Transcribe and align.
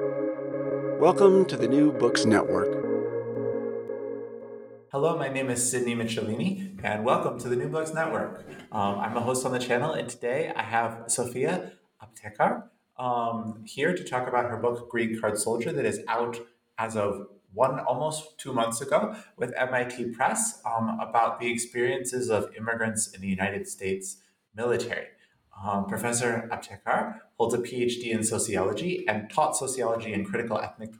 Welcome 0.00 1.44
to 1.44 1.56
the 1.56 1.68
New 1.68 1.92
Books 1.92 2.24
Network. 2.24 2.82
Hello, 4.90 5.16
my 5.16 5.28
name 5.28 5.50
is 5.50 5.70
Sydney 5.70 5.94
Michelini, 5.94 6.80
and 6.82 7.04
welcome 7.04 7.38
to 7.38 7.48
the 7.48 7.54
New 7.54 7.68
Books 7.68 7.94
Network. 7.94 8.44
Um, 8.72 8.98
I'm 8.98 9.16
a 9.16 9.20
host 9.20 9.46
on 9.46 9.52
the 9.52 9.60
channel, 9.60 9.92
and 9.92 10.08
today 10.08 10.52
I 10.56 10.64
have 10.64 11.04
Sofya 11.06 11.70
Aptekar 12.02 12.64
um, 12.96 13.62
here 13.64 13.94
to 13.94 14.02
talk 14.02 14.26
about 14.26 14.50
her 14.50 14.56
book, 14.56 14.90
Green 14.90 15.20
Card 15.20 15.38
Soldier, 15.38 15.70
that 15.70 15.84
is 15.84 16.00
out 16.08 16.40
as 16.76 16.96
of 16.96 17.28
one 17.52 17.78
almost 17.78 18.36
two 18.36 18.52
months 18.52 18.80
ago 18.80 19.14
with 19.36 19.54
MIT 19.56 20.06
Press 20.06 20.60
um, 20.66 20.98
about 21.00 21.38
the 21.38 21.52
experiences 21.52 22.30
of 22.30 22.52
immigrants 22.56 23.12
in 23.12 23.20
the 23.20 23.28
United 23.28 23.68
States 23.68 24.16
military. 24.56 25.06
Um, 25.62 25.86
Professor 25.86 26.48
Aptekar 26.52 27.20
holds 27.36 27.54
a 27.54 27.58
PhD 27.58 28.10
in 28.10 28.22
sociology 28.22 29.04
and 29.08 29.30
taught 29.30 29.56
sociology 29.56 30.12
and 30.12 30.26
critical 30.26 30.58
ethnic 30.58 30.90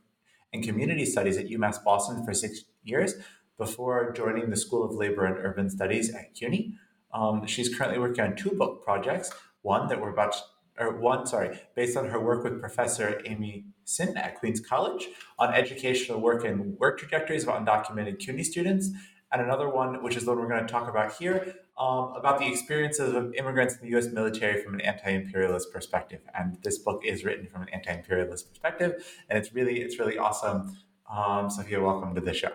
and 0.52 0.62
community 0.62 1.04
studies 1.04 1.36
at 1.36 1.48
UMass 1.48 1.82
Boston 1.82 2.24
for 2.24 2.32
six 2.32 2.64
years 2.82 3.14
before 3.58 4.12
joining 4.12 4.50
the 4.50 4.56
School 4.56 4.84
of 4.84 4.94
Labor 4.94 5.24
and 5.24 5.36
Urban 5.38 5.68
Studies 5.68 6.14
at 6.14 6.34
CUNY. 6.34 6.74
Um, 7.12 7.46
she's 7.46 7.74
currently 7.74 7.98
working 7.98 8.24
on 8.24 8.36
two 8.36 8.50
book 8.50 8.84
projects. 8.84 9.30
One 9.62 9.88
that 9.88 10.00
we're 10.00 10.10
about, 10.10 10.32
to, 10.32 10.40
or 10.78 10.96
one, 10.96 11.26
sorry, 11.26 11.58
based 11.74 11.96
on 11.96 12.08
her 12.08 12.20
work 12.20 12.44
with 12.44 12.60
Professor 12.60 13.20
Amy 13.24 13.66
Hsin 13.86 14.16
at 14.16 14.36
Queens 14.36 14.60
College 14.60 15.08
on 15.38 15.54
educational 15.54 16.20
work 16.20 16.44
and 16.44 16.78
work 16.78 16.98
trajectories 16.98 17.46
of 17.46 17.54
undocumented 17.54 18.18
CUNY 18.18 18.44
students, 18.44 18.90
and 19.32 19.42
another 19.42 19.68
one, 19.68 20.02
which 20.02 20.16
is 20.16 20.24
the 20.24 20.30
one 20.32 20.40
we're 20.40 20.48
going 20.48 20.66
to 20.66 20.72
talk 20.72 20.88
about 20.88 21.12
here, 21.14 21.54
um, 21.76 22.12
about 22.14 22.38
the 22.38 22.46
experiences 22.46 23.14
of 23.14 23.34
immigrants 23.34 23.74
in 23.74 23.80
the 23.82 23.88
U.S. 23.90 24.06
military 24.12 24.62
from 24.62 24.74
an 24.74 24.80
anti-imperialist 24.80 25.72
perspective. 25.72 26.20
And 26.34 26.58
this 26.62 26.78
book 26.78 27.02
is 27.04 27.24
written 27.24 27.46
from 27.46 27.62
an 27.62 27.68
anti-imperialist 27.70 28.48
perspective, 28.48 29.04
and 29.28 29.38
it's 29.38 29.52
really 29.52 29.80
it's 29.80 29.98
really 29.98 30.18
awesome. 30.18 30.76
Um, 31.10 31.48
Sofya, 31.48 31.82
welcome 31.82 32.14
to 32.14 32.20
the 32.20 32.32
show. 32.32 32.52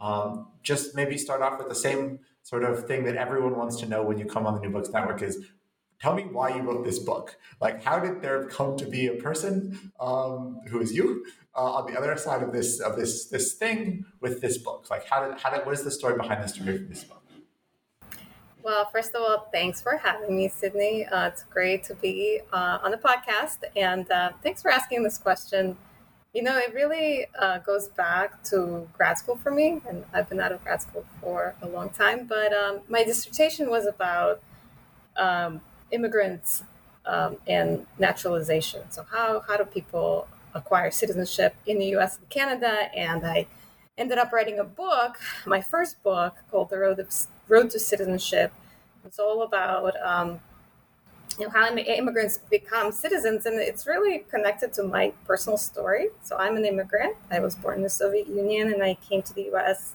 Um, 0.00 0.48
just 0.62 0.94
maybe 0.94 1.18
start 1.18 1.42
off 1.42 1.58
with 1.58 1.68
the 1.68 1.74
same 1.74 2.20
sort 2.42 2.64
of 2.64 2.86
thing 2.86 3.04
that 3.04 3.16
everyone 3.16 3.56
wants 3.56 3.76
to 3.76 3.86
know 3.86 4.02
when 4.02 4.18
you 4.18 4.24
come 4.24 4.46
on 4.46 4.54
the 4.54 4.60
New 4.60 4.70
Books 4.70 4.88
Network 4.88 5.20
is 5.20 5.44
tell 6.00 6.14
me 6.14 6.22
why 6.22 6.54
you 6.54 6.62
wrote 6.62 6.84
this 6.84 6.98
book. 6.98 7.36
Like, 7.60 7.84
how 7.84 7.98
did 7.98 8.22
there 8.22 8.46
come 8.46 8.76
to 8.78 8.86
be 8.86 9.06
a 9.08 9.14
person 9.14 9.92
um, 10.00 10.60
who 10.68 10.80
is 10.80 10.94
you 10.94 11.24
uh, 11.54 11.74
on 11.74 11.92
the 11.92 11.98
other 11.98 12.16
side 12.16 12.42
of 12.42 12.52
this 12.52 12.80
of 12.80 12.96
this 12.96 13.26
this 13.26 13.54
thing 13.54 14.04
with 14.20 14.40
this 14.40 14.58
book? 14.58 14.86
Like, 14.90 15.06
how 15.06 15.26
did 15.26 15.38
how 15.38 15.50
did 15.50 15.66
what 15.66 15.74
is 15.74 15.82
the 15.82 15.90
story 15.90 16.16
behind 16.16 16.42
the 16.42 16.48
story 16.48 16.78
for 16.78 16.84
this 16.84 17.04
book? 17.04 17.19
Well, 18.62 18.88
first 18.92 19.14
of 19.14 19.22
all, 19.22 19.48
thanks 19.52 19.80
for 19.80 19.96
having 19.96 20.36
me, 20.36 20.48
Sydney. 20.48 21.06
Uh, 21.06 21.28
it's 21.28 21.44
great 21.44 21.82
to 21.84 21.94
be 21.94 22.40
uh, 22.52 22.78
on 22.82 22.90
the 22.90 22.98
podcast, 22.98 23.58
and 23.74 24.10
uh, 24.10 24.32
thanks 24.42 24.60
for 24.60 24.70
asking 24.70 25.02
this 25.02 25.16
question. 25.16 25.76
You 26.34 26.42
know, 26.42 26.58
it 26.58 26.74
really 26.74 27.26
uh, 27.38 27.58
goes 27.58 27.88
back 27.88 28.42
to 28.44 28.86
grad 28.96 29.18
school 29.18 29.36
for 29.36 29.50
me, 29.50 29.80
and 29.88 30.04
I've 30.12 30.28
been 30.28 30.40
out 30.40 30.52
of 30.52 30.62
grad 30.62 30.82
school 30.82 31.04
for 31.20 31.54
a 31.62 31.68
long 31.68 31.88
time. 31.90 32.26
But 32.26 32.52
um, 32.52 32.80
my 32.88 33.02
dissertation 33.02 33.70
was 33.70 33.86
about 33.86 34.42
um, 35.16 35.60
immigrants 35.90 36.62
um, 37.06 37.36
and 37.46 37.86
naturalization. 37.98 38.82
So, 38.90 39.04
how 39.10 39.40
how 39.46 39.56
do 39.56 39.64
people 39.64 40.28
acquire 40.54 40.90
citizenship 40.90 41.54
in 41.66 41.78
the 41.78 41.86
U.S. 41.96 42.18
and 42.18 42.28
Canada? 42.28 42.88
And 42.94 43.26
I 43.26 43.46
ended 44.00 44.18
up 44.18 44.32
writing 44.32 44.58
a 44.58 44.64
book, 44.64 45.18
my 45.46 45.60
first 45.60 46.02
book 46.02 46.34
called 46.50 46.70
The 46.70 46.78
Road, 46.78 46.98
of, 46.98 47.14
Road 47.48 47.70
to 47.70 47.78
Citizenship. 47.78 48.52
It's 49.04 49.18
all 49.18 49.42
about 49.42 49.94
um, 50.02 50.40
you 51.38 51.44
know, 51.44 51.50
how 51.50 51.74
immigrants 51.76 52.38
become 52.50 52.92
citizens, 52.92 53.46
and 53.46 53.60
it's 53.60 53.86
really 53.86 54.20
connected 54.30 54.72
to 54.74 54.82
my 54.82 55.12
personal 55.26 55.58
story. 55.58 56.08
So 56.22 56.36
I'm 56.36 56.56
an 56.56 56.64
immigrant. 56.64 57.16
I 57.30 57.40
was 57.40 57.54
born 57.54 57.76
in 57.76 57.82
the 57.82 57.90
Soviet 57.90 58.26
Union, 58.26 58.72
and 58.72 58.82
I 58.82 58.94
came 59.08 59.22
to 59.22 59.34
the 59.34 59.42
U.S. 59.44 59.94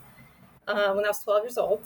Uh, 0.68 0.94
when 0.94 1.04
I 1.04 1.10
was 1.10 1.24
12 1.24 1.44
years 1.44 1.58
old. 1.58 1.82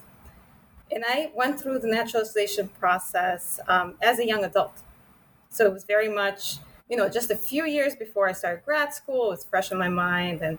And 0.92 1.04
I 1.08 1.32
went 1.36 1.60
through 1.60 1.80
the 1.80 1.88
naturalization 1.88 2.68
process 2.80 3.60
um, 3.68 3.96
as 4.02 4.20
a 4.20 4.26
young 4.26 4.44
adult. 4.44 4.82
So 5.50 5.66
it 5.66 5.74
was 5.74 5.84
very 5.84 6.10
much, 6.10 6.58
you 6.90 6.98
know, 6.98 7.08
just 7.10 7.30
a 7.32 7.36
few 7.36 7.66
years 7.66 7.96
before 7.96 8.28
I 8.28 8.34
started 8.34 8.66
grad 8.66 8.94
school. 8.94 9.28
It 9.28 9.30
was 9.30 9.44
fresh 9.46 9.72
in 9.72 9.78
my 9.78 9.90
mind, 9.90 10.42
and 10.42 10.58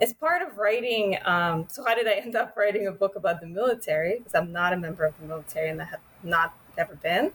as 0.00 0.12
part 0.12 0.42
of 0.42 0.58
writing, 0.58 1.18
um, 1.24 1.66
so 1.68 1.84
how 1.84 1.94
did 1.94 2.08
I 2.08 2.14
end 2.14 2.34
up 2.34 2.56
writing 2.56 2.86
a 2.86 2.92
book 2.92 3.14
about 3.16 3.40
the 3.40 3.46
military? 3.46 4.18
Because 4.18 4.34
I'm 4.34 4.52
not 4.52 4.72
a 4.72 4.76
member 4.76 5.04
of 5.04 5.14
the 5.20 5.26
military 5.26 5.70
and 5.70 5.80
I 5.80 5.84
have 5.86 6.00
not 6.22 6.54
ever 6.76 6.96
been. 6.96 7.32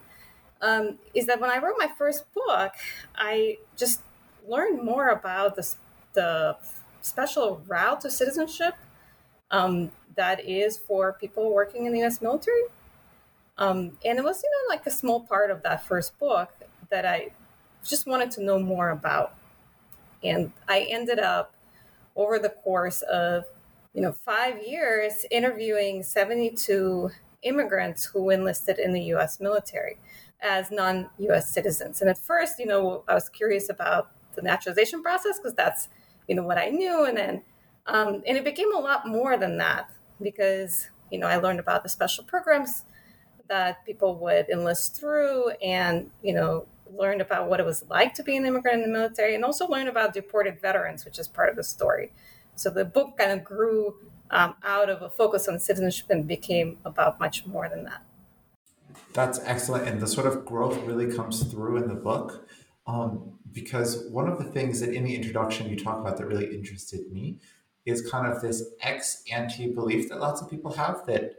Um, 0.60 0.98
is 1.14 1.26
that 1.26 1.40
when 1.40 1.50
I 1.50 1.58
wrote 1.58 1.76
my 1.78 1.88
first 1.96 2.24
book, 2.34 2.72
I 3.14 3.58
just 3.76 4.02
learned 4.46 4.82
more 4.82 5.08
about 5.08 5.54
the, 5.54 5.74
the 6.14 6.56
special 7.00 7.62
route 7.66 8.00
to 8.02 8.10
citizenship 8.10 8.74
um, 9.50 9.92
that 10.16 10.44
is 10.44 10.76
for 10.76 11.12
people 11.12 11.52
working 11.52 11.86
in 11.86 11.92
the 11.92 12.00
U.S. 12.00 12.20
military. 12.20 12.64
Um, 13.56 13.98
and 14.04 14.18
it 14.18 14.24
was, 14.24 14.42
you 14.42 14.50
know, 14.50 14.74
like 14.74 14.86
a 14.86 14.90
small 14.90 15.20
part 15.20 15.50
of 15.50 15.62
that 15.62 15.86
first 15.86 16.18
book 16.18 16.52
that 16.90 17.06
I 17.06 17.30
just 17.84 18.06
wanted 18.06 18.30
to 18.32 18.42
know 18.42 18.58
more 18.58 18.90
about. 18.90 19.34
And 20.22 20.52
I 20.68 20.80
ended 20.80 21.18
up 21.18 21.54
over 22.18 22.38
the 22.38 22.50
course 22.50 23.00
of 23.02 23.44
you 23.94 24.02
know 24.02 24.12
five 24.12 24.62
years 24.62 25.24
interviewing 25.30 26.02
72 26.02 27.10
immigrants 27.42 28.04
who 28.04 28.28
enlisted 28.30 28.78
in 28.78 28.92
the 28.92 29.02
U.S. 29.14 29.40
military 29.40 29.98
as 30.40 30.70
non-U.S. 30.70 31.50
citizens. 31.50 32.00
And 32.00 32.10
at 32.10 32.18
first, 32.18 32.58
you 32.58 32.66
know, 32.66 33.04
I 33.08 33.14
was 33.14 33.28
curious 33.28 33.70
about 33.70 34.10
the 34.34 34.42
naturalization 34.42 35.02
process 35.02 35.38
because 35.38 35.54
that's 35.54 35.88
you 36.28 36.34
know 36.34 36.42
what 36.42 36.58
I 36.58 36.68
knew, 36.68 37.04
and 37.04 37.16
then 37.16 37.42
um, 37.86 38.22
and 38.26 38.36
it 38.36 38.44
became 38.44 38.74
a 38.74 38.78
lot 38.78 39.08
more 39.08 39.38
than 39.38 39.56
that 39.58 39.90
because 40.20 40.88
you 41.10 41.18
know 41.18 41.26
I 41.26 41.36
learned 41.36 41.60
about 41.60 41.82
the 41.82 41.88
special 41.88 42.24
programs 42.24 42.84
that 43.48 43.84
people 43.86 44.16
would 44.16 44.48
enlist 44.50 44.96
through, 44.96 45.50
and 45.62 46.10
you 46.22 46.34
know 46.34 46.66
learned 46.96 47.20
about 47.20 47.48
what 47.48 47.60
it 47.60 47.66
was 47.66 47.84
like 47.88 48.14
to 48.14 48.22
be 48.22 48.36
an 48.36 48.46
immigrant 48.46 48.82
in 48.82 48.92
the 48.92 48.98
military 48.98 49.34
and 49.34 49.44
also 49.44 49.66
learned 49.66 49.88
about 49.88 50.12
deported 50.12 50.60
veterans, 50.60 51.04
which 51.04 51.18
is 51.18 51.28
part 51.28 51.48
of 51.48 51.56
the 51.56 51.64
story. 51.64 52.12
So 52.54 52.70
the 52.70 52.84
book 52.84 53.16
kind 53.18 53.32
of 53.32 53.44
grew 53.44 53.96
um, 54.30 54.54
out 54.64 54.90
of 54.90 55.02
a 55.02 55.08
focus 55.08 55.48
on 55.48 55.58
citizenship 55.58 56.10
and 56.10 56.26
became 56.26 56.78
about 56.84 57.20
much 57.20 57.46
more 57.46 57.68
than 57.68 57.84
that. 57.84 58.02
That's 59.12 59.40
excellent. 59.44 59.88
And 59.88 60.00
the 60.00 60.06
sort 60.06 60.26
of 60.26 60.44
growth 60.44 60.78
really 60.84 61.14
comes 61.14 61.42
through 61.44 61.76
in 61.78 61.88
the 61.88 61.94
book. 61.94 62.48
Um, 62.86 63.38
because 63.52 64.06
one 64.10 64.28
of 64.28 64.38
the 64.38 64.44
things 64.44 64.80
that 64.80 64.94
in 64.94 65.04
the 65.04 65.14
introduction 65.14 65.68
you 65.68 65.76
talk 65.76 66.00
about 66.00 66.16
that 66.16 66.26
really 66.26 66.54
interested 66.54 67.10
me 67.12 67.38
is 67.86 68.08
kind 68.08 68.26
of 68.26 68.42
this 68.42 68.62
ex 68.82 69.22
ante 69.30 69.68
belief 69.68 70.08
that 70.08 70.20
lots 70.20 70.42
of 70.42 70.50
people 70.50 70.72
have 70.72 71.04
that 71.06 71.34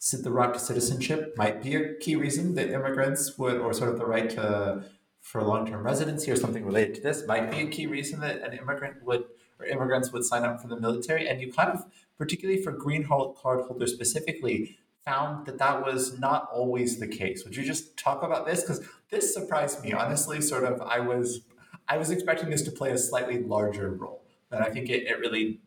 the 0.00 0.30
right 0.30 0.52
to 0.52 0.60
citizenship 0.60 1.34
might 1.36 1.62
be 1.62 1.74
a 1.74 1.94
key 1.94 2.16
reason 2.16 2.54
that 2.54 2.70
immigrants 2.70 3.38
would, 3.38 3.56
or 3.56 3.72
sort 3.72 3.90
of 3.90 3.98
the 3.98 4.06
right 4.06 4.28
to 4.30 4.84
for 5.20 5.42
long-term 5.42 5.82
residency 5.82 6.30
or 6.30 6.36
something 6.36 6.66
related 6.66 6.96
to 6.96 7.00
this 7.00 7.26
might 7.26 7.50
be 7.50 7.60
a 7.60 7.66
key 7.66 7.86
reason 7.86 8.20
that 8.20 8.42
an 8.42 8.52
immigrant 8.52 9.02
would 9.02 9.24
or 9.58 9.64
immigrants 9.64 10.12
would 10.12 10.22
sign 10.22 10.44
up 10.44 10.60
for 10.60 10.68
the 10.68 10.78
military. 10.78 11.26
And 11.26 11.40
you 11.40 11.50
kind 11.50 11.70
of 11.70 11.86
particularly 12.18 12.62
for 12.62 12.72
green 12.72 13.06
card 13.06 13.34
holders 13.42 13.92
specifically 13.92 14.76
found 15.04 15.46
that 15.46 15.58
that 15.58 15.82
was 15.84 16.18
not 16.18 16.48
always 16.52 16.98
the 16.98 17.06
case. 17.06 17.42
Would 17.44 17.56
you 17.56 17.64
just 17.64 17.96
talk 17.96 18.22
about 18.22 18.46
this? 18.46 18.60
Because 18.60 18.86
this 19.10 19.32
surprised 19.32 19.82
me. 19.82 19.92
Honestly 19.92 20.40
sort 20.40 20.64
of 20.64 20.80
i 20.82 21.00
was 21.00 21.40
i 21.88 21.96
was 21.96 22.10
expecting 22.10 22.50
this 22.50 22.62
to 22.62 22.70
play 22.70 22.90
a 22.90 22.98
slightly 22.98 23.42
larger 23.42 23.90
role 23.90 24.24
than 24.50 24.62
i 24.62 24.70
think 24.70 24.88
it, 24.88 25.06
it 25.06 25.18
really 25.18 25.60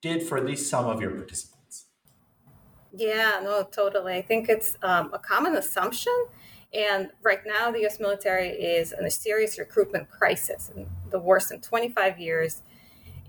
did 0.00 0.22
for 0.22 0.36
at 0.38 0.44
least 0.44 0.68
some 0.68 0.86
of 0.86 1.00
your 1.00 1.10
participants 1.10 1.53
yeah 2.96 3.40
no 3.42 3.62
totally 3.62 4.14
i 4.14 4.22
think 4.22 4.48
it's 4.48 4.76
um, 4.82 5.10
a 5.12 5.18
common 5.18 5.56
assumption 5.56 6.12
and 6.74 7.10
right 7.22 7.40
now, 7.46 7.70
the 7.70 7.86
US 7.86 8.00
military 8.00 8.48
is 8.48 8.92
in 8.92 9.04
a 9.04 9.10
serious 9.10 9.58
recruitment 9.58 10.10
crisis, 10.10 10.72
the 11.10 11.20
worst 11.20 11.52
in 11.52 11.60
25 11.60 12.18
years. 12.18 12.62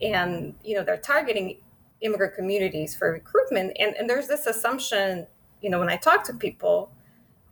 And, 0.02 0.56
you 0.64 0.76
know, 0.76 0.84
they're 0.84 0.97
targeting 0.97 1.58
immigrant 2.02 2.34
communities 2.34 2.96
for 2.96 3.12
recruitment. 3.12 3.78
And, 3.79 3.96
and 3.96 4.09
there's 4.09 4.28
this 4.28 4.47
assumption, 4.47 5.28
you 5.62 5.70
know, 5.70 5.79
when 5.79 5.90
I 5.90 5.97
talk 5.97 6.23
to 6.26 6.34
people 6.34 6.91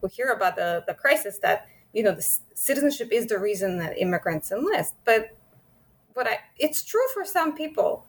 who 0.02 0.08
hear 0.08 0.30
about 0.30 0.56
the, 0.56 0.84
the 0.88 0.96
crisis 0.96 1.38
that, 1.40 1.68
you 1.94 2.02
know, 2.02 2.12
the 2.12 2.28
citizenship 2.56 3.10
is 3.12 3.28
the 3.28 3.38
reason 3.38 3.78
that 3.78 3.98
immigrants 3.98 4.52
enlist. 4.52 4.96
But 5.06 5.38
what 6.16 6.28
I, 6.28 6.40
it's 6.58 6.84
true 6.84 7.06
for 7.14 7.24
some 7.24 7.56
people. 7.56 8.08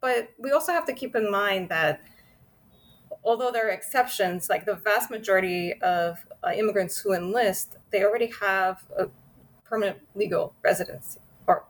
But 0.00 0.30
we 0.38 0.50
also 0.50 0.72
have 0.72 0.86
to 0.86 0.92
keep 0.92 1.14
in 1.14 1.30
mind 1.30 1.68
that 1.68 2.02
although 3.24 3.50
there 3.50 3.68
are 3.68 3.70
exceptions, 3.70 4.48
like 4.48 4.64
the 4.64 4.74
vast 4.74 5.10
majority 5.10 5.74
of 5.80 6.26
uh, 6.44 6.50
immigrants 6.54 6.98
who 6.98 7.12
enlist, 7.12 7.76
they 7.90 8.04
already 8.04 8.32
have 8.40 8.84
a 8.98 9.08
permanent 9.64 9.98
legal 10.14 10.54
residency 10.62 11.20
or 11.46 11.64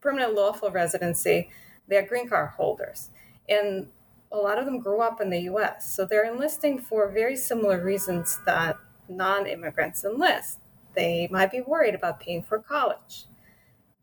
permanent 0.00 0.34
lawful 0.34 0.70
residency. 0.70 1.50
They 1.88 1.96
are 1.96 2.06
green 2.06 2.28
card 2.28 2.50
holders. 2.50 3.10
And 3.48 3.88
a 4.30 4.36
lot 4.36 4.58
of 4.58 4.64
them 4.64 4.80
grew 4.80 5.00
up 5.00 5.20
in 5.20 5.30
the 5.30 5.40
US. 5.40 5.94
So 5.94 6.04
they're 6.04 6.24
enlisting 6.24 6.78
for 6.78 7.10
very 7.10 7.36
similar 7.36 7.82
reasons 7.82 8.40
that 8.46 8.76
non 9.08 9.46
immigrants 9.46 10.04
enlist. 10.04 10.58
They 10.94 11.28
might 11.30 11.50
be 11.50 11.60
worried 11.60 11.94
about 11.94 12.20
paying 12.20 12.42
for 12.42 12.58
college. 12.58 13.26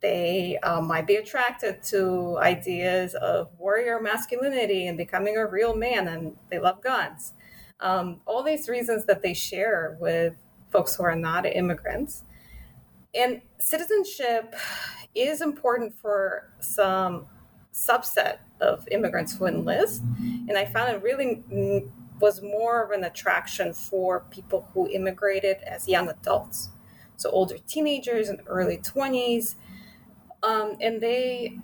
They 0.02 0.58
uh, 0.64 0.82
might 0.82 1.08
be 1.08 1.16
attracted 1.16 1.84
to 1.84 2.38
ideas 2.40 3.16
of 3.16 3.50
warrior 3.58 4.00
masculinity 4.00 4.88
and 4.88 4.98
becoming 4.98 5.38
a 5.38 5.46
real 5.46 5.76
man, 5.76 6.08
and 6.08 6.38
they 6.50 6.60
love 6.60 6.82
guns. 6.82 7.34
Um, 7.80 8.22
all 8.26 8.44
these 8.44 8.70
reasons 8.70 9.06
that 9.06 9.22
they 9.22 9.34
share 9.34 9.98
with 10.00 10.34
folks 10.72 10.96
who 10.96 11.04
are 11.04 11.16
not 11.16 11.46
immigrants. 11.46 12.24
And 13.14 13.42
citizenship 13.58 14.56
is 15.16 15.42
important 15.42 15.94
for 16.00 16.52
some 16.60 17.26
subset 17.74 18.38
of 18.62 18.88
immigrants 18.92 19.36
who 19.38 19.46
enlist. 19.46 20.04
And 20.48 20.58
I 20.58 20.66
found 20.66 20.92
it 20.92 21.02
really 21.02 21.44
was 22.20 22.42
more 22.42 22.84
of 22.84 22.92
an 22.92 23.04
attraction 23.04 23.74
for 23.74 24.26
people 24.30 24.68
who 24.74 24.90
immigrated 24.90 25.58
as 25.66 25.88
young 25.88 26.10
adults. 26.10 26.70
So 27.16 27.30
older 27.32 27.58
teenagers 27.58 28.30
in 28.30 28.42
early 28.48 28.78
20s. 28.78 29.56
Um, 30.42 30.78
and 30.80 31.02
they 31.02 31.60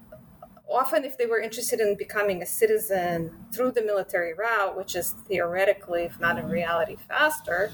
often, 0.70 1.04
if 1.04 1.18
they 1.18 1.26
were 1.26 1.40
interested 1.40 1.80
in 1.80 1.96
becoming 1.96 2.42
a 2.42 2.46
citizen 2.46 3.32
through 3.52 3.72
the 3.72 3.82
military 3.82 4.34
route, 4.34 4.76
which 4.78 4.96
is 4.96 5.12
theoretically, 5.28 6.04
if 6.04 6.20
not 6.20 6.38
in 6.38 6.50
reality, 6.50 6.96
faster, 7.08 7.72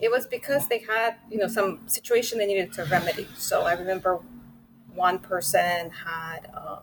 it 0.00 0.10
was 0.10 0.26
because 0.26 0.68
they 0.68 0.78
had, 0.78 1.16
you 1.30 1.38
know, 1.38 1.48
some 1.48 1.80
situation 1.86 2.38
they 2.38 2.46
needed 2.46 2.72
to 2.74 2.84
remedy. 2.84 3.26
So 3.36 3.62
I 3.62 3.74
remember 3.74 4.20
one 4.94 5.18
person 5.18 5.90
had 5.90 6.46
a, 6.52 6.82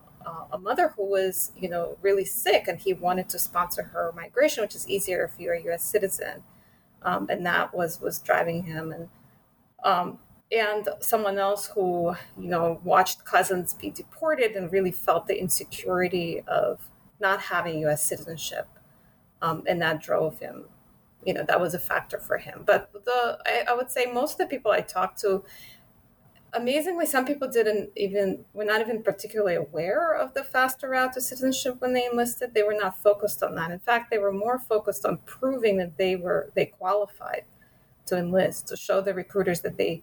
a 0.52 0.58
mother 0.58 0.88
who 0.96 1.04
was, 1.04 1.52
you 1.56 1.68
know, 1.68 1.96
really 2.02 2.24
sick, 2.24 2.66
and 2.66 2.78
he 2.78 2.92
wanted 2.92 3.28
to 3.30 3.38
sponsor 3.38 3.84
her 3.84 4.12
migration, 4.14 4.62
which 4.62 4.74
is 4.74 4.88
easier 4.88 5.24
if 5.24 5.38
you're 5.38 5.54
a 5.54 5.62
U.S. 5.64 5.84
citizen, 5.84 6.42
um, 7.02 7.28
and 7.30 7.44
that 7.46 7.74
was 7.74 8.00
was 8.00 8.18
driving 8.18 8.64
him. 8.64 8.92
And 8.92 9.08
um, 9.84 10.18
and 10.52 10.88
someone 11.00 11.38
else 11.38 11.66
who 11.66 12.14
you 12.38 12.48
know 12.48 12.80
watched 12.84 13.24
cousins 13.24 13.74
be 13.74 13.90
deported 13.90 14.52
and 14.52 14.72
really 14.72 14.90
felt 14.90 15.26
the 15.26 15.40
insecurity 15.40 16.42
of 16.46 16.88
not 17.20 17.40
having 17.40 17.78
U.S. 17.80 18.02
citizenship, 18.02 18.68
um, 19.42 19.62
and 19.66 19.80
that 19.82 20.02
drove 20.02 20.38
him. 20.40 20.66
You 21.24 21.34
know 21.34 21.44
that 21.44 21.60
was 21.60 21.74
a 21.74 21.78
factor 21.78 22.18
for 22.18 22.38
him. 22.38 22.62
But 22.66 22.90
the 22.92 23.38
I, 23.46 23.64
I 23.68 23.74
would 23.74 23.90
say 23.90 24.06
most 24.12 24.32
of 24.32 24.38
the 24.38 24.46
people 24.46 24.72
I 24.72 24.80
talked 24.80 25.20
to, 25.20 25.44
amazingly, 26.52 27.06
some 27.06 27.24
people 27.24 27.48
didn't 27.48 27.90
even 27.96 28.44
were 28.52 28.64
not 28.64 28.80
even 28.80 29.02
particularly 29.02 29.54
aware 29.54 30.12
of 30.14 30.34
the 30.34 30.42
faster 30.42 30.88
route 30.88 31.12
to 31.12 31.20
citizenship 31.20 31.76
when 31.80 31.92
they 31.92 32.06
enlisted. 32.06 32.54
They 32.54 32.62
were 32.62 32.74
not 32.74 32.98
focused 32.98 33.42
on 33.42 33.54
that. 33.56 33.70
In 33.70 33.78
fact, 33.78 34.10
they 34.10 34.18
were 34.18 34.32
more 34.32 34.58
focused 34.58 35.04
on 35.04 35.18
proving 35.26 35.76
that 35.78 35.96
they 35.96 36.16
were 36.16 36.50
they 36.54 36.66
qualified 36.66 37.44
to 38.06 38.16
enlist 38.18 38.68
to 38.68 38.76
show 38.76 39.00
the 39.00 39.14
recruiters 39.14 39.60
that 39.60 39.76
they 39.76 40.02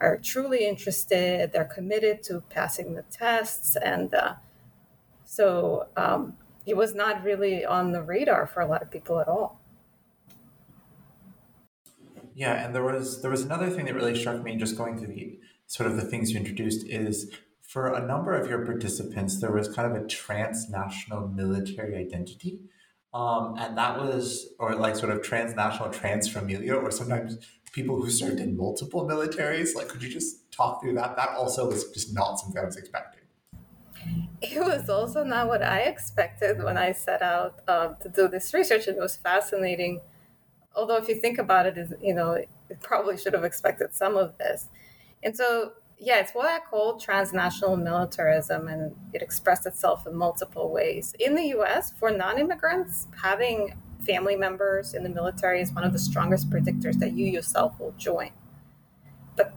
are 0.00 0.16
truly 0.16 0.66
interested, 0.66 1.52
they're 1.52 1.64
committed 1.64 2.22
to 2.24 2.42
passing 2.48 2.94
the 2.94 3.02
tests. 3.10 3.76
And 3.76 4.12
uh, 4.14 4.34
so 5.24 5.88
um, 5.96 6.34
it 6.66 6.76
was 6.76 6.94
not 6.94 7.22
really 7.22 7.64
on 7.64 7.92
the 7.92 8.02
radar 8.02 8.46
for 8.46 8.60
a 8.60 8.66
lot 8.66 8.82
of 8.82 8.90
people 8.90 9.20
at 9.20 9.28
all. 9.28 9.60
Yeah, 12.34 12.64
and 12.64 12.74
there 12.74 12.82
was 12.82 13.20
there 13.20 13.30
was 13.30 13.42
another 13.42 13.68
thing 13.68 13.84
that 13.84 13.94
really 13.94 14.18
struck 14.18 14.42
me 14.42 14.56
just 14.56 14.78
going 14.78 14.96
through 14.96 15.08
the 15.08 15.38
sort 15.66 15.90
of 15.90 15.96
the 15.96 16.02
things 16.02 16.30
you 16.30 16.38
introduced 16.38 16.86
is 16.86 17.30
for 17.60 17.92
a 17.92 18.04
number 18.04 18.34
of 18.34 18.48
your 18.48 18.64
participants 18.64 19.40
there 19.40 19.52
was 19.52 19.68
kind 19.68 19.94
of 19.94 20.02
a 20.02 20.06
transnational 20.06 21.28
military 21.28 21.96
identity. 21.96 22.60
Um, 23.12 23.56
and 23.58 23.76
that 23.76 24.00
was 24.00 24.48
or 24.58 24.74
like 24.74 24.96
sort 24.96 25.12
of 25.12 25.22
transnational 25.22 25.90
transfamiliar 25.90 26.82
or 26.82 26.90
sometimes 26.90 27.36
people 27.72 27.96
who 27.96 28.10
served 28.10 28.40
in 28.40 28.56
multiple 28.56 29.06
militaries? 29.06 29.74
Like, 29.74 29.88
could 29.88 30.02
you 30.02 30.08
just 30.08 30.50
talk 30.52 30.82
through 30.82 30.94
that? 30.94 31.16
That 31.16 31.30
also 31.30 31.68
was 31.68 31.90
just 31.90 32.14
not 32.14 32.38
something 32.38 32.60
I 32.60 32.64
was 32.64 32.76
expecting. 32.76 33.20
It 34.40 34.58
was 34.58 34.88
also 34.88 35.22
not 35.24 35.48
what 35.48 35.62
I 35.62 35.80
expected 35.80 36.62
when 36.62 36.78
I 36.78 36.92
set 36.92 37.22
out 37.22 37.60
um, 37.68 37.96
to 38.00 38.08
do 38.08 38.28
this 38.28 38.52
research. 38.54 38.86
And 38.86 38.96
it 38.96 39.00
was 39.00 39.16
fascinating. 39.16 40.00
Although, 40.74 40.96
if 40.96 41.08
you 41.08 41.16
think 41.16 41.38
about 41.38 41.66
it, 41.66 41.76
you 42.00 42.14
know, 42.14 42.32
it 42.32 42.48
probably 42.80 43.18
should 43.18 43.34
have 43.34 43.44
expected 43.44 43.94
some 43.94 44.16
of 44.16 44.38
this. 44.38 44.68
And 45.22 45.36
so, 45.36 45.72
yeah, 45.98 46.20
it's 46.20 46.32
what 46.32 46.46
I 46.46 46.60
call 46.60 46.98
transnational 46.98 47.76
militarism, 47.76 48.68
and 48.68 48.96
it 49.12 49.20
expressed 49.20 49.66
itself 49.66 50.06
in 50.06 50.14
multiple 50.14 50.70
ways. 50.70 51.14
In 51.18 51.34
the 51.34 51.48
US, 51.58 51.92
for 51.92 52.10
non 52.10 52.38
immigrants, 52.38 53.08
having 53.22 53.74
family 54.04 54.36
members 54.36 54.94
in 54.94 55.02
the 55.02 55.08
military 55.08 55.60
is 55.60 55.72
one 55.72 55.84
of 55.84 55.92
the 55.92 55.98
strongest 55.98 56.50
predictors 56.50 56.98
that 56.98 57.12
you 57.12 57.26
yourself 57.26 57.78
will 57.78 57.94
join. 57.98 58.30
But, 59.36 59.54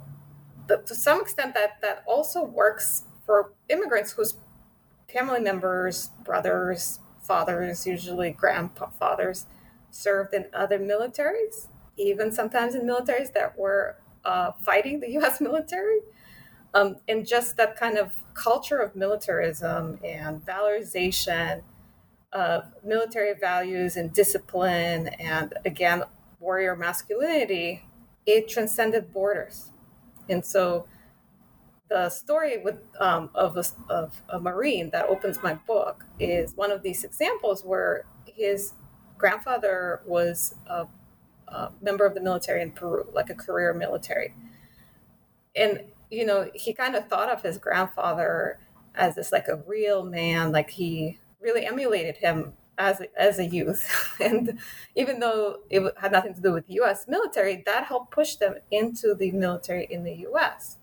but 0.68 0.86
to 0.88 0.96
some 0.96 1.22
extent, 1.22 1.54
that, 1.54 1.82
that 1.82 2.04
also 2.08 2.44
works 2.44 3.04
for 3.26 3.54
immigrants 3.70 4.14
whose 4.14 4.36
family 5.12 5.40
members, 5.40 6.10
brothers, 6.24 7.00
fathers, 7.22 7.88
usually 7.88 8.32
grandfathers, 8.32 9.46
served 9.92 10.34
in 10.34 10.46
other 10.54 10.80
militaries, 10.80 11.68
even 11.98 12.32
sometimes 12.32 12.76
in 12.76 12.82
militaries 12.82 13.32
that 13.34 13.58
were 13.58 13.98
uh, 14.26 14.52
fighting 14.64 15.00
the 15.00 15.10
US 15.20 15.40
military. 15.40 16.00
Um, 16.76 16.96
and 17.08 17.28
just 17.28 17.56
that 17.58 17.76
kind 17.76 18.00
of 18.00 18.12
culture 18.34 18.80
of 18.80 18.96
militarism 18.96 20.00
and 20.04 20.44
valorization 20.44 21.62
of 22.34 22.66
military 22.84 23.34
values 23.40 23.96
and 23.96 24.12
discipline 24.12 25.08
and 25.20 25.54
again 25.66 26.04
warrior 26.40 26.76
masculinity 26.76 27.84
it 28.26 28.48
transcended 28.48 29.12
borders. 29.12 29.72
And 30.30 30.46
so 30.46 30.88
the 31.90 32.10
story 32.10 32.58
with 32.58 32.78
um, 33.00 33.30
of, 33.36 33.58
a, 33.58 33.66
of 33.90 34.22
a 34.30 34.40
marine 34.40 34.90
that 34.92 35.08
opens 35.08 35.44
my 35.44 35.54
book 35.54 36.06
is 36.20 36.56
one 36.56 36.72
of 36.72 36.82
these 36.82 37.04
examples 37.04 37.64
where 37.64 38.06
his 38.26 38.74
grandfather 39.18 40.02
was 40.06 40.56
a, 40.66 40.88
a 41.48 41.72
member 41.82 42.06
of 42.06 42.14
the 42.16 42.22
military 42.22 42.62
in 42.62 42.72
peru 42.72 43.06
like 43.14 43.30
a 43.30 43.36
career 43.36 43.74
military. 43.74 44.34
And 45.56 45.82
you 46.10 46.26
know 46.26 46.50
he 46.54 46.74
kind 46.74 46.96
of 46.96 47.08
thought 47.08 47.30
of 47.30 47.42
his 47.42 47.58
grandfather 47.58 48.60
as 48.96 49.16
this 49.16 49.32
like 49.32 49.48
a 49.48 49.62
real 49.68 50.04
man 50.04 50.52
like 50.52 50.70
he 50.70 51.20
really 51.44 51.66
emulated 51.66 52.18
him 52.18 52.54
as 52.78 53.02
as 53.18 53.40
a 53.40 53.46
youth. 53.46 53.88
and 54.20 54.60
even 54.96 55.20
though 55.20 55.60
it 55.70 55.94
had 55.98 56.12
nothing 56.12 56.34
to 56.34 56.42
do 56.42 56.54
with 56.54 56.68
the 56.68 56.76
U.S. 56.76 57.06
military, 57.08 57.64
that 57.66 57.86
helped 57.86 58.12
push 58.12 58.36
them 58.36 58.56
into 58.72 59.14
the 59.14 59.32
military 59.32 59.88
in 59.90 60.04
the 60.04 60.16
U.S. 60.30 60.78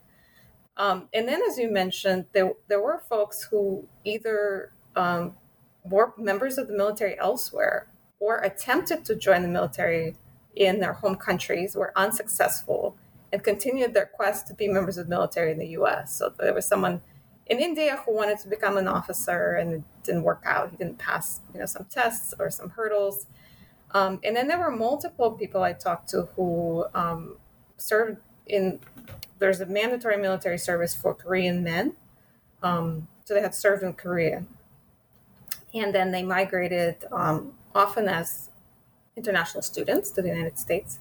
Um, 0.77 1.09
and 1.13 1.29
then, 1.29 1.41
as 1.49 1.59
you 1.59 1.71
mentioned, 1.71 2.27
there 2.33 2.53
there 2.69 2.81
were 2.81 3.03
folks 3.09 3.43
who 3.43 3.87
either 4.05 4.73
um, 4.97 5.37
were 5.85 6.13
members 6.17 6.59
of 6.59 6.69
the 6.69 6.75
military 6.75 7.19
elsewhere 7.19 7.89
or 8.19 8.39
attempted 8.39 9.05
to 9.07 9.17
join 9.17 9.43
the 9.43 9.49
military 9.49 10.15
in 10.55 10.81
their 10.81 10.93
home 10.93 11.17
countries, 11.17 11.75
were 11.75 11.93
unsuccessful, 11.97 12.97
and 13.33 13.43
continued 13.43 13.95
their 13.95 14.07
quest 14.07 14.47
to 14.47 14.55
be 14.55 14.69
members 14.69 14.99
of 14.99 15.07
the 15.07 15.11
military 15.11 15.53
in 15.53 15.59
the 15.59 15.69
U.S. 15.69 16.15
So 16.17 16.33
there 16.39 16.53
was 16.53 16.67
someone 16.67 17.01
in 17.47 17.59
India 17.59 18.03
who 18.05 18.15
wanted 18.15 18.39
to 18.39 18.49
become 18.49 18.77
an 18.77 18.87
officer 18.87 19.53
and 19.55 19.75
it 19.75 19.83
didn't 20.05 20.23
work 20.23 20.43
out. 20.47 20.71
He 20.71 20.77
didn't 20.77 20.99
pass, 20.99 21.41
you 21.53 21.61
know, 21.61 21.67
some 21.67 21.87
tests 21.87 22.33
or 22.39 22.51
some 22.51 22.71
hurdles. 22.71 23.27
Um, 23.93 24.21
and 24.23 24.37
then 24.37 24.49
there 24.49 24.59
were 24.59 24.71
multiple 24.71 25.33
people 25.33 25.63
I 25.63 25.73
talked 25.73 26.09
to 26.11 26.29
who 26.37 26.87
um, 26.95 27.37
served 27.77 28.19
in. 28.47 28.81
There's 29.39 29.61
a 29.61 29.67
mandatory 29.67 30.17
military 30.17 30.59
service 30.59 30.95
for 30.95 31.15
Korean 31.15 31.65
men, 31.65 31.95
um, 32.63 33.09
so 33.25 33.35
they 33.35 33.41
had 33.41 33.55
served 33.55 33.83
in 33.83 33.95
Korea, 33.95 34.45
and 35.75 35.95
then 35.95 36.13
they 36.13 36.23
migrated 36.23 37.05
um, 37.11 37.55
often 37.75 38.07
as 38.07 38.51
international 39.17 39.63
students 39.63 40.11
to 40.13 40.23
the 40.23 40.29
United 40.29 40.59
States, 40.59 41.01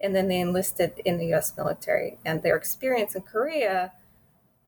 and 0.00 0.14
then 0.14 0.28
they 0.28 0.40
enlisted 0.40 1.00
in 1.04 1.18
the 1.18 1.26
U.S. 1.28 1.56
military. 1.56 2.18
And 2.24 2.42
their 2.42 2.56
experience 2.56 3.14
in 3.14 3.22
Korea 3.22 3.92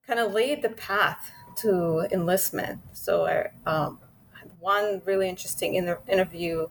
kind 0.07 0.21
of 0.21 0.33
laid 0.33 0.63
the 0.63 0.69
path 0.69 1.33
to 1.57 2.07
enlistment. 2.13 2.81
So 2.93 3.27
I 3.27 3.51
um, 3.69 3.99
had 4.33 4.51
one 4.61 5.03
really 5.05 5.29
interesting 5.29 5.75
inter- 5.75 6.01
interview 6.09 6.69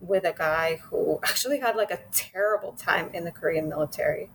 with 0.00 0.24
a 0.24 0.32
guy 0.32 0.76
who 0.76 1.20
actually 1.24 1.60
had 1.60 1.76
like 1.76 1.90
a 1.90 2.00
terrible 2.12 2.72
time 2.72 3.10
in 3.14 3.24
the 3.24 3.32
Korean 3.32 3.68
military. 3.68 4.30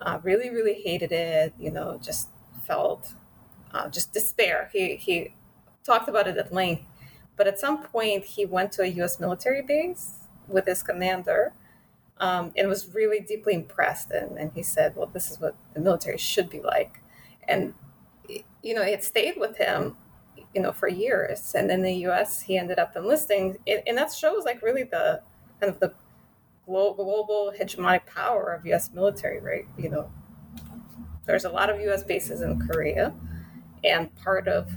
Uh, 0.00 0.18
really, 0.22 0.48
really 0.48 0.74
hated 0.74 1.12
it. 1.12 1.52
You 1.58 1.70
know, 1.70 2.00
just 2.02 2.28
felt 2.66 3.14
uh, 3.72 3.88
just 3.88 4.12
despair. 4.14 4.70
He 4.72 4.96
he 4.96 5.34
talked 5.84 6.08
about 6.08 6.26
it 6.26 6.38
at 6.38 6.52
length. 6.52 6.84
But 7.36 7.46
at 7.46 7.58
some 7.58 7.82
point, 7.82 8.24
he 8.24 8.44
went 8.44 8.72
to 8.72 8.82
a 8.82 8.86
U.S. 8.86 9.18
military 9.18 9.62
base 9.62 10.26
with 10.46 10.66
his 10.66 10.82
commander. 10.82 11.52
Um, 12.18 12.52
and 12.54 12.68
was 12.68 12.94
really 12.94 13.20
deeply 13.20 13.54
impressed. 13.54 14.10
And, 14.10 14.36
and 14.36 14.52
he 14.54 14.62
said, 14.62 14.94
Well, 14.94 15.06
this 15.06 15.30
is 15.30 15.40
what 15.40 15.54
the 15.72 15.80
military 15.80 16.18
should 16.18 16.50
be 16.50 16.60
like. 16.60 17.00
And 17.48 17.72
you 18.62 18.74
know, 18.74 18.82
it 18.82 19.02
stayed 19.04 19.34
with 19.36 19.56
him, 19.56 19.96
you 20.54 20.60
know, 20.60 20.72
for 20.72 20.88
years. 20.88 21.54
And 21.54 21.70
in 21.70 21.82
the 21.82 21.92
U.S., 22.08 22.42
he 22.42 22.58
ended 22.58 22.78
up 22.78 22.96
enlisting, 22.96 23.58
and 23.66 23.98
that 23.98 24.12
shows 24.12 24.44
like 24.44 24.62
really 24.62 24.84
the 24.84 25.22
kind 25.60 25.72
of 25.72 25.80
the 25.80 25.92
global 26.66 27.52
hegemonic 27.58 28.06
power 28.06 28.52
of 28.52 28.66
U.S. 28.66 28.92
military, 28.92 29.40
right? 29.40 29.66
You 29.76 29.90
know, 29.90 30.12
there's 31.26 31.44
a 31.44 31.50
lot 31.50 31.70
of 31.70 31.80
U.S. 31.80 32.02
bases 32.02 32.42
in 32.42 32.60
Korea, 32.66 33.12
and 33.84 34.14
part 34.16 34.48
of 34.48 34.70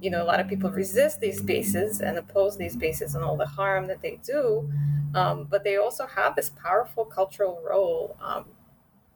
you 0.00 0.10
know 0.10 0.22
a 0.22 0.26
lot 0.26 0.40
of 0.40 0.48
people 0.48 0.68
resist 0.70 1.20
these 1.20 1.40
bases 1.40 2.00
and 2.00 2.18
oppose 2.18 2.56
these 2.56 2.76
bases 2.76 3.14
and 3.14 3.24
all 3.24 3.36
the 3.36 3.46
harm 3.46 3.86
that 3.86 4.02
they 4.02 4.18
do 4.24 4.68
um, 5.14 5.46
but 5.48 5.62
they 5.62 5.76
also 5.76 6.06
have 6.06 6.34
this 6.34 6.50
powerful 6.50 7.04
cultural 7.04 7.62
role 7.68 8.16
um, 8.20 8.44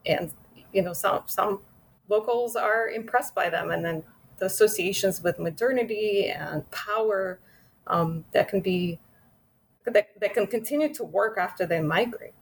and 0.07 0.31
you 0.73 0.81
know 0.83 0.93
some 0.93 1.23
some 1.27 1.61
locals 2.09 2.57
are 2.57 2.89
impressed 2.89 3.35
by 3.35 3.51
them. 3.51 3.71
And 3.71 3.85
then 3.85 4.05
the 4.39 4.47
associations 4.47 5.23
with 5.23 5.39
modernity 5.39 6.29
and 6.29 6.69
power 6.71 7.41
um, 7.87 8.25
that 8.33 8.49
can 8.49 8.61
be 8.61 9.01
that, 9.87 10.09
that 10.21 10.35
can 10.35 10.49
continue 10.49 10.93
to 10.95 11.05
work 11.05 11.39
after 11.39 11.65
they 11.65 11.81
migrate. 11.81 12.35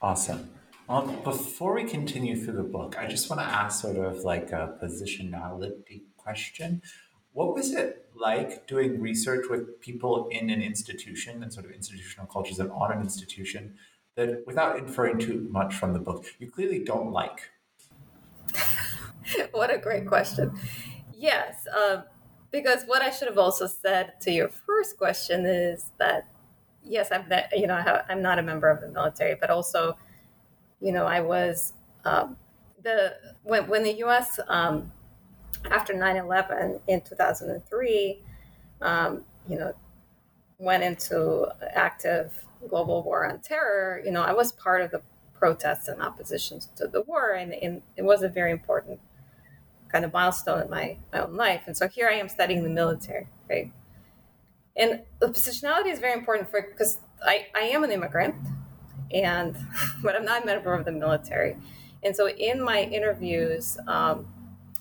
Awesome. 0.00 0.50
Um, 0.88 1.16
before 1.24 1.74
we 1.74 1.84
continue 1.84 2.36
through 2.36 2.56
the 2.56 2.64
book 2.64 2.96
i 2.98 3.06
just 3.06 3.30
want 3.30 3.40
to 3.40 3.46
ask 3.46 3.80
sort 3.80 3.96
of 3.96 4.24
like 4.24 4.50
a 4.50 4.76
positionality 4.82 6.02
question. 6.22 6.82
What 7.32 7.54
was 7.54 7.72
it 7.72 8.08
like 8.14 8.66
doing 8.66 9.00
research 9.00 9.46
with 9.48 9.80
people 9.80 10.28
in 10.30 10.50
an 10.50 10.60
institution 10.60 11.42
and 11.42 11.52
sort 11.52 11.66
of 11.66 11.72
institutional 11.72 12.26
cultures 12.26 12.58
and 12.58 12.70
on 12.70 12.92
an 12.92 13.00
institution 13.00 13.74
that 14.16 14.42
without 14.46 14.78
inferring 14.78 15.18
too 15.18 15.48
much 15.50 15.74
from 15.74 15.92
the 15.92 15.98
book 15.98 16.26
you 16.38 16.50
clearly 16.50 16.78
don't 16.84 17.12
like 17.12 17.50
what 19.52 19.72
a 19.72 19.78
great 19.78 20.06
question. 20.06 20.52
Yes, 21.16 21.66
um, 21.76 22.04
because 22.50 22.84
what 22.84 23.02
I 23.02 23.10
should 23.10 23.28
have 23.28 23.38
also 23.38 23.66
said 23.66 24.20
to 24.22 24.30
your 24.30 24.48
first 24.48 24.98
question 24.98 25.46
is 25.46 25.92
that 25.98 26.28
yes, 26.84 27.10
I'm 27.12 27.28
not, 27.28 27.44
you 27.56 27.66
know 27.66 27.74
I 27.74 28.12
am 28.12 28.22
not 28.22 28.38
a 28.38 28.42
member 28.42 28.68
of 28.68 28.80
the 28.80 28.88
military, 28.88 29.36
but 29.40 29.50
also, 29.50 29.96
you 30.80 30.92
know, 30.92 31.06
I 31.06 31.20
was 31.20 31.74
um, 32.04 32.36
the 32.82 33.14
when 33.42 33.68
when 33.68 33.82
the 33.82 33.92
U.S. 33.98 34.38
Um, 34.48 34.92
after 35.70 35.94
9/11 35.94 36.80
in 36.88 37.00
2003, 37.02 38.20
um, 38.80 39.24
you 39.48 39.58
know, 39.58 39.72
went 40.58 40.82
into 40.82 41.46
active 41.74 42.32
global 42.68 43.02
war 43.02 43.26
on 43.26 43.40
terror. 43.40 44.00
You 44.04 44.10
know, 44.10 44.22
I 44.22 44.32
was 44.32 44.52
part 44.52 44.82
of 44.82 44.90
the 44.90 45.02
protests 45.34 45.88
and 45.88 46.00
oppositions 46.00 46.68
to 46.76 46.86
the 46.86 47.02
war, 47.02 47.32
and, 47.32 47.52
and 47.52 47.82
it 47.96 48.02
was 48.02 48.22
a 48.22 48.28
very 48.28 48.52
important 48.52 49.00
kind 49.92 50.04
of 50.04 50.12
milestone 50.12 50.62
in 50.62 50.70
my, 50.70 50.96
my 51.12 51.20
own 51.20 51.36
life. 51.36 51.62
And 51.66 51.76
so 51.76 51.86
here 51.86 52.08
I 52.08 52.14
am 52.14 52.28
studying 52.28 52.62
the 52.62 52.70
military, 52.70 53.28
right? 53.48 53.70
And 54.76 55.02
the 55.20 55.28
positionality 55.28 55.92
is 55.92 55.98
very 55.98 56.14
important 56.14 56.50
for 56.50 56.62
because 56.62 56.98
I, 57.24 57.46
I 57.54 57.60
am 57.60 57.84
an 57.84 57.90
immigrant 57.90 58.34
and 59.12 59.54
but 60.02 60.16
I'm 60.16 60.24
not 60.24 60.44
a 60.44 60.46
member 60.46 60.72
of 60.72 60.84
the 60.84 60.92
military. 60.92 61.56
And 62.02 62.16
so 62.16 62.28
in 62.28 62.62
my 62.62 62.82
interviews, 62.82 63.78
um, 63.86 64.26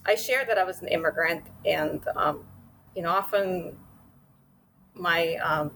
I 0.05 0.15
shared 0.15 0.47
that 0.47 0.57
I 0.57 0.63
was 0.63 0.81
an 0.81 0.87
immigrant 0.87 1.43
and 1.65 2.01
um, 2.15 2.45
you 2.95 3.01
know 3.01 3.09
often 3.09 3.77
my 4.93 5.35
um, 5.35 5.71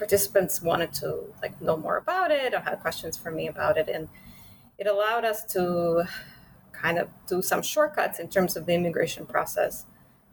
participants 0.00 0.62
wanted 0.62 0.92
to 0.94 1.06
like 1.42 1.60
know 1.60 1.76
more 1.76 1.98
about 1.98 2.30
it 2.30 2.54
or 2.54 2.60
had 2.60 2.80
questions 2.80 3.16
for 3.16 3.30
me 3.30 3.46
about 3.46 3.76
it 3.76 3.88
and 3.88 4.08
it 4.80 4.86
allowed 4.86 5.26
us 5.26 5.44
to 5.44 6.04
kind 6.72 6.98
of 6.98 7.08
do 7.26 7.42
some 7.42 7.62
shortcuts 7.62 8.18
in 8.18 8.28
terms 8.28 8.56
of 8.56 8.64
the 8.64 8.72
immigration 8.72 9.26
process, 9.26 9.84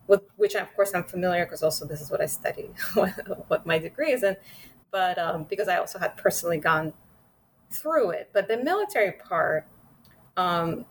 with 0.07 0.21
which 0.37 0.55
of 0.55 0.73
course 0.73 0.91
I'm 0.95 1.03
familiar 1.03 1.45
because 1.45 1.61
also 1.61 1.85
this 1.85 1.99
is 1.99 2.09
what 2.09 2.21
I 2.21 2.27
study, 2.27 2.69
what, 2.93 3.65
my 3.65 3.77
degree 3.77 4.13
is 4.13 4.23
in. 4.23 4.37
But 4.89 5.17
um, 5.17 5.43
because 5.43 5.67
I 5.67 5.77
also 5.77 5.99
had 5.99 6.15
personally 6.15 6.59
gone 6.59 6.93
through 7.69 8.11
it, 8.11 8.29
but 8.31 8.47
the 8.47 8.55
military 8.55 9.11
part, 9.11 9.67
um, 10.37 10.85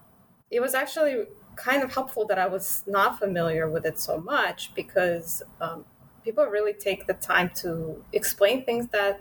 it 0.51 0.61
was 0.61 0.75
actually 0.75 1.25
kind 1.57 1.83
of 1.83 1.95
helpful 1.95 2.27
that 2.27 2.39
I 2.39 2.47
was 2.47 2.85
not 2.87 3.19
familiar 3.19 3.71
with 3.71 3.87
it 3.87 3.99
so 3.99 4.19
much 4.19 4.75
because 4.75 5.43
um, 5.63 5.87
people 6.27 6.45
really 6.47 6.73
take 6.73 7.07
the 7.07 7.15
time 7.15 7.49
to 7.55 8.05
explain 8.13 8.65
things 8.65 8.89
that 8.89 9.21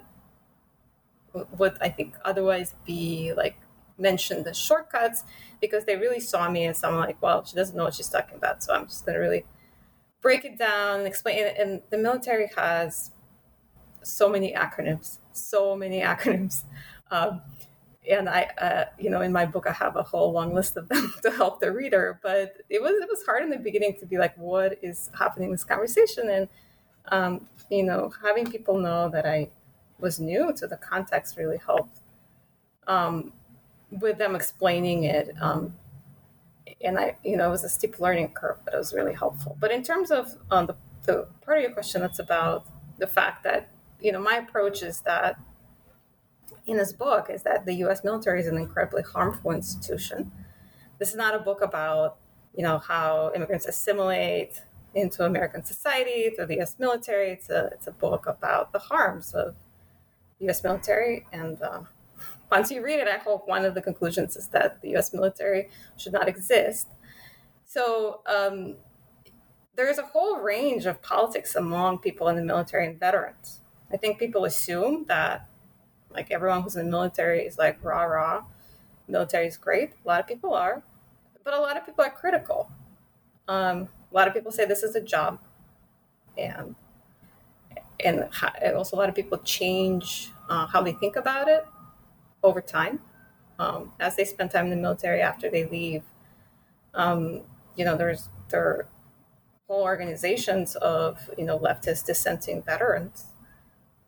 would 1.58 1.78
I 1.80 1.90
think 1.90 2.16
otherwise 2.26 2.74
be 2.84 3.32
like 3.34 3.58
mentioned 4.00 4.44
the 4.44 4.54
shortcuts 4.54 5.24
because 5.62 5.86
they 5.86 5.96
really 5.98 6.20
saw 6.20 6.50
me 6.50 6.66
as 6.66 6.80
someone 6.80 7.06
like, 7.06 7.22
well, 7.22 7.46
she 7.46 7.56
doesn't 7.56 7.76
know 7.78 7.84
what 7.84 7.94
she's 7.94 8.10
talking 8.10 8.36
about. 8.36 8.64
So 8.64 8.74
I'm 8.74 8.88
just 8.88 9.06
to 9.06 9.14
really 9.14 9.46
break 10.20 10.46
it 10.46 10.58
down 10.58 11.00
and 11.00 11.08
explain 11.08 11.38
it. 11.38 11.56
And 11.60 11.82
the 11.92 11.98
military 12.00 12.50
has 12.58 13.12
so 14.02 14.28
many 14.28 14.54
acronyms, 14.54 15.20
so 15.32 15.76
many 15.76 16.02
acronyms. 16.02 16.64
Um, 17.12 17.42
and 18.10 18.28
I, 18.28 18.44
uh, 18.60 18.86
you 19.00 19.12
know, 19.12 19.22
in 19.22 19.32
my 19.32 19.46
book, 19.46 19.68
I 19.68 19.74
have 19.74 19.96
a 19.96 20.04
whole 20.04 20.32
long 20.32 20.54
list 20.56 20.76
of 20.76 20.90
them 20.90 21.14
to 21.22 21.30
help 21.30 21.60
the 21.60 21.72
reader. 21.72 22.20
But 22.24 22.58
it 22.70 22.82
was 22.82 22.94
it 23.02 23.08
was 23.08 23.24
hard 23.26 23.44
in 23.44 23.52
the 23.52 23.60
beginning 23.60 23.98
to 24.00 24.08
be 24.08 24.18
like, 24.18 24.36
what 24.38 24.80
is 24.82 25.12
happening 25.18 25.50
in 25.50 25.52
this 25.52 25.64
conversation? 25.64 26.30
And 26.30 26.48
um, 27.10 27.48
you 27.70 27.84
know, 27.84 28.12
having 28.24 28.50
people 28.50 28.78
know 28.78 29.10
that 29.10 29.26
I 29.26 29.50
was 30.00 30.20
new 30.20 30.54
to 30.54 30.68
the 30.68 30.78
context 30.78 31.38
really 31.38 31.58
helped. 31.58 32.00
Um, 32.88 33.34
with 33.90 34.18
them 34.18 34.36
explaining 34.36 35.06
it, 35.06 35.34
um, 35.42 35.74
and 36.82 37.00
I, 37.00 37.18
you 37.24 37.38
know, 37.38 37.48
it 37.48 37.52
was 37.52 37.64
a 37.64 37.70
steep 37.70 38.00
learning 38.00 38.30
curve, 38.30 38.58
but 38.66 38.74
it 38.74 38.78
was 38.78 38.94
really 38.94 39.14
helpful. 39.14 39.58
But 39.60 39.72
in 39.72 39.84
terms 39.84 40.12
of 40.12 40.36
um, 40.52 40.68
the, 40.68 40.76
the 41.06 41.28
part 41.44 41.58
of 41.58 41.64
your 41.64 41.72
question 41.72 42.02
that's 42.02 42.20
about 42.20 42.68
the 42.98 43.08
fact 43.08 43.44
that, 43.44 43.70
you 44.00 44.12
know, 44.12 44.20
my 44.20 44.36
approach 44.36 44.84
is 44.84 45.02
that 45.02 45.40
in 46.68 46.78
this 46.78 46.94
book 46.94 47.30
is 47.30 47.44
that 47.44 47.66
the 47.66 47.74
U.S. 47.76 48.04
military 48.04 48.40
is 48.40 48.48
an 48.48 48.58
incredibly 48.58 49.04
harmful 49.04 49.52
institution. 49.52 50.32
This 51.00 51.10
is 51.10 51.16
not 51.16 51.36
a 51.36 51.40
book 51.40 51.62
about, 51.62 52.18
you 52.56 52.64
know, 52.64 52.80
how 52.80 53.32
immigrants 53.36 53.66
assimilate 53.66 54.62
into 54.96 55.26
American 55.26 55.64
society 55.64 56.32
through 56.36 56.48
the 56.48 56.56
U.S. 56.56 56.78
military. 56.80 57.32
It's 57.32 57.50
a 57.50 57.66
it's 57.74 57.88
a 57.88 57.92
book 57.92 58.26
about 58.26 58.72
the 58.72 58.80
harms 58.80 59.34
of 59.34 59.56
the 60.40 60.46
U.S. 60.46 60.64
military 60.64 61.28
and 61.32 61.62
uh, 61.62 61.82
once 62.52 62.72
you 62.72 62.84
read 62.84 63.00
it, 63.00 63.08
I 63.08 63.18
hope 63.18 63.48
one 63.48 63.66
of 63.66 63.74
the 63.74 63.82
conclusions 63.82 64.36
is 64.36 64.48
that 64.50 64.82
the 64.82 64.96
US 64.96 65.14
military 65.14 65.70
should 65.98 66.14
not 66.14 66.28
exist. 66.28 66.88
So 67.66 68.22
um, 68.28 68.76
there's 69.76 69.98
a 69.98 70.04
whole 70.04 70.38
range 70.38 70.86
of 70.86 71.02
politics 71.02 71.56
among 71.56 72.00
people 72.00 72.28
in 72.28 72.36
the 72.36 72.44
military 72.44 72.86
and 72.88 73.00
veterans. 73.00 73.62
I 73.92 73.98
think 73.98 74.20
people 74.20 74.46
assume 74.46 75.06
that 75.08 75.50
like 76.12 76.32
everyone 76.32 76.62
who's 76.62 76.76
in 76.76 76.86
the 76.86 76.92
military 76.92 77.42
is 77.42 77.58
like 77.58 77.84
rah 77.84 78.04
rah, 78.04 78.44
military 79.08 79.48
is 79.48 79.58
great. 79.58 79.92
A 80.04 80.08
lot 80.08 80.22
of 80.22 80.28
people 80.28 80.54
are, 80.54 80.84
but 81.44 81.54
a 81.54 81.60
lot 81.60 81.78
of 81.78 81.86
people 81.86 82.06
are 82.06 82.12
critical. 82.12 82.72
Um, 83.48 83.90
a 84.12 84.16
lot 84.16 84.28
of 84.28 84.34
people 84.34 84.52
say 84.52 84.66
this 84.66 84.84
is 84.84 84.96
a 84.96 85.02
job, 85.02 85.40
and 86.38 86.76
and 88.04 88.26
also 88.76 88.96
a 88.96 89.00
lot 89.00 89.10
of 89.10 89.16
people 89.16 89.38
change 89.40 90.32
uh, 90.50 90.68
how 90.68 90.82
they 90.82 90.94
think 90.94 91.16
about 91.16 91.48
it 91.48 91.66
over 92.44 92.62
time 92.62 93.00
um, 93.60 93.94
as 94.00 94.16
they 94.16 94.26
spend 94.26 94.52
time 94.52 94.66
in 94.66 94.72
the 94.72 94.76
military 94.76 95.22
after 95.22 95.50
they 95.50 95.66
leave. 95.66 96.04
Um, 96.94 97.42
you 97.76 97.86
know, 97.86 97.98
there's 97.98 98.30
there 98.50 98.62
are 98.62 98.88
whole 99.68 99.84
organizations 99.84 100.76
of 100.78 101.30
you 101.38 101.46
know 101.46 101.58
leftist 101.60 102.06
dissenting 102.06 102.62
veterans 102.62 103.26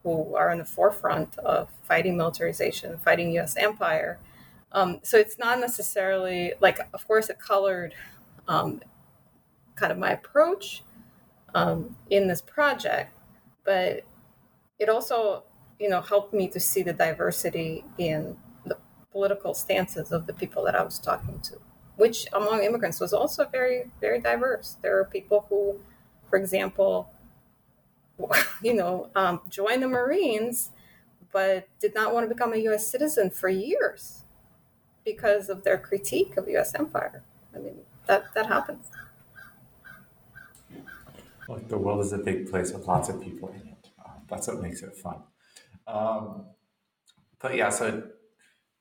who 0.03 0.35
are 0.35 0.51
in 0.51 0.59
the 0.59 0.65
forefront 0.65 1.37
of 1.39 1.69
fighting 1.83 2.15
militarization, 2.15 2.97
fighting 2.99 3.31
U.S. 3.33 3.57
empire. 3.57 4.19
Um, 4.71 4.99
so 5.03 5.17
it's 5.17 5.37
not 5.37 5.59
necessarily 5.59 6.53
like, 6.61 6.79
of 6.93 7.07
course, 7.07 7.29
it 7.29 7.39
colored 7.39 7.93
um, 8.47 8.81
kind 9.77 9.91
of 9.91 9.98
my 9.98 10.12
approach 10.12 10.84
um, 11.55 11.96
in 12.10 12.27
this 12.27 12.41
project, 12.41 13.12
but 13.63 14.03
it 14.79 14.89
also 14.89 15.43
you 15.79 15.89
know, 15.89 16.01
helped 16.01 16.34
me 16.34 16.48
to 16.50 16.60
see 16.60 16.81
the 16.81 16.93
diversity 16.93 17.84
in 17.98 18.38
the 18.65 18.77
political 19.12 19.53
stances 19.53 20.12
of 20.12 20.25
the 20.27 20.34
people 20.34 20.63
that 20.63 20.75
I 20.75 20.84
was 20.84 21.00
talking 21.00 21.39
to, 21.41 21.57
which 21.96 22.27
among 22.34 22.63
immigrants 22.63 23.00
was 23.00 23.13
also 23.13 23.46
very, 23.46 23.91
very 24.01 24.19
diverse. 24.19 24.77
There 24.81 24.98
are 25.00 25.05
people 25.05 25.46
who, 25.50 25.79
for 26.29 26.38
example, 26.38 27.12
you 28.63 28.74
know, 28.74 29.10
um, 29.15 29.41
joined 29.50 29.84
the 29.84 29.88
Marines, 29.88 30.72
but 31.31 31.67
did 31.79 31.93
not 31.93 32.13
want 32.13 32.27
to 32.27 32.34
become 32.34 32.53
a 32.53 32.57
U.S. 32.57 32.89
citizen 32.89 33.29
for 33.29 33.50
years 33.50 34.24
because 35.05 35.50
of 35.50 35.63
their 35.63 35.77
critique 35.77 36.38
of 36.38 36.48
U.S. 36.50 36.74
empire. 36.75 37.24
I 37.55 37.60
mean, 37.60 37.79
that 38.07 38.34
that 38.36 38.48
happens. 38.48 38.88
Look, 41.47 41.67
the 41.67 41.77
world 41.77 42.01
is 42.01 42.13
a 42.13 42.17
big 42.17 42.49
place 42.49 42.73
with 42.73 42.87
lots 42.87 43.09
of 43.09 43.21
people 43.21 43.49
in 43.49 43.67
it. 43.67 43.87
Uh, 44.03 44.11
that's 44.27 44.47
what 44.47 44.61
makes 44.61 44.81
it 44.81 44.95
fun. 44.95 45.23
Um, 45.85 46.45
but 47.39 47.55
yeah, 47.55 47.69
so 47.69 48.03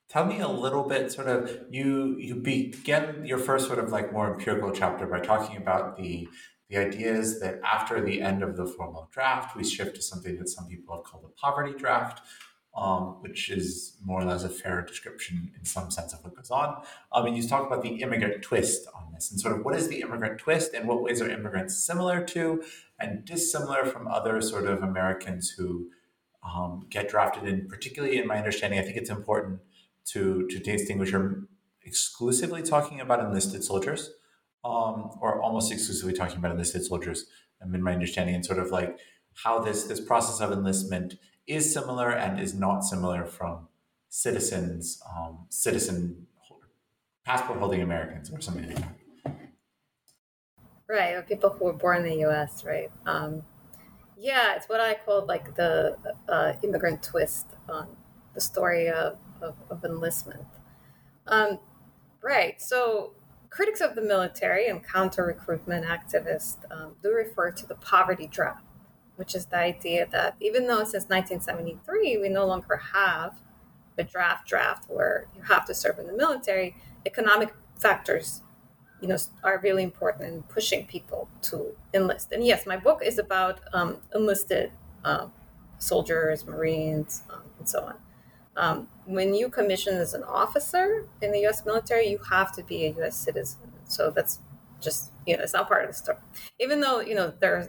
tell 0.09 0.25
me 0.25 0.41
a 0.41 0.49
little 0.49 0.85
bit 0.85 1.13
sort 1.13 1.29
of 1.29 1.51
you 1.71 2.17
you 2.19 2.35
begin 2.37 3.25
your 3.25 3.39
first 3.39 3.67
sort 3.67 3.79
of 3.79 3.91
like 3.91 4.13
more 4.13 4.33
empirical 4.33 4.71
chapter 4.71 5.07
by 5.07 5.21
talking 5.21 5.57
about 5.57 5.97
the 5.97 6.29
the 6.69 6.77
ideas 6.77 7.41
that 7.41 7.61
after 7.65 8.05
the 8.05 8.21
end 8.21 8.43
of 8.43 8.57
the 8.57 8.67
formal 8.67 9.09
draft 9.13 9.57
we 9.57 9.65
shift 9.65 9.97
to 9.97 10.03
something 10.03 10.37
that 10.39 10.49
some 10.49 10.67
people 10.67 10.95
have 10.95 11.05
called 11.05 11.25
a 11.25 11.41
poverty 11.41 11.77
draft 11.77 12.21
um, 12.77 13.17
which 13.21 13.49
is 13.49 13.97
more 14.05 14.21
or 14.21 14.25
less 14.25 14.45
a 14.45 14.49
fair 14.49 14.83
description 14.83 15.51
in 15.59 15.65
some 15.65 15.91
sense 15.91 16.13
of 16.13 16.23
what 16.23 16.37
goes 16.37 16.51
on. 16.51 16.83
Um, 17.13 17.27
and 17.27 17.37
you 17.37 17.47
talk 17.49 17.67
about 17.67 17.83
the 17.83 18.03
immigrant 18.03 18.43
twist 18.43 18.87
on 18.95 19.13
this 19.15 19.31
and 19.31 19.41
sort 19.41 19.57
of 19.57 19.65
what 19.65 19.75
is 19.75 19.89
the 19.89 20.03
immigrant 20.03 20.39
twist 20.39 20.75
and 20.75 20.87
what 20.87 21.03
ways 21.03 21.23
are 21.23 21.31
immigrants 21.31 21.77
similar 21.77 22.23
to 22.25 22.63
and 23.01 23.25
dissimilar 23.25 23.85
from 23.85 24.07
other 24.07 24.41
sort 24.41 24.67
of 24.67 24.83
Americans 24.83 25.51
who 25.51 25.89
um, 26.45 26.87
get 26.91 27.09
drafted 27.09 27.49
in, 27.49 27.67
particularly 27.67 28.19
in 28.19 28.27
my 28.27 28.37
understanding, 28.37 28.79
I 28.79 28.83
think 28.83 28.97
it's 28.97 29.11
important 29.11 29.61
to, 30.07 30.47
to 30.49 30.59
distinguish 30.59 31.11
you're 31.11 31.45
exclusively 31.83 32.63
talking 32.63 33.01
about 33.01 33.21
enlisted 33.21 33.65
soldiers 33.65 34.11
um, 34.65 35.11
or 35.21 35.41
almost 35.41 35.73
exclusively 35.73 36.13
talking 36.13 36.39
about 36.39 36.53
enlisted 36.53 36.85
soldiers, 36.85 37.27
um, 37.63 37.75
in 37.75 37.83
my 37.83 37.93
understanding, 37.93 38.35
and 38.35 38.45
sort 38.45 38.59
of 38.59 38.71
like 38.71 38.99
how 39.45 39.61
this, 39.61 39.85
this 39.85 40.01
process 40.01 40.41
of 40.41 40.53
enlistment 40.53 41.15
is 41.47 41.73
similar 41.73 42.11
and 42.11 42.41
is 42.41 42.55
not 42.55 42.81
similar 42.81 43.25
from 43.25 43.69
citizens, 44.09 45.01
um, 45.15 45.47
citizen 45.49 46.27
passport 47.25 47.59
holding 47.59 47.83
Americans 47.83 48.31
or 48.31 48.41
something 48.41 48.67
like 48.67 48.77
that. 48.77 48.97
Right, 50.89 51.15
or 51.15 51.23
people 51.23 51.51
who 51.51 51.65
were 51.65 51.73
born 51.73 51.99
in 51.99 52.05
the 52.05 52.19
U.S. 52.21 52.65
Right. 52.65 52.91
Um, 53.05 53.43
yeah, 54.17 54.55
it's 54.55 54.69
what 54.69 54.81
I 54.81 54.95
call 54.95 55.27
like 55.27 55.57
the 55.57 55.97
uh, 56.29 56.53
immigrant 56.63 57.03
twist 57.03 57.47
on 57.69 57.89
the 58.35 58.41
story 58.41 58.89
of, 58.89 59.19
of, 59.41 59.57
of 59.69 59.85
enlistment. 59.85 60.47
Um, 61.27 61.59
right. 62.23 62.61
So 62.63 63.13
critics 63.51 63.81
of 63.81 63.95
the 63.95 64.03
military 64.03 64.69
and 64.69 64.87
counter 64.87 65.25
recruitment 65.25 65.87
activists 65.87 66.59
um, 66.71 66.95
do 67.03 67.11
refer 67.11 67.51
to 67.51 67.67
the 67.67 67.75
poverty 67.75 68.27
draft 68.27 68.66
which 69.17 69.35
is 69.35 69.47
the 69.47 69.57
idea 69.57 70.07
that 70.11 70.37
even 70.41 70.67
though 70.67 70.85
since 70.85 71.09
1973 71.09 72.19
we 72.19 72.29
no 72.29 72.47
longer 72.47 72.77
have 72.95 73.41
a 73.99 74.05
draft 74.05 74.47
draft 74.47 74.85
where 74.89 75.27
you 75.35 75.43
have 75.43 75.67
to 75.67 75.75
serve 75.75 75.99
in 75.99 76.07
the 76.07 76.13
military, 76.13 76.77
economic 77.05 77.55
factors, 77.79 78.43
you 79.01 79.09
know, 79.09 79.17
are 79.43 79.61
really 79.63 79.83
important 79.83 80.33
in 80.33 80.43
pushing 80.45 80.87
people 80.87 81.29
to 81.43 81.75
enlist. 81.93 82.33
And 82.33 82.45
yes, 82.45 82.67
my 82.67 82.77
book 82.77 83.03
is 83.05 83.19
about 83.19 83.61
um, 83.73 83.99
enlisted 84.15 84.73
uh, 85.05 85.29
soldiers, 85.79 86.47
Marines, 86.47 87.23
um, 87.31 87.43
and 87.59 87.69
so 87.69 87.85
on. 87.85 87.95
Um, 88.57 88.89
when 89.05 89.35
you 89.35 89.51
commission 89.51 89.97
as 89.97 90.15
an 90.15 90.23
officer 90.23 91.07
in 91.21 91.31
the 91.33 91.41
U.S. 91.41 91.67
military, 91.67 92.09
you 92.09 92.19
have 92.31 92.53
to 92.53 92.63
be 92.63 92.87
a 92.87 92.93
U.S. 92.95 93.17
citizen. 93.17 93.61
So 93.85 94.11
that's 94.11 94.41
just 94.81 95.13
you 95.27 95.37
know, 95.37 95.43
it's 95.43 95.53
not 95.53 95.69
part 95.69 95.85
of 95.85 95.91
the 95.91 95.95
story. 95.95 96.19
Even 96.59 96.81
though 96.81 97.01
you 97.01 97.15
know 97.15 97.33
there's 97.39 97.69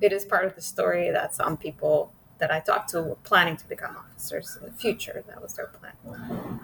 it 0.00 0.12
is 0.12 0.24
part 0.24 0.44
of 0.44 0.54
the 0.54 0.60
story 0.60 1.10
that 1.10 1.34
some 1.34 1.56
people 1.56 2.12
that 2.38 2.50
I 2.50 2.60
talked 2.60 2.90
to 2.90 3.02
were 3.02 3.16
planning 3.16 3.56
to 3.56 3.68
become 3.68 3.96
officers 3.96 4.58
in 4.60 4.66
the 4.66 4.72
future. 4.72 5.24
That 5.26 5.42
was 5.42 5.54
their 5.54 5.66
plan. 5.66 6.60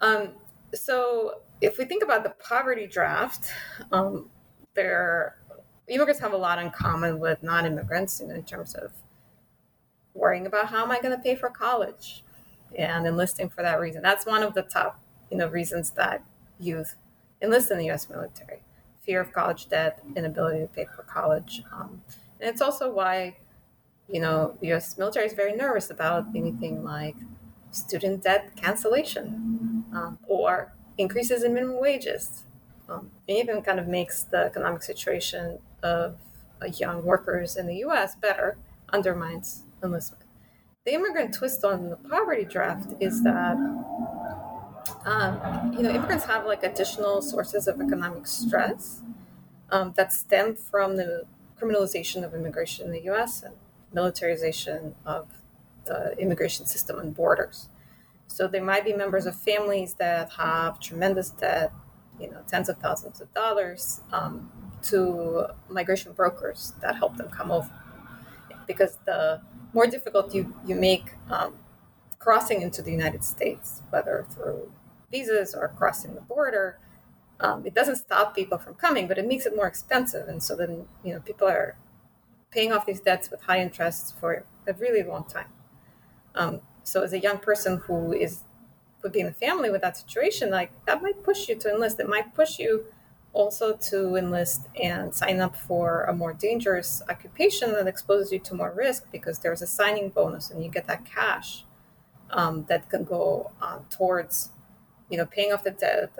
Um, 0.00 0.28
so 0.74 1.40
if 1.60 1.78
we 1.78 1.84
think 1.84 2.02
about 2.02 2.22
the 2.24 2.30
poverty 2.30 2.86
draft, 2.86 3.50
um, 3.90 4.30
there 4.74 5.36
immigrants 5.88 6.20
have 6.20 6.32
a 6.32 6.36
lot 6.36 6.58
in 6.58 6.70
common 6.70 7.18
with 7.18 7.42
non-immigrants 7.42 8.20
in 8.20 8.42
terms 8.44 8.74
of 8.74 8.92
worrying 10.14 10.46
about 10.46 10.66
how 10.66 10.82
am 10.82 10.90
I 10.90 11.00
going 11.00 11.16
to 11.16 11.22
pay 11.22 11.34
for 11.34 11.50
college 11.50 12.24
and 12.76 13.06
enlisting 13.06 13.48
for 13.48 13.62
that 13.62 13.80
reason. 13.80 14.02
That's 14.02 14.24
one 14.24 14.42
of 14.42 14.54
the 14.54 14.62
top 14.62 15.00
you 15.30 15.36
know 15.36 15.48
reasons 15.48 15.90
that 15.90 16.22
youth 16.58 16.96
enlist 17.40 17.70
in 17.70 17.78
the 17.78 17.86
U.S. 17.86 18.08
military: 18.08 18.62
fear 19.00 19.20
of 19.20 19.32
college 19.32 19.68
debt, 19.68 20.02
inability 20.16 20.60
to 20.60 20.68
pay 20.68 20.86
for 20.94 21.02
college. 21.02 21.62
Um, 21.72 22.02
and 22.42 22.50
it's 22.50 22.60
also 22.60 22.92
why, 22.92 23.36
you 24.08 24.20
know, 24.20 24.56
the 24.60 24.72
US 24.72 24.98
military 24.98 25.26
is 25.26 25.32
very 25.32 25.54
nervous 25.54 25.90
about 25.90 26.26
anything 26.34 26.82
like 26.82 27.14
student 27.70 28.24
debt 28.24 28.56
cancellation 28.56 29.84
um, 29.94 30.18
or 30.26 30.74
increases 30.98 31.44
in 31.44 31.54
minimum 31.54 31.80
wages. 31.80 32.44
Um, 32.88 33.12
it 33.28 33.34
even 33.34 33.62
kind 33.62 33.78
of 33.78 33.86
makes 33.86 34.24
the 34.24 34.38
economic 34.38 34.82
situation 34.82 35.60
of 35.84 36.16
uh, 36.60 36.66
young 36.66 37.04
workers 37.04 37.56
in 37.56 37.68
the 37.68 37.76
US 37.86 38.16
better, 38.16 38.58
undermines 38.92 39.62
enlistment. 39.82 40.24
The 40.84 40.94
immigrant 40.94 41.32
twist 41.32 41.64
on 41.64 41.90
the 41.90 41.96
poverty 41.96 42.44
draft 42.44 42.92
is 42.98 43.22
that 43.22 43.56
um, 45.04 45.72
you 45.76 45.82
know 45.82 45.90
immigrants 45.90 46.24
have 46.24 46.44
like 46.44 46.64
additional 46.64 47.22
sources 47.22 47.68
of 47.68 47.80
economic 47.80 48.26
stress 48.26 49.00
um, 49.70 49.94
that 49.96 50.12
stem 50.12 50.56
from 50.56 50.96
the 50.96 51.24
criminalization 51.62 52.24
of 52.24 52.34
immigration 52.34 52.86
in 52.86 52.92
the 52.92 53.02
US 53.10 53.42
and 53.42 53.54
militarization 53.92 54.94
of 55.04 55.28
the 55.84 56.18
immigration 56.18 56.66
system 56.66 56.98
and 56.98 57.14
borders. 57.14 57.68
So 58.26 58.48
they 58.48 58.60
might 58.60 58.84
be 58.84 58.92
members 58.92 59.26
of 59.26 59.36
families 59.36 59.94
that 59.94 60.32
have 60.32 60.80
tremendous 60.80 61.30
debt, 61.30 61.72
you 62.18 62.30
know, 62.30 62.38
tens 62.48 62.68
of 62.68 62.78
thousands 62.78 63.20
of 63.20 63.32
dollars, 63.34 64.00
um, 64.12 64.50
to 64.84 65.46
migration 65.68 66.12
brokers 66.12 66.72
that 66.80 66.96
help 66.96 67.16
them 67.16 67.28
come 67.28 67.50
over. 67.50 67.70
Because 68.66 68.98
the 69.04 69.42
more 69.74 69.86
difficult 69.86 70.34
you, 70.34 70.54
you 70.66 70.74
make 70.74 71.12
um, 71.30 71.54
crossing 72.18 72.62
into 72.62 72.80
the 72.80 72.90
United 72.90 73.22
States, 73.22 73.82
whether 73.90 74.26
through 74.30 74.72
visas 75.10 75.54
or 75.54 75.68
crossing 75.76 76.14
the 76.14 76.20
border, 76.22 76.78
um, 77.40 77.66
it 77.66 77.74
doesn't 77.74 77.96
stop 77.96 78.34
people 78.34 78.58
from 78.58 78.74
coming, 78.74 79.08
but 79.08 79.18
it 79.18 79.26
makes 79.26 79.46
it 79.46 79.56
more 79.56 79.66
expensive. 79.66 80.28
And 80.28 80.42
so 80.42 80.56
then, 80.56 80.86
you 81.04 81.12
know, 81.14 81.20
people 81.20 81.48
are 81.48 81.76
paying 82.50 82.72
off 82.72 82.86
these 82.86 83.00
debts 83.00 83.30
with 83.30 83.42
high 83.42 83.60
interest 83.60 84.14
for 84.18 84.44
a 84.66 84.72
really 84.74 85.02
long 85.02 85.24
time. 85.24 85.48
Um, 86.34 86.60
so 86.84 87.02
as 87.02 87.12
a 87.12 87.18
young 87.18 87.38
person 87.38 87.78
who 87.86 88.12
is 88.12 88.44
would 89.02 89.12
be 89.12 89.20
in 89.20 89.26
a 89.26 89.32
family 89.32 89.68
with 89.68 89.82
that 89.82 89.96
situation, 89.96 90.50
like 90.50 90.70
that 90.86 91.02
might 91.02 91.24
push 91.24 91.48
you 91.48 91.56
to 91.56 91.68
enlist. 91.68 91.98
It 91.98 92.08
might 92.08 92.34
push 92.34 92.60
you 92.60 92.84
also 93.32 93.74
to 93.74 94.14
enlist 94.16 94.68
and 94.80 95.12
sign 95.14 95.40
up 95.40 95.56
for 95.56 96.04
a 96.04 96.14
more 96.14 96.32
dangerous 96.32 97.02
occupation 97.08 97.72
that 97.72 97.86
exposes 97.86 98.30
you 98.30 98.38
to 98.38 98.54
more 98.54 98.72
risk 98.76 99.10
because 99.10 99.38
there's 99.40 99.62
a 99.62 99.66
signing 99.66 100.10
bonus 100.10 100.50
and 100.50 100.62
you 100.62 100.70
get 100.70 100.86
that 100.86 101.04
cash 101.04 101.64
um, 102.30 102.64
that 102.68 102.88
can 102.90 103.04
go 103.04 103.50
um, 103.60 103.84
towards, 103.90 104.50
you 105.10 105.16
know, 105.16 105.26
paying 105.26 105.52
off 105.52 105.64
the 105.64 105.70
debt, 105.70 106.12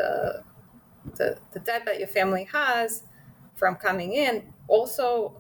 the, 1.16 1.38
the 1.52 1.60
debt 1.60 1.84
that 1.86 1.98
your 1.98 2.08
family 2.08 2.48
has 2.52 3.04
from 3.54 3.76
coming 3.76 4.12
in. 4.12 4.52
Also, 4.68 5.36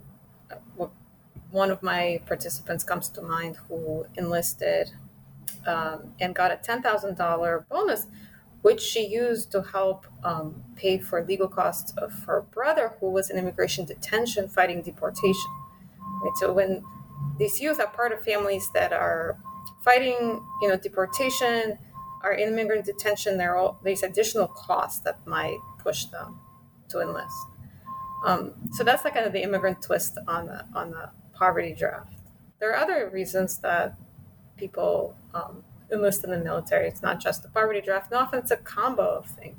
one 1.50 1.70
of 1.70 1.82
my 1.82 2.20
participants 2.26 2.82
comes 2.82 3.08
to 3.10 3.22
mind 3.22 3.56
who 3.68 4.06
enlisted 4.16 4.90
um, 5.66 6.14
and 6.20 6.34
got 6.34 6.50
a 6.50 6.56
$10,000 6.56 7.68
bonus, 7.68 8.06
which 8.62 8.80
she 8.80 9.06
used 9.06 9.52
to 9.52 9.62
help 9.62 10.06
um, 10.24 10.62
pay 10.76 10.98
for 10.98 11.24
legal 11.24 11.48
costs 11.48 11.92
of 11.98 12.12
her 12.24 12.42
brother 12.50 12.94
who 13.00 13.10
was 13.10 13.30
in 13.30 13.38
immigration 13.38 13.84
detention 13.84 14.48
fighting 14.48 14.82
deportation. 14.82 15.50
Right? 16.22 16.32
So 16.36 16.52
when 16.52 16.82
these 17.38 17.60
youth 17.60 17.80
are 17.80 17.88
part 17.88 18.12
of 18.12 18.22
families 18.22 18.68
that 18.74 18.92
are 18.92 19.38
fighting, 19.84 20.42
you 20.62 20.68
know, 20.68 20.76
deportation, 20.76 21.78
are 22.22 22.32
in 22.32 22.50
immigrant 22.50 22.84
detention, 22.84 23.36
there 23.36 23.54
are 23.54 23.56
all 23.56 23.80
these 23.84 24.02
additional 24.02 24.46
costs 24.46 25.00
that 25.00 25.26
might 25.26 25.58
push 25.78 26.04
them 26.06 26.38
to 26.88 27.00
enlist. 27.00 27.34
Um, 28.24 28.52
so 28.72 28.84
that's 28.84 29.04
like 29.04 29.14
kind 29.14 29.26
of 29.26 29.32
the 29.32 29.42
immigrant 29.42 29.82
twist 29.82 30.18
on 30.28 30.46
the 30.46 30.64
on 30.74 30.90
the 30.90 31.10
poverty 31.32 31.74
draft. 31.74 32.14
There 32.60 32.70
are 32.70 32.76
other 32.76 33.10
reasons 33.12 33.58
that 33.58 33.96
people 34.56 35.16
um, 35.34 35.64
enlist 35.90 36.22
in 36.22 36.30
the 36.30 36.38
military. 36.38 36.86
It's 36.86 37.02
not 37.02 37.18
just 37.18 37.42
the 37.42 37.48
poverty 37.48 37.80
draft, 37.80 38.12
and 38.12 38.20
often 38.20 38.38
it's 38.38 38.52
a 38.52 38.56
combo 38.56 39.02
of 39.02 39.26
things. 39.26 39.58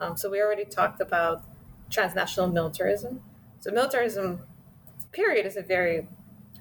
Um, 0.00 0.16
so 0.16 0.28
we 0.28 0.40
already 0.42 0.64
talked 0.64 1.00
about 1.00 1.44
transnational 1.88 2.48
militarism. 2.48 3.22
So 3.60 3.70
militarism, 3.70 4.40
period, 5.12 5.46
is 5.46 5.56
a 5.56 5.62
very 5.62 6.08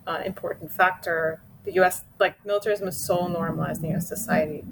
uh, 0.06 0.22
important 0.24 0.72
factor. 0.72 1.42
The 1.64 1.74
U.S. 1.74 2.04
like 2.20 2.46
militarism 2.46 2.88
is 2.88 3.04
so 3.04 3.26
normalized 3.28 3.84
in 3.84 3.90
U.S. 3.92 4.08
society 4.08 4.64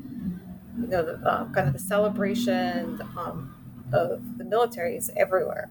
you 0.81 0.87
know, 0.87 1.03
the, 1.03 1.13
uh, 1.27 1.51
kind 1.51 1.67
of 1.67 1.73
the 1.73 1.79
celebration 1.79 3.01
um, 3.17 3.55
of 3.93 4.37
the 4.37 4.43
military 4.43 4.95
is 4.95 5.11
everywhere. 5.15 5.69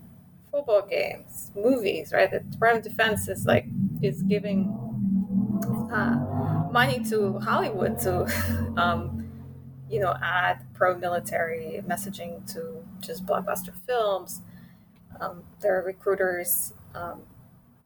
Football 0.51 0.87
games, 0.89 1.51
movies, 1.55 2.13
right? 2.13 2.31
The 2.31 2.41
Department 2.41 2.87
of 2.87 2.93
Defense 2.93 3.29
is 3.29 3.47
like 3.47 3.67
is 4.03 4.23
giving 4.23 4.73
uh, 5.93 6.69
money 6.73 7.05
to 7.05 7.39
Hollywood 7.41 7.99
to, 8.01 8.25
um, 8.77 9.31
you 9.91 10.01
know, 10.01 10.15
add 10.23 10.65
pro-military 10.75 11.83
messaging 11.87 12.51
to 12.55 12.83
just 13.01 13.27
blockbuster 13.27 13.75
films. 13.87 14.43
Um, 15.21 15.43
there 15.61 15.79
are 15.79 15.85
recruiters 15.85 16.73
um, 16.95 17.23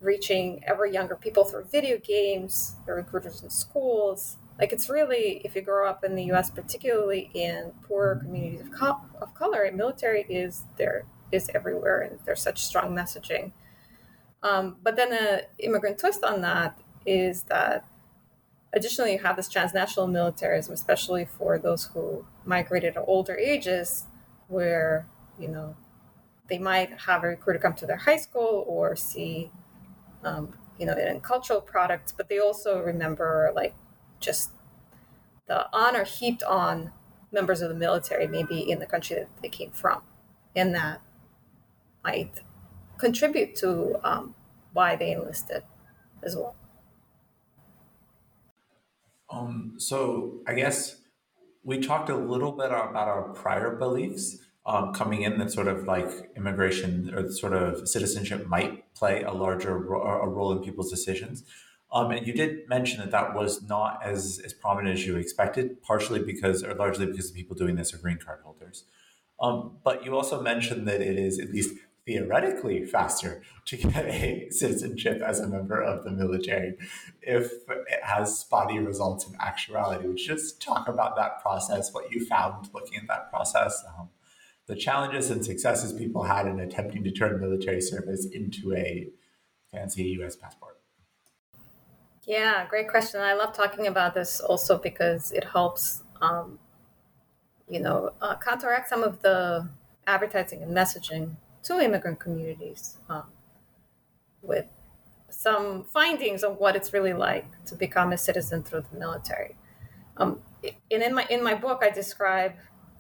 reaching 0.01 0.63
ever 0.67 0.87
younger 0.87 1.17
people 1.17 1.45
through 1.45 1.65
video 1.65 1.99
games. 1.99 2.77
There 2.87 2.95
are 2.95 2.99
recruiters 2.99 3.43
in 3.43 3.51
schools 3.51 4.37
like 4.63 4.73
it's 4.73 4.89
really 4.89 5.43
if 5.45 5.57
you 5.57 5.61
grow 5.61 5.89
up 5.91 6.05
in 6.05 6.15
the 6.15 6.31
us 6.31 6.49
particularly 6.49 7.33
in 7.35 7.73
poorer 7.83 8.15
communities 8.15 8.61
of, 8.61 8.71
co- 8.71 9.01
of 9.21 9.35
color 9.35 9.69
military 9.75 10.25
is 10.29 10.67
there 10.77 11.05
is 11.33 11.51
everywhere 11.53 12.03
and 12.03 12.21
there's 12.25 12.41
such 12.41 12.63
strong 12.63 12.95
messaging. 12.95 13.51
Um, 14.41 14.77
but 14.81 14.95
then 14.95 15.11
the 15.11 15.47
immigrant 15.59 15.99
twist 15.99 16.23
on 16.23 16.43
that 16.43 16.79
is 17.05 17.43
that 17.45 17.85
additionally, 18.73 19.15
you 19.15 19.19
have 19.19 19.35
this 19.35 19.49
transnational 19.49 20.07
militarism, 20.07 20.75
especially 20.75 21.25
for 21.25 21.59
those 21.59 21.87
who 21.87 22.25
migrated 22.45 22.97
at 22.97 23.03
older 23.05 23.37
ages, 23.37 24.07
where 24.47 25.09
you 25.41 25.49
know 25.49 25.75
they 26.49 26.61
might 26.61 27.01
have 27.01 27.25
a 27.25 27.27
recruiter 27.27 27.59
come 27.59 27.75
to 27.75 27.87
their 27.87 27.97
high 27.97 28.17
school 28.17 28.65
or 28.69 28.95
see, 28.95 29.51
um, 30.23 30.57
you 30.79 30.87
know, 30.87 30.93
in 30.93 31.21
cultural 31.21 31.61
products, 31.61 32.13
but 32.13 32.29
they 32.29 32.39
also 32.39 32.81
remember 32.81 33.51
like 33.57 33.75
just 34.23 34.51
the 35.47 35.69
honor 35.73 36.05
heaped 36.05 36.43
on 36.45 36.93
members 37.33 37.61
of 37.61 37.69
the 37.69 37.75
military, 37.75 38.27
maybe 38.27 38.59
in 38.59 38.79
the 38.79 38.87
country 38.87 39.17
that 39.17 39.29
they 39.43 39.49
came 39.49 39.71
from, 39.71 40.03
and 40.55 40.75
that 40.75 41.01
might 42.05 42.41
contribute 42.99 43.55
to 43.57 43.97
um, 44.05 44.35
why 44.73 44.97
they 44.97 45.13
enlisted 45.13 45.63
as 46.23 46.37
well. 46.37 46.55
Um, 49.31 49.75
so 49.79 50.41
I 50.47 50.55
guess 50.55 50.97
we 51.65 51.81
talked 51.81 52.11
a 52.11 52.17
little 52.17 52.53
bit 52.53 52.67
about 52.67 53.09
our 53.09 53.31
prior 53.33 53.77
beliefs 53.77 54.39
um, 54.67 54.93
coming 54.93 55.23
in 55.23 55.39
that 55.39 55.51
sort 55.51 55.69
of 55.69 55.85
like 55.85 56.11
immigration 56.37 57.13
or 57.15 57.31
sort 57.31 57.53
of 57.53 57.89
citizenship 57.89 58.47
might 58.47 58.93
play 58.95 59.23
a 59.23 59.33
larger 59.33 59.77
ro- 59.79 60.03
a 60.23 60.29
role 60.29 60.53
in 60.53 60.63
people's 60.63 60.91
decisions. 60.91 61.45
Um, 61.93 62.11
and 62.11 62.27
you 62.27 62.33
did 62.33 62.69
mention 62.69 63.01
that 63.01 63.11
that 63.11 63.35
was 63.35 63.63
not 63.63 64.01
as, 64.03 64.41
as 64.45 64.55
prominent 64.55 64.99
as 64.99 65.07
you 65.07 65.17
expected, 65.17 65.83
partially 65.83 66.21
because, 66.21 66.65
or 66.65 66.75
largely 66.75 67.05
because 67.05 67.31
the 67.31 67.39
people 67.39 67.55
doing 67.55 67.77
this 67.77 67.93
are 67.93 67.99
green 67.99 68.19
card 68.19 68.41
holders. 68.43 68.85
Um, 69.39 69.77
but 69.85 70.05
you 70.05 70.17
also 70.17 70.41
mentioned 70.41 70.89
that 70.89 71.03
it 71.03 71.19
is 71.19 71.39
at 71.39 71.51
least 71.51 71.75
theoretically 72.07 72.85
faster 72.85 73.43
to 73.67 73.77
get 73.77 74.07
a 74.07 74.49
citizenship 74.51 75.21
as 75.21 75.39
a 75.39 75.47
member 75.47 75.81
of 75.81 76.03
the 76.05 76.11
military 76.11 76.75
if 77.21 77.53
it 77.69 78.03
has 78.03 78.39
spotty 78.39 78.79
results 78.79 79.27
in 79.27 79.35
actuality. 79.41 80.07
Would 80.07 80.19
you 80.19 80.27
just 80.27 80.63
talk 80.63 80.89
about 80.89 81.17
that 81.17 81.43
process, 81.43 81.93
what 81.93 82.11
you 82.11 82.25
found 82.25 82.71
looking 82.73 82.99
at 82.99 83.09
that 83.09 83.31
process, 83.31 83.85
um, 83.99 84.09
the 84.67 84.77
challenges 84.77 85.31
and 85.31 85.45
successes 85.45 85.93
people 85.93 86.25
had 86.25 86.47
in 86.47 86.59
attempting 86.59 87.05
to 87.05 87.11
turn 87.11 87.41
military 87.41 87.81
service 87.81 88.27
into 88.27 88.75
a 88.75 89.09
fancy 89.71 90.05
US 90.21 90.37
passport? 90.37 90.82
Yeah, 92.27 92.67
great 92.69 92.89
question. 92.89 93.21
I 93.21 93.35
love 93.35 93.53
talking 93.53 93.87
about 93.87 94.15
this 94.15 94.41
also 94.41 94.79
because 94.79 95.33
it 95.33 95.45
helps, 95.45 96.03
um, 96.21 96.59
you 97.69 97.81
know, 97.81 98.13
uh, 98.21 98.37
counteract 98.37 98.89
some 98.89 99.03
of 99.03 99.23
the 99.23 99.69
advertising 100.07 100.63
and 100.63 100.77
messaging 100.77 101.37
to 101.65 101.81
immigrant 101.81 102.21
communities 102.21 102.99
um, 103.09 103.25
with 104.43 104.67
some 105.31 105.85
findings 105.85 106.43
of 106.45 106.59
what 106.59 106.77
it's 106.77 106.93
really 106.93 107.13
like 107.13 107.47
to 107.67 107.75
become 107.75 108.13
a 108.13 108.19
citizen 108.19 108.63
through 108.63 108.85
the 108.93 108.99
military. 108.99 109.57
Um, 110.17 110.41
and 110.91 111.03
in 111.03 111.15
my 111.15 111.27
in 111.31 111.43
my 111.43 111.55
book, 111.55 111.81
I 111.83 111.91
describe 111.91 112.53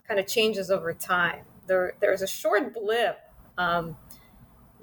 kind 0.08 0.18
of 0.18 0.26
changes 0.26 0.70
over 0.70 0.92
time. 0.94 1.44
There 1.66 1.94
there's 2.00 2.22
a 2.22 2.26
short 2.26 2.74
blip, 2.74 3.20
um, 3.58 3.96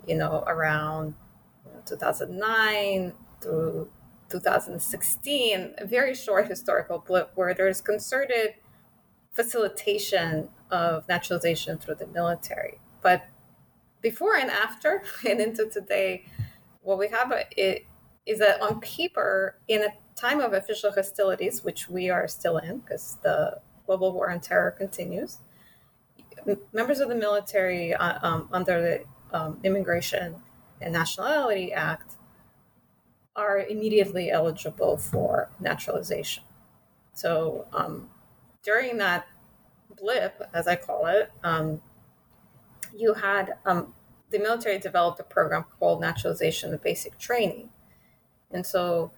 you 0.08 0.16
know, 0.16 0.44
around 0.48 1.16
2009 1.86 3.14
through 3.42 3.90
2016, 4.30 5.74
a 5.78 5.86
very 5.86 6.14
short 6.14 6.48
historical 6.48 7.00
blip 7.00 7.32
where 7.36 7.54
there's 7.54 7.82
concerted 7.82 8.56
facilitation 9.34 10.50
of 10.72 11.08
naturalization 11.08 11.78
through 11.78 11.96
the 11.96 12.08
military. 12.08 12.80
But 13.02 13.26
before 14.02 14.36
and 14.36 14.50
after 14.50 15.04
and 15.28 15.40
into 15.40 15.66
today, 15.70 16.26
what 16.82 16.98
we 16.98 17.08
have 17.10 17.34
it 17.58 17.86
is 18.26 18.40
that 18.40 18.62
on 18.62 18.80
paper, 18.80 19.58
in 19.68 19.82
a 19.82 19.90
time 20.16 20.40
of 20.40 20.54
official 20.54 20.92
hostilities, 20.92 21.64
which 21.64 21.90
we 21.90 22.10
are 22.10 22.28
still 22.28 22.58
in 22.58 22.80
because 22.80 23.18
the 23.24 23.60
global 23.86 24.12
war 24.12 24.30
on 24.30 24.40
terror 24.40 24.72
continues, 24.72 25.40
members 26.74 27.00
of 27.00 27.10
the 27.10 27.16
military 27.16 27.94
uh, 27.94 28.20
um, 28.22 28.50
under 28.52 28.82
the 28.82 29.38
um, 29.38 29.60
Immigration 29.64 30.36
and 30.82 30.94
Nationality 30.94 31.74
Act 31.74 32.16
are 33.40 33.60
immediately 33.60 34.30
eligible 34.30 34.98
for 34.98 35.50
naturalization. 35.60 36.44
So 37.14 37.66
um, 37.74 38.10
during 38.64 38.98
that 38.98 39.28
blip, 40.00 40.42
as 40.54 40.68
I 40.68 40.76
call 40.76 41.06
it, 41.08 41.32
um, 41.44 41.82
you 42.96 43.14
had 43.14 43.46
um, 43.66 43.94
the 44.32 44.40
military 44.40 44.78
developed 44.80 45.20
a 45.20 45.24
program 45.24 45.66
called 45.80 46.02
naturalization 46.02 46.72
and 46.72 46.82
basic 46.82 47.18
training. 47.18 47.70
And 48.52 48.66
so 48.66 49.12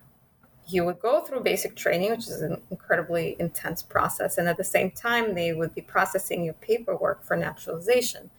you 0.68 0.86
would 0.86 1.00
go 1.00 1.22
through 1.22 1.42
basic 1.42 1.76
training, 1.76 2.12
which 2.12 2.28
is 2.28 2.42
an 2.42 2.62
incredibly 2.70 3.36
intense 3.40 3.82
process. 3.82 4.38
And 4.38 4.48
at 4.48 4.58
the 4.58 4.64
same 4.64 4.92
time, 4.92 5.36
they 5.36 5.54
would 5.54 5.74
be 5.74 5.82
processing 5.82 6.44
your 6.44 6.54
paperwork 6.56 7.24
for 7.26 7.36
naturalization. 7.36 8.30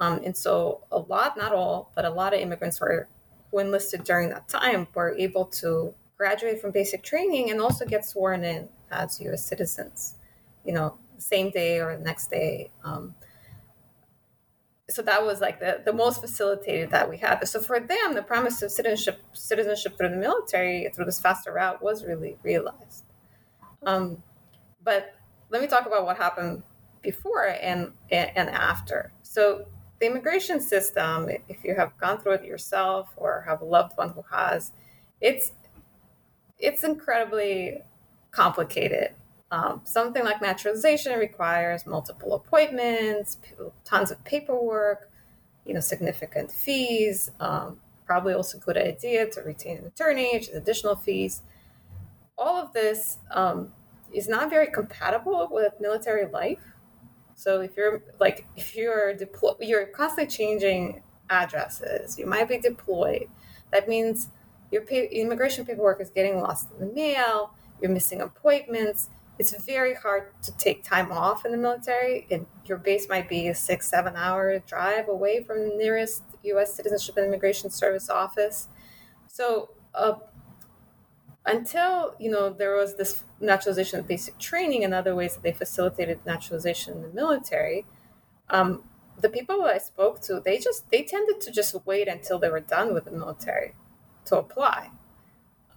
Um, 0.00 0.20
and 0.24 0.36
so 0.36 0.84
a 0.90 0.98
lot, 0.98 1.36
not 1.36 1.52
all, 1.52 1.92
but 1.94 2.04
a 2.04 2.10
lot 2.10 2.34
of 2.34 2.40
immigrants 2.40 2.80
were 2.80 3.08
who 3.52 3.58
enlisted 3.58 4.02
during 4.02 4.30
that 4.30 4.48
time 4.48 4.88
were 4.94 5.14
able 5.16 5.44
to 5.44 5.94
graduate 6.16 6.60
from 6.60 6.72
basic 6.72 7.02
training 7.02 7.50
and 7.50 7.60
also 7.60 7.84
get 7.84 8.04
sworn 8.04 8.42
in 8.42 8.68
as 8.90 9.20
U.S. 9.20 9.44
citizens, 9.44 10.14
you 10.64 10.72
know, 10.72 10.96
same 11.18 11.50
day 11.50 11.80
or 11.80 11.96
the 11.96 12.02
next 12.02 12.30
day. 12.30 12.70
Um, 12.82 13.14
so 14.90 15.02
that 15.02 15.24
was 15.24 15.40
like 15.40 15.60
the, 15.60 15.80
the 15.84 15.92
most 15.92 16.20
facilitated 16.20 16.90
that 16.90 17.08
we 17.08 17.18
had. 17.18 17.46
So 17.46 17.60
for 17.60 17.78
them, 17.78 18.14
the 18.14 18.22
promise 18.22 18.62
of 18.62 18.70
citizenship 18.70 19.22
citizenship 19.32 19.96
through 19.96 20.10
the 20.10 20.16
military 20.16 20.90
through 20.94 21.06
this 21.06 21.20
faster 21.20 21.52
route 21.52 21.82
was 21.82 22.04
really 22.04 22.36
realized. 22.42 23.04
Um, 23.84 24.22
but 24.82 25.14
let 25.50 25.62
me 25.62 25.68
talk 25.68 25.86
about 25.86 26.04
what 26.04 26.16
happened 26.16 26.62
before 27.00 27.46
and 27.46 27.92
and 28.10 28.48
after. 28.50 29.12
So 29.22 29.66
the 30.02 30.08
immigration 30.08 30.60
system, 30.60 31.28
if 31.48 31.62
you 31.62 31.76
have 31.76 31.96
gone 31.96 32.18
through 32.18 32.32
it 32.32 32.44
yourself 32.44 33.10
or 33.16 33.44
have 33.46 33.60
a 33.60 33.64
loved 33.64 33.96
one 33.96 34.10
who 34.10 34.24
has, 34.32 34.72
it's 35.20 35.52
it's 36.58 36.82
incredibly 36.82 37.82
complicated. 38.32 39.14
Um, 39.52 39.82
something 39.84 40.24
like 40.24 40.42
naturalization 40.42 41.16
requires 41.20 41.86
multiple 41.86 42.34
appointments, 42.34 43.36
tons 43.84 44.10
of 44.10 44.24
paperwork, 44.24 45.08
you 45.64 45.72
know, 45.72 45.80
significant 45.80 46.50
fees. 46.50 47.30
Um, 47.38 47.78
probably 48.04 48.34
also 48.34 48.58
a 48.58 48.60
good 48.60 48.76
idea 48.76 49.30
to 49.30 49.40
retain 49.42 49.78
an 49.78 49.86
attorney, 49.86 50.30
which 50.32 50.48
is 50.48 50.56
additional 50.56 50.96
fees. 50.96 51.42
All 52.36 52.56
of 52.56 52.72
this 52.72 53.18
um, 53.30 53.72
is 54.12 54.26
not 54.26 54.50
very 54.50 54.66
compatible 54.66 55.48
with 55.48 55.74
military 55.78 56.26
life. 56.26 56.71
So 57.42 57.60
if 57.60 57.76
you're 57.76 58.02
like 58.20 58.46
if 58.56 58.76
you're 58.76 59.14
deployed, 59.14 59.56
you're 59.60 59.86
constantly 59.86 60.30
changing 60.30 61.02
addresses. 61.28 62.16
You 62.16 62.26
might 62.26 62.48
be 62.48 62.58
deployed. 62.58 63.28
That 63.72 63.88
means 63.88 64.28
your 64.70 64.84
immigration 64.84 65.64
paperwork 65.66 66.00
is 66.00 66.10
getting 66.10 66.40
lost 66.40 66.68
in 66.72 66.86
the 66.86 66.94
mail. 66.94 67.52
You're 67.80 67.90
missing 67.90 68.20
appointments. 68.20 69.10
It's 69.40 69.60
very 69.64 69.94
hard 69.94 70.40
to 70.42 70.56
take 70.56 70.84
time 70.84 71.10
off 71.10 71.44
in 71.44 71.50
the 71.50 71.58
military. 71.58 72.28
And 72.30 72.46
your 72.66 72.78
base 72.78 73.08
might 73.08 73.28
be 73.28 73.48
a 73.48 73.54
six, 73.56 73.88
seven 73.88 74.14
hour 74.14 74.60
drive 74.60 75.08
away 75.08 75.42
from 75.42 75.68
the 75.68 75.74
nearest 75.74 76.22
U.S. 76.44 76.74
Citizenship 76.74 77.16
and 77.16 77.26
Immigration 77.26 77.70
Service 77.70 78.08
office. 78.08 78.68
So 79.26 79.70
uh, 79.94 80.14
until 81.44 82.14
you 82.18 82.30
know 82.30 82.50
there 82.50 82.76
was 82.76 82.96
this 82.96 83.24
naturalization 83.40 84.02
basic 84.02 84.38
training 84.38 84.84
and 84.84 84.94
other 84.94 85.14
ways 85.14 85.34
that 85.34 85.42
they 85.42 85.52
facilitated 85.52 86.20
naturalization 86.24 86.94
in 86.94 87.02
the 87.02 87.08
military 87.08 87.84
um, 88.50 88.84
the 89.20 89.28
people 89.28 89.58
that 89.58 89.74
i 89.74 89.78
spoke 89.78 90.20
to 90.20 90.40
they 90.44 90.58
just 90.58 90.88
they 90.90 91.02
tended 91.02 91.40
to 91.40 91.50
just 91.50 91.74
wait 91.84 92.08
until 92.08 92.38
they 92.38 92.48
were 92.48 92.60
done 92.60 92.94
with 92.94 93.04
the 93.04 93.10
military 93.10 93.74
to 94.24 94.36
apply 94.36 94.90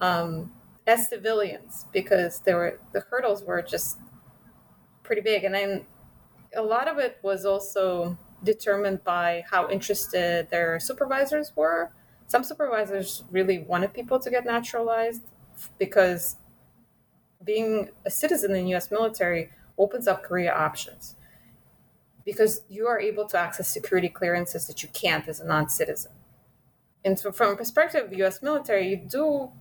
um, 0.01 0.51
as 0.87 1.09
civilians 1.09 1.85
because 1.91 2.41
there 2.41 2.57
were 2.57 2.79
the 2.93 3.01
hurdles 3.09 3.43
were 3.43 3.61
just 3.61 3.97
pretty 5.03 5.21
big. 5.21 5.43
And 5.43 5.55
then 5.55 5.85
a 6.55 6.61
lot 6.61 6.87
of 6.87 6.97
it 6.97 7.17
was 7.21 7.45
also 7.45 8.17
determined 8.43 9.03
by 9.03 9.43
how 9.49 9.69
interested 9.69 10.49
their 10.49 10.79
supervisors 10.79 11.53
were. 11.55 11.91
Some 12.27 12.43
supervisors 12.43 13.23
really 13.31 13.59
wanted 13.59 13.93
people 13.93 14.19
to 14.19 14.29
get 14.29 14.45
naturalized 14.45 15.23
because 15.77 16.37
being 17.43 17.89
a 18.05 18.09
citizen 18.09 18.55
in 18.55 18.65
the 18.65 18.75
US 18.75 18.91
military 18.91 19.51
opens 19.77 20.07
up 20.07 20.23
career 20.23 20.53
options 20.53 21.15
because 22.25 22.61
you 22.67 22.87
are 22.87 22.99
able 22.99 23.25
to 23.27 23.37
access 23.37 23.67
security 23.67 24.09
clearances 24.09 24.65
that 24.67 24.81
you 24.81 24.89
can't 24.93 25.27
as 25.27 25.39
a 25.39 25.45
non-citizen. 25.45 26.11
And 27.03 27.19
so 27.19 27.31
from 27.31 27.51
a 27.51 27.55
perspective 27.55 28.05
of 28.05 28.13
US 28.19 28.41
military, 28.41 28.89
you 28.89 28.97
do 28.97 29.51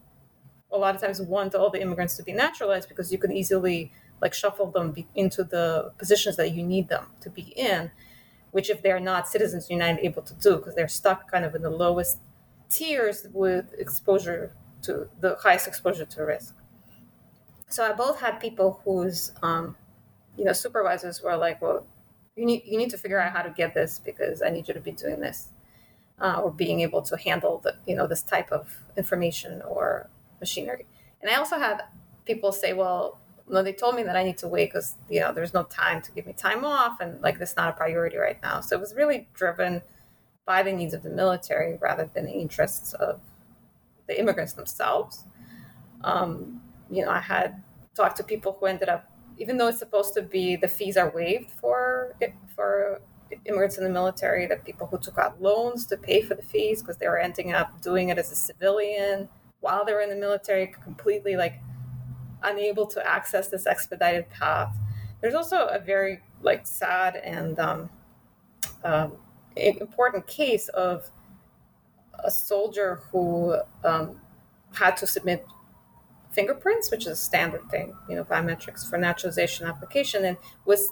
a 0.73 0.79
lot 0.79 0.95
of 0.95 1.01
times 1.01 1.21
want 1.21 1.55
all 1.55 1.71
the 1.71 1.81
immigrants 1.81 2.17
to 2.17 2.23
be 2.23 2.33
naturalized 2.33 2.89
because 2.89 3.13
you 3.13 3.19
can 3.19 3.33
easily 3.33 3.93
like 4.23 4.33
shuffle 4.33 4.71
them 4.71 4.95
into 5.15 5.45
the 5.45 5.93
positions 5.99 6.37
that 6.37 6.53
you 6.53 6.63
need 6.63 6.89
them 6.89 7.09
to 7.21 7.29
be 7.29 7.53
in, 7.57 7.91
which 8.53 8.71
if 8.71 8.83
they're 8.83 8.99
not 8.99 9.29
citizens, 9.29 9.69
you're 9.69 9.79
not 9.79 10.01
able 10.01 10.23
to 10.23 10.35
do 10.35 10.57
because 10.57 10.75
they're 10.75 10.89
stuck 10.89 11.31
kind 11.31 11.45
of 11.45 11.55
in 11.55 11.63
the 11.63 11.71
lowest 11.71 12.19
tiers 12.71 13.27
with 13.33 13.75
exposure 13.79 14.53
to 14.85 15.09
the 15.21 15.37
highest 15.43 15.67
exposure 15.67 16.05
to 16.05 16.23
risk. 16.23 16.55
so 17.69 17.85
I 17.85 17.93
both 17.93 18.21
had 18.21 18.39
people 18.41 18.81
whose 18.85 19.33
um, 19.43 19.77
you 20.37 20.45
know 20.45 20.53
supervisors 20.53 21.23
were 21.23 21.37
like, 21.37 21.61
well, 21.63 21.87
you 22.37 22.45
need 22.45 22.63
you 22.65 22.79
need 22.79 22.91
to 22.91 22.99
figure 22.99 23.21
out 23.21 23.33
how 23.33 23.43
to 23.43 23.51
get 23.51 23.75
this 23.75 23.99
because 23.99 24.43
I 24.43 24.51
need 24.51 24.69
you 24.69 24.75
to 24.75 24.81
be 24.81 24.93
doing 24.93 25.21
this, 25.21 25.49
uh, 26.21 26.41
or 26.43 26.53
being 26.53 26.81
able 26.81 27.03
to 27.03 27.17
handle 27.17 27.59
the 27.59 27.77
you 27.87 27.97
know 27.97 28.07
this 28.07 28.23
type 28.23 28.51
of 28.53 28.69
information 28.97 29.63
or 29.63 30.09
machinery. 30.41 30.87
And 31.21 31.31
I 31.31 31.37
also 31.37 31.59
had 31.59 31.83
people 32.27 32.53
say, 32.53 32.73
well, 32.75 33.19
no, 33.49 33.63
they 33.63 33.73
told 33.73 33.95
me 33.95 34.03
that 34.03 34.17
I 34.17 34.25
need 34.25 34.39
to 34.39 34.49
wait 34.49 34.71
because 34.73 34.97
you 35.09 35.21
know 35.21 35.33
there's 35.33 35.55
no 35.55 35.65
time 35.65 36.03
to 36.03 36.13
give 36.13 36.27
me 36.27 36.33
time 36.33 36.65
off, 36.65 37.01
and 37.01 37.21
like 37.23 37.39
this 37.39 37.57
not 37.57 37.71
a 37.71 37.73
priority 37.73 38.17
right 38.17 38.41
now. 38.43 38.61
So 38.61 38.77
it 38.77 38.81
was 38.81 38.95
really 38.95 39.29
driven 39.35 39.83
by 40.47 40.63
the 40.63 40.73
needs 40.73 40.95
of 40.95 41.03
the 41.03 41.11
military 41.11 41.79
rather 41.81 42.09
than 42.13 42.27
the 42.27 42.33
interests 42.33 42.93
of 42.95 43.21
the 44.07 44.19
immigrants 44.19 44.53
themselves. 44.53 45.25
Um, 46.03 46.61
you 46.91 47.05
know, 47.05 47.11
I 47.11 47.21
had 47.21 47.63
talked 47.95 48.17
to 48.19 48.25
people 48.25 48.57
who 48.59 48.67
ended 48.67 48.89
up, 48.89 49.11
even 49.39 49.57
though 49.57 49.69
it's 49.69 49.79
supposed 49.79 50.15
to 50.15 50.23
be 50.23 50.57
the 50.57 50.69
fees 50.69 50.97
are 50.97 51.11
waived 51.11 51.53
for 51.53 52.15
for 52.55 53.01
immigrants 53.47 53.79
in 53.79 53.85
the 53.85 53.91
military, 53.91 54.47
that 54.47 54.65
people 54.65 54.87
who 54.87 54.99
took 54.99 55.19
out 55.19 55.41
loans 55.41 55.87
to 55.87 55.97
pay 55.97 56.23
for 56.23 56.35
the 56.35 56.43
fees 56.43 56.83
because 56.83 56.97
they 56.99 57.09
were 57.09 57.19
ending 57.19 57.53
up 57.53 57.81
doing 57.81 58.11
it 58.11 58.19
as 58.19 58.31
a 58.31 58.37
civilian 58.37 59.29
while 59.61 59.85
they 59.85 59.93
were 59.93 60.03
in 60.03 60.11
the 60.11 60.17
military, 60.17 60.67
completely 60.85 61.37
like 61.37 61.61
unable 62.43 62.87
to 62.87 63.07
access 63.09 63.49
this 63.49 63.67
expedited 63.67 64.29
path. 64.29 64.77
There's 65.21 65.35
also 65.35 65.67
a 65.69 65.79
very 65.79 66.21
like 66.43 66.67
sad 66.67 67.17
and 67.17 67.59
um, 67.59 67.91
um, 68.85 69.13
important 69.57 70.27
case 70.27 70.69
of 70.69 71.11
a 72.23 72.31
soldier 72.31 73.01
who 73.11 73.57
um, 73.85 74.21
had 74.73 74.97
to 74.99 75.07
submit 75.07 75.47
fingerprints, 76.33 76.91
which 76.91 77.03
is 77.03 77.13
a 77.13 77.17
standard 77.17 77.69
thing, 77.71 77.95
you 78.09 78.17
know, 78.17 78.25
biometrics 78.25 78.89
for 78.89 78.99
naturalization 78.99 79.67
application, 79.67 80.25
and 80.25 80.37
was 80.65 80.91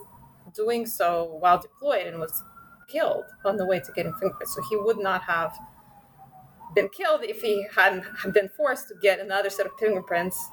doing 0.54 0.86
so 0.86 1.36
while 1.40 1.60
deployed 1.60 2.06
and 2.06 2.18
was 2.18 2.42
killed 2.88 3.24
on 3.44 3.56
the 3.56 3.66
way 3.66 3.80
to 3.80 3.92
getting 3.92 4.12
fingerprints. 4.14 4.54
So 4.54 4.62
he 4.68 4.76
would 4.76 4.98
not 4.98 5.22
have 5.22 5.56
been 6.74 6.88
killed 6.88 7.22
if 7.22 7.42
he 7.42 7.66
hadn't 7.74 8.04
been 8.32 8.48
forced 8.56 8.88
to 8.88 8.94
get 9.02 9.20
another 9.20 9.50
set 9.50 9.66
of 9.66 9.72
fingerprints 9.78 10.50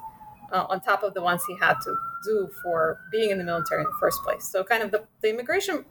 uh, 0.52 0.66
on 0.68 0.80
top 0.80 1.02
of 1.02 1.14
the 1.14 1.22
ones 1.22 1.42
he 1.46 1.56
had 1.56 1.74
to 1.84 1.94
do 2.24 2.50
for 2.62 3.00
being 3.10 3.30
in 3.30 3.38
the 3.38 3.44
military 3.44 3.82
in 3.82 3.86
the 3.86 3.96
first 4.00 4.22
place. 4.22 4.44
So, 4.44 4.64
kind 4.64 4.82
of 4.82 4.90
the, 4.90 5.04
the 5.22 5.30
immigration, 5.30 5.84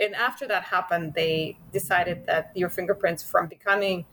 and 0.00 0.14
after 0.14 0.48
that 0.48 0.64
happened, 0.64 1.14
they 1.14 1.58
decided 1.72 2.26
that 2.26 2.50
your 2.54 2.70
fingerprints 2.70 3.22
from 3.22 3.46
becoming 3.46 4.06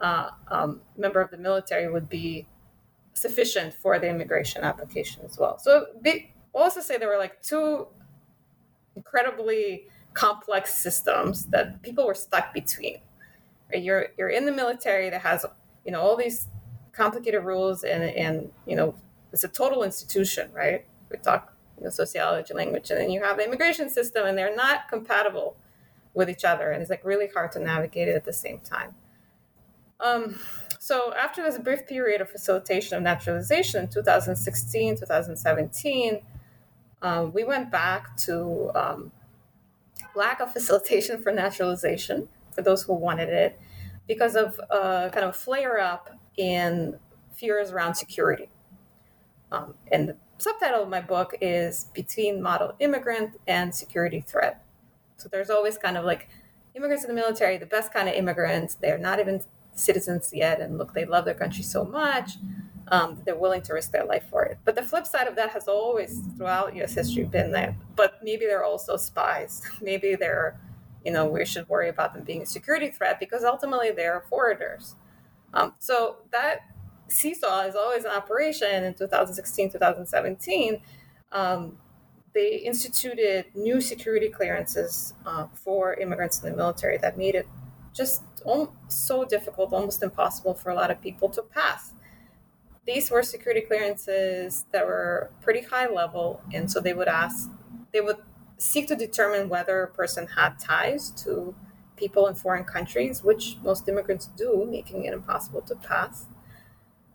uh, 0.00 0.30
um, 0.48 0.80
member 0.96 1.20
of 1.20 1.30
the 1.30 1.36
military 1.36 1.90
would 1.90 2.08
be 2.08 2.46
sufficient 3.14 3.74
for 3.74 3.98
the 3.98 4.08
immigration 4.08 4.62
application 4.62 5.22
as 5.24 5.38
well. 5.38 5.58
So, 5.58 5.86
they 6.00 6.32
also 6.52 6.80
say 6.80 6.96
there 6.98 7.08
were 7.08 7.18
like 7.18 7.42
two 7.42 7.86
incredibly 8.96 9.86
complex 10.14 10.74
systems 10.74 11.46
that 11.46 11.82
people 11.82 12.06
were 12.06 12.14
stuck 12.14 12.52
between. 12.52 12.98
You're 13.72 14.08
you're 14.18 14.28
in 14.28 14.46
the 14.46 14.52
military 14.52 15.10
that 15.10 15.20
has 15.22 15.46
you 15.84 15.92
know 15.92 16.00
all 16.00 16.16
these 16.16 16.48
complicated 16.92 17.44
rules 17.44 17.84
and 17.84 18.02
and 18.02 18.50
you 18.66 18.74
know 18.74 18.94
it's 19.32 19.44
a 19.44 19.48
total 19.48 19.84
institution, 19.84 20.50
right? 20.52 20.84
We 21.10 21.18
talk 21.18 21.54
you 21.78 21.84
know, 21.84 21.90
sociology, 21.90 22.52
language, 22.52 22.90
and 22.90 23.00
then 23.00 23.10
you 23.10 23.22
have 23.22 23.36
the 23.38 23.44
immigration 23.44 23.88
system, 23.88 24.26
and 24.26 24.36
they're 24.36 24.54
not 24.54 24.88
compatible 24.88 25.56
with 26.14 26.28
each 26.28 26.44
other, 26.44 26.70
and 26.70 26.82
it's 26.82 26.90
like 26.90 27.04
really 27.04 27.28
hard 27.28 27.52
to 27.52 27.60
navigate 27.60 28.08
it 28.08 28.16
at 28.16 28.24
the 28.24 28.32
same 28.32 28.58
time. 28.60 28.94
Um, 30.02 30.38
so 30.78 31.12
after 31.14 31.42
this 31.42 31.58
brief 31.58 31.86
period 31.86 32.20
of 32.20 32.30
facilitation 32.30 32.96
of 32.96 33.02
naturalization 33.02 33.84
in 33.84 33.88
2016, 33.88 34.96
2017, 34.96 36.20
um, 37.02 37.32
we 37.32 37.44
went 37.44 37.70
back 37.70 38.16
to 38.18 38.70
um, 38.74 39.12
lack 40.14 40.40
of 40.40 40.52
facilitation 40.52 41.22
for 41.22 41.32
naturalization 41.32 42.28
for 42.52 42.62
those 42.62 42.82
who 42.82 42.94
wanted 42.94 43.28
it 43.28 43.60
because 44.06 44.36
of 44.36 44.60
uh, 44.70 45.08
kind 45.10 45.24
of 45.24 45.36
flare 45.36 45.78
up 45.78 46.18
in 46.36 46.98
fears 47.34 47.70
around 47.70 47.94
security. 47.94 48.48
Um, 49.52 49.74
and 49.90 50.08
the 50.08 50.16
subtitle 50.38 50.82
of 50.82 50.88
my 50.88 51.00
book 51.00 51.34
is 51.40 51.86
Between 51.94 52.42
Model 52.42 52.74
Immigrant 52.80 53.38
and 53.46 53.74
Security 53.74 54.20
Threat. 54.20 54.64
So 55.16 55.28
there's 55.30 55.50
always 55.50 55.76
kind 55.76 55.96
of 55.96 56.04
like 56.04 56.28
immigrants 56.74 57.04
in 57.04 57.08
the 57.08 57.14
military, 57.14 57.58
the 57.58 57.66
best 57.66 57.92
kind 57.92 58.08
of 58.08 58.14
immigrants. 58.14 58.74
They're 58.74 58.98
not 58.98 59.20
even 59.20 59.42
citizens 59.80 60.30
yet. 60.32 60.60
And 60.60 60.78
look, 60.78 60.94
they 60.94 61.04
love 61.04 61.24
their 61.24 61.34
country 61.34 61.62
so 61.62 61.84
much. 61.84 62.32
Um, 62.88 63.22
they're 63.24 63.36
willing 63.36 63.62
to 63.62 63.74
risk 63.74 63.92
their 63.92 64.04
life 64.04 64.24
for 64.28 64.44
it. 64.44 64.58
But 64.64 64.74
the 64.74 64.82
flip 64.82 65.06
side 65.06 65.28
of 65.28 65.36
that 65.36 65.50
has 65.50 65.68
always, 65.68 66.20
throughout 66.36 66.74
U.S. 66.76 66.94
history, 66.94 67.24
been 67.24 67.52
that. 67.52 67.74
But 67.94 68.18
maybe 68.22 68.46
they're 68.46 68.64
also 68.64 68.96
spies. 68.96 69.62
maybe 69.80 70.16
they're, 70.16 70.58
you 71.04 71.12
know, 71.12 71.26
we 71.26 71.44
should 71.44 71.68
worry 71.68 71.88
about 71.88 72.14
them 72.14 72.24
being 72.24 72.42
a 72.42 72.46
security 72.46 72.88
threat 72.88 73.20
because 73.20 73.44
ultimately 73.44 73.92
they're 73.92 74.24
forwarders. 74.30 74.94
Um, 75.54 75.74
so 75.78 76.16
that 76.32 76.60
seesaw 77.08 77.62
is 77.62 77.74
always 77.74 78.04
in 78.04 78.10
operation 78.10 78.84
in 78.84 78.94
2016, 78.94 79.70
2017. 79.70 80.82
Um, 81.32 81.78
they 82.32 82.56
instituted 82.56 83.46
new 83.54 83.80
security 83.80 84.28
clearances 84.28 85.14
uh, 85.26 85.46
for 85.52 85.94
immigrants 85.94 86.42
in 86.42 86.50
the 86.50 86.56
military 86.56 86.98
that 86.98 87.18
made 87.18 87.34
it 87.34 87.48
just 87.92 88.22
so 88.88 89.24
difficult, 89.24 89.72
almost 89.72 90.02
impossible 90.02 90.54
for 90.54 90.70
a 90.70 90.74
lot 90.74 90.90
of 90.90 91.00
people 91.00 91.28
to 91.30 91.42
pass. 91.42 91.94
These 92.86 93.10
were 93.10 93.22
security 93.22 93.60
clearances 93.60 94.64
that 94.72 94.86
were 94.86 95.30
pretty 95.42 95.62
high 95.62 95.88
level, 95.88 96.42
and 96.52 96.70
so 96.70 96.80
they 96.80 96.94
would 96.94 97.08
ask, 97.08 97.50
they 97.92 98.00
would 98.00 98.16
seek 98.58 98.88
to 98.88 98.96
determine 98.96 99.48
whether 99.48 99.82
a 99.82 99.88
person 99.88 100.26
had 100.26 100.58
ties 100.58 101.10
to 101.24 101.54
people 101.96 102.26
in 102.26 102.34
foreign 102.34 102.64
countries, 102.64 103.22
which 103.22 103.56
most 103.62 103.88
immigrants 103.88 104.26
do, 104.36 104.66
making 104.68 105.04
it 105.04 105.12
impossible 105.12 105.60
to 105.62 105.74
pass. 105.76 106.26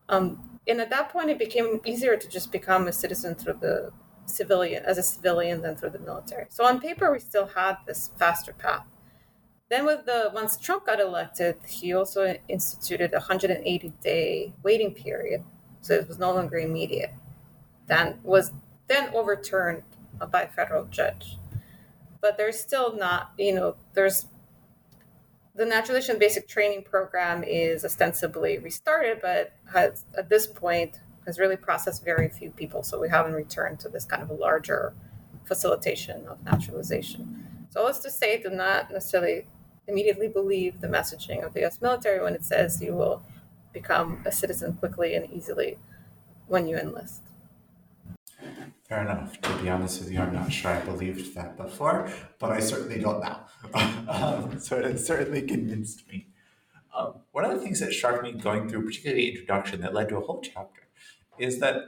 Um, 0.08 0.60
and 0.68 0.80
at 0.80 0.90
that 0.92 1.10
point, 1.10 1.30
it 1.30 1.40
became 1.40 1.82
easier 1.86 2.16
to 2.16 2.30
just 2.30 2.52
become 2.52 2.88
a 2.88 2.94
citizen 2.94 3.36
through 3.36 3.58
the 3.60 3.92
civilian, 4.26 4.84
as 4.86 4.98
a 4.98 5.04
civilian, 5.04 5.62
than 5.62 5.76
through 5.76 5.92
the 5.92 6.00
military. 6.00 6.46
So 6.50 6.64
on 6.66 6.80
paper, 6.80 7.12
we 7.12 7.20
still 7.20 7.48
had 7.48 7.78
this 7.86 8.12
faster 8.18 8.54
path. 8.54 8.86
Then, 9.70 9.86
with 9.86 10.06
the 10.06 10.32
once 10.34 10.58
Trump 10.58 10.86
got 10.86 11.00
elected, 11.00 11.58
he 11.68 11.94
also 11.94 12.38
instituted 12.48 13.12
a 13.14 13.18
180 13.18 13.94
day 14.02 14.54
waiting 14.62 14.94
period, 14.94 15.44
so 15.82 15.94
it 15.94 16.08
was 16.08 16.20
no 16.20 16.34
longer 16.34 16.58
immediate. 16.58 17.14
Then 17.88 18.20
was 18.24 18.52
then 18.88 19.10
overturned 19.14 19.84
by 20.32 20.44
a 20.44 20.48
federal 20.48 20.86
judge. 20.86 21.38
But 22.22 22.38
there's 22.38 22.60
still 22.60 22.96
not, 22.96 23.32
you 23.38 23.54
know, 23.54 23.76
there's 23.94 24.28
the 25.56 25.66
naturalization 25.66 26.20
basic 26.20 26.48
training 26.48 26.84
program 26.84 27.44
is 27.44 27.86
ostensibly 27.86 28.58
restarted, 28.58 29.20
but 29.22 29.54
has 29.74 30.04
at 30.18 30.30
this 30.30 30.46
point 30.46 31.00
has 31.26 31.40
really 31.40 31.56
processed 31.56 32.04
very 32.04 32.30
few 32.30 32.52
people. 32.52 32.84
So 32.84 33.00
we 33.00 33.10
haven't 33.10 33.34
returned 33.34 33.80
to 33.80 33.90
this 33.90 34.06
kind 34.06 34.22
of 34.22 34.30
a 34.30 34.34
larger 34.34 34.94
facilitation 35.46 36.28
of 36.28 36.44
naturalization. 36.44 37.68
So 37.70 37.84
let's 37.84 38.02
just 38.02 38.20
say 38.20 38.42
do 38.42 38.50
not 38.50 38.92
necessarily 38.92 39.48
immediately 39.88 40.28
believe 40.28 40.82
the 40.82 40.88
messaging 40.88 41.46
of 41.46 41.54
the 41.54 41.66
US 41.66 41.82
military 41.82 42.22
when 42.24 42.34
it 42.34 42.44
says 42.44 42.82
you 42.82 42.94
will 42.94 43.24
become 43.74 44.22
a 44.26 44.32
citizen 44.32 44.74
quickly 44.74 45.16
and 45.16 45.32
easily 45.32 45.78
when 46.48 46.68
you 46.68 46.78
enlist. 46.78 47.22
Fair 48.88 49.02
enough. 49.02 49.42
To 49.42 49.58
be 49.58 49.70
honest 49.70 50.00
with 50.02 50.12
you, 50.12 50.20
I'm 50.20 50.34
not 50.34 50.52
sure 50.52 50.72
I 50.72 50.80
believed 50.82 51.34
that 51.36 51.58
before, 51.58 52.10
but 52.38 52.52
I 52.52 52.60
certainly 52.60 53.00
don't 53.00 53.20
now. 53.20 53.48
um, 54.08 54.60
so 54.60 54.78
it 54.78 55.00
certainly 55.00 55.42
convinced 55.42 56.08
me. 56.08 56.28
Um, 56.96 57.16
one 57.32 57.46
of 57.46 57.52
the 57.52 57.60
things 57.60 57.80
that 57.80 57.92
struck 57.92 58.22
me 58.22 58.34
going 58.34 58.70
through, 58.70 58.86
particularly 58.86 59.30
introduction, 59.30 59.82
that 59.82 59.94
led 59.94 60.10
to 60.10 60.18
a 60.18 60.22
whole 60.22 60.40
chapter, 60.42 60.84
is 61.40 61.60
that, 61.60 61.82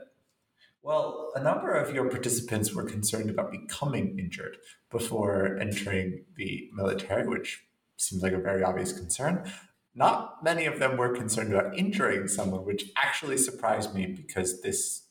well, 0.81 1.31
a 1.35 1.41
number 1.41 1.73
of 1.75 1.93
your 1.93 2.09
participants 2.09 2.73
were 2.73 2.83
concerned 2.83 3.29
about 3.29 3.51
becoming 3.51 4.17
injured 4.17 4.57
before 4.89 5.57
entering 5.61 6.25
the 6.35 6.67
military, 6.73 7.27
which 7.27 7.66
seems 7.97 8.23
like 8.23 8.33
a 8.33 8.37
very 8.37 8.63
obvious 8.63 8.93
concern. 8.93 9.51
Not 9.93 10.43
many 10.43 10.65
of 10.65 10.79
them 10.79 10.95
were 10.95 11.15
concerned 11.15 11.53
about 11.53 11.77
injuring 11.77 12.27
someone, 12.27 12.65
which 12.65 12.91
actually 12.95 13.37
surprised 13.37 13.93
me 13.93 14.05
because 14.05 14.61
this 14.61 15.03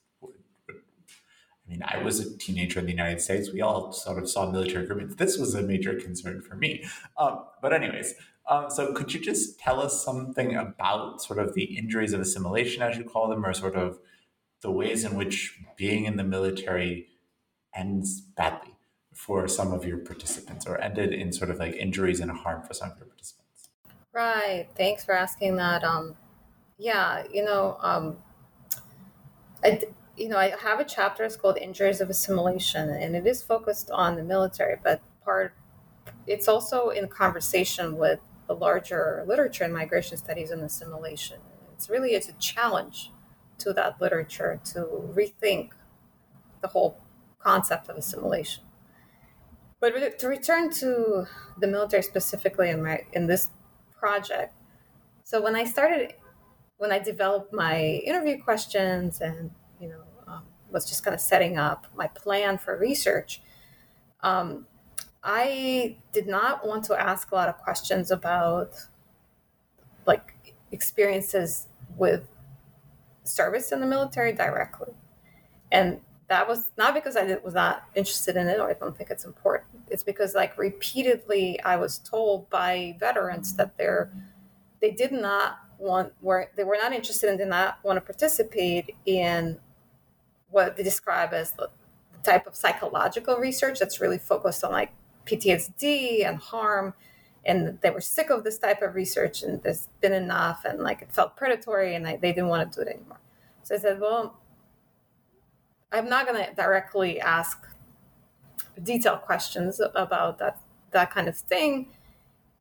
I 1.67 1.71
mean, 1.71 1.83
I 1.85 1.99
was 1.99 2.21
a 2.21 2.39
teenager 2.39 2.79
in 2.79 2.87
the 2.87 2.93
United 2.93 3.21
States. 3.21 3.53
We 3.53 3.61
all 3.61 3.93
sort 3.93 4.19
of 4.19 4.29
saw 4.29 4.49
military 4.49 4.83
recruitment. 4.83 5.19
This 5.19 5.37
was 5.37 5.55
a 5.55 5.63
major 5.63 5.95
concern 5.95 6.41
for 6.41 6.55
me. 6.55 6.85
Um, 7.19 7.45
but, 7.61 7.73
anyways, 7.73 8.15
um, 8.49 8.71
so 8.71 8.93
could 8.93 9.13
you 9.13 9.19
just 9.19 9.59
tell 9.59 9.81
us 9.81 10.05
something 10.05 10.55
about 10.55 11.21
sort 11.21 11.41
of 11.41 11.55
the 11.55 11.77
injuries 11.77 12.13
of 12.13 12.21
assimilation, 12.21 12.83
as 12.83 12.97
you 12.97 13.03
call 13.03 13.29
them, 13.29 13.45
or 13.45 13.53
sort 13.53 13.75
of 13.75 13.99
the 14.63 14.71
ways 14.71 15.03
in 15.05 15.17
which 15.17 15.59
being 15.77 16.05
in 16.05 16.17
the 16.17 16.23
military 16.23 17.09
ends 17.75 18.21
badly 18.21 18.76
for 19.17 19.49
some 19.49 19.73
of 19.73 19.85
your 19.85 19.97
participants 19.97 20.67
or 20.67 20.79
ended 20.81 21.13
in 21.13 21.33
sort 21.33 21.51
of 21.51 21.59
like 21.59 21.75
injuries 21.75 22.21
and 22.21 22.31
harm 22.31 22.63
for 22.63 22.75
some 22.75 22.91
of 22.91 22.99
your 22.99 23.07
participants? 23.07 23.71
Right. 24.13 24.69
Thanks 24.77 25.05
for 25.05 25.15
asking 25.15 25.57
that. 25.57 25.83
Um, 25.83 26.17
yeah, 26.79 27.25
you 27.33 27.43
know, 27.43 27.79
um, 27.81 28.19
I, 29.65 29.81
you 30.17 30.29
know, 30.29 30.37
I 30.37 30.55
have 30.61 30.81
a 30.81 30.85
chapter 30.85 31.25
it's 31.25 31.37
called 31.37 31.57
Injuries 31.57 32.03
of 32.03 32.11
Assimilation, 32.11 32.91
and 32.91 33.17
it 33.17 33.27
is 33.27 33.43
focused 33.43 33.91
on 33.91 34.17
the 34.17 34.23
military, 34.23 34.77
but 34.83 35.01
part 35.25 35.55
it's 36.27 36.47
also 36.47 36.91
in 36.91 37.09
conversation 37.09 37.97
with 37.97 38.21
the 38.47 38.55
larger 38.55 39.25
literature 39.27 39.65
in 39.65 39.73
migration 39.73 40.17
studies 40.17 40.51
and 40.51 40.63
assimilation. 40.63 41.39
It's 41.73 41.89
really 41.89 42.11
it's 42.11 42.29
a 42.29 42.35
challenge 42.35 43.13
to 43.59 43.73
that 43.73 44.01
literature 44.01 44.61
to 44.73 44.81
rethink 45.15 45.71
the 46.61 46.69
whole 46.69 47.01
concept 47.39 47.89
of 47.89 47.97
assimilation. 47.97 48.66
But 49.81 50.19
to 50.19 50.29
return 50.29 50.71
to 50.75 51.27
the 51.59 51.67
military 51.67 52.03
specifically 52.03 52.71
in 52.71 52.83
my 52.83 53.05
in 53.13 53.27
this 53.27 53.51
project, 53.99 54.55
so 55.23 55.43
when 55.43 55.55
I 55.55 55.65
started, 55.65 56.15
when 56.79 56.93
I 56.93 56.99
developed 56.99 57.53
my 57.53 57.81
interview 58.05 58.43
questions 58.43 59.21
and 59.21 59.51
you 59.81 59.89
know 59.89 60.03
um, 60.27 60.45
was 60.71 60.89
just 60.89 61.05
kind 61.05 61.15
of 61.15 61.21
setting 61.21 61.59
up 61.59 61.87
my 61.95 62.07
plan 62.09 62.57
for 62.57 62.79
research, 62.79 63.43
um, 64.23 64.67
I 65.23 65.99
did 66.13 66.27
not 66.27 66.67
want 66.67 66.85
to 66.85 66.99
ask 66.99 67.31
a 67.31 67.35
lot 67.35 67.49
of 67.49 67.59
questions 67.59 68.11
about 68.11 68.75
like 70.07 70.55
experiences 70.73 71.67
with 71.97 72.27
service 73.25 73.73
in 73.73 73.81
the 73.81 73.87
military 73.87 74.33
directly, 74.33 74.95
and 75.71 76.01
that 76.29 76.49
was 76.49 76.71
not 76.77 76.95
because 76.95 77.17
I 77.17 77.37
was 77.45 77.55
not 77.55 77.85
interested 77.95 78.37
in 78.37 78.49
it 78.49 78.59
or 78.59 78.69
I 78.69 78.75
don't 78.75 78.97
think 78.97 79.11
it's 79.11 79.25
important. 79.25 79.71
It's 79.89 80.03
because 80.03 80.35
like 80.35 80.59
repeatedly 80.59 81.61
I 81.63 81.77
was 81.77 81.99
told 81.99 82.51
by 82.51 82.97
veterans 82.99 83.55
that 83.57 83.77
they're 83.77 84.11
they 84.81 84.91
did 84.91 85.13
not 85.13 85.59
want 85.79 86.13
were 86.21 86.51
they 86.57 86.65
were 86.65 86.77
not 86.81 86.93
interested 86.93 87.29
and 87.29 87.39
did 87.39 87.49
not 87.49 87.79
want 87.85 87.97
to 87.97 88.01
participate 88.01 88.97
in 89.05 89.59
what 90.51 90.77
they 90.77 90.83
describe 90.83 91.33
as 91.33 91.53
the, 91.53 91.69
type 92.23 92.47
of 92.49 92.57
psychological 92.57 93.37
research 93.37 93.79
that's 93.79 94.01
really 94.01 94.19
focused 94.19 94.65
on 94.65 94.73
like 94.73 94.91
PTSD 95.27 96.27
and 96.27 96.39
harm 96.39 96.93
and 97.45 97.79
they 97.83 97.91
were 97.91 98.01
sick 98.01 98.31
of 98.31 98.43
this 98.43 98.59
type 98.59 98.83
of 98.83 98.97
research 98.97 99.45
and 99.45 99.63
there's 99.63 99.87
been 100.01 100.13
enough 100.13 100.65
and 100.65 100.81
like 100.81 101.03
it 101.03 101.13
felt 101.13 101.37
predatory 101.37 101.95
and 101.95 102.05
they 102.05 102.17
didn't 102.17 102.49
want 102.49 102.73
to 102.73 102.77
do 102.77 102.83
it 102.83 102.93
anymore. 102.93 103.21
So 103.63 103.77
I 103.77 103.79
said, 103.79 104.01
well, 104.01 104.41
I'm 105.97 106.09
not 106.09 106.27
going 106.27 106.45
to 106.45 106.55
directly 106.55 107.21
ask 107.21 107.67
detailed 108.83 109.23
questions 109.23 109.81
about 109.95 110.39
that 110.39 110.61
that 110.93 111.11
kind 111.11 111.29
of 111.29 111.37
thing. 111.37 111.89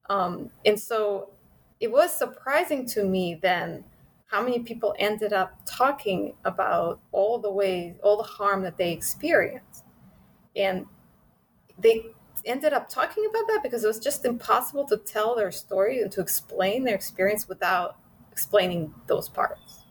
Um, 0.10 0.50
and 0.66 0.80
so 0.80 1.32
it 1.80 1.92
was 1.92 2.14
surprising 2.14 2.86
to 2.88 3.04
me 3.04 3.36
then 3.42 3.84
how 4.28 4.42
many 4.42 4.60
people 4.60 4.96
ended 4.98 5.34
up 5.34 5.60
talking 5.66 6.34
about 6.46 7.00
all 7.12 7.38
the 7.38 7.52
ways, 7.52 7.96
all 8.04 8.18
the 8.18 8.24
harm 8.24 8.64
that 8.64 8.78
they 8.78 8.92
experienced. 8.92 9.84
And 10.56 10.86
they 11.78 12.08
ended 12.46 12.74
up 12.74 12.90
talking 12.90 13.26
about 13.30 13.48
that 13.48 13.60
because 13.64 13.84
it 13.84 13.88
was 13.88 14.00
just 14.00 14.26
impossible 14.26 14.86
to 14.86 14.98
tell 14.98 15.36
their 15.36 15.52
story 15.52 16.02
and 16.02 16.12
to 16.14 16.22
explain 16.22 16.84
their 16.84 16.96
experience 16.96 17.48
without 17.48 17.98
explaining 18.32 18.94
those 19.08 19.30
parts. 19.30 19.84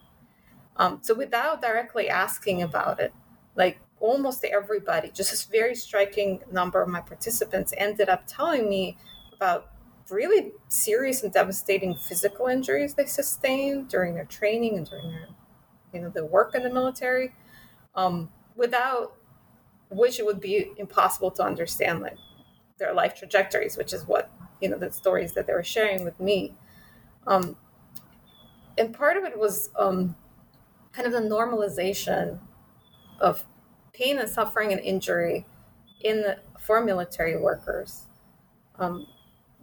Um, 0.77 0.99
so 1.03 1.15
without 1.15 1.63
directly 1.63 2.09
asking 2.09 2.63
about 2.63 3.01
it, 3.01 3.13
like 3.57 3.81
almost 4.01 4.45
everybody, 4.45 5.11
just 5.11 5.47
a 5.47 5.51
very 5.51 5.75
striking 5.75 6.41
number 6.51 6.83
of 6.83 6.89
my 6.89 7.01
participants 7.01 7.73
ended 7.77 8.09
up 8.09 8.25
telling 8.27 8.69
me 8.69 8.97
about 9.33 9.71
really 10.11 10.53
serious 10.69 11.23
and 11.23 11.33
devastating 11.33 11.95
physical 11.95 12.47
injuries 12.47 12.95
they 12.95 13.07
sustained 13.07 13.89
during 13.89 14.15
their 14.15 14.27
training 14.27 14.77
and 14.77 14.89
during 14.89 15.11
their, 15.11 15.29
you 15.93 16.01
know, 16.01 16.11
their 16.11 16.27
work 16.27 16.55
in 16.55 16.63
the 16.63 16.71
military, 16.71 17.33
um, 17.95 18.29
without 18.57 19.17
which 19.91 20.19
it 20.19 20.27
would 20.27 20.41
be 20.41 20.73
impossible 20.77 21.31
to 21.31 21.43
understand 21.43 22.01
like 22.01 22.17
their 22.79 22.93
life 22.93 23.15
trajectories, 23.15 23.77
which 23.77 23.93
is 23.93 24.07
what 24.07 24.31
you 24.61 24.69
know 24.69 24.79
the 24.79 24.91
stories 24.91 25.35
that 25.35 25.47
they 25.47 25.53
were 25.53 25.65
sharing 25.65 26.05
with 26.05 26.19
me. 26.21 26.55
Um, 27.27 27.57
and 28.77 28.93
part 28.93 29.17
of 29.17 29.25
it 29.25 29.39
was 29.39 29.71
um, 29.79 30.17
kind 30.93 31.07
of 31.07 31.13
the 31.13 31.21
normalization 31.21 32.41
of 33.21 33.45
pain 33.93 34.19
and 34.19 34.29
suffering 34.29 34.73
and 34.73 34.81
injury 34.81 35.47
in 36.01 36.23
the, 36.23 36.39
for 36.61 36.85
military 36.85 37.37
workers, 37.37 38.07
um, 38.79 39.07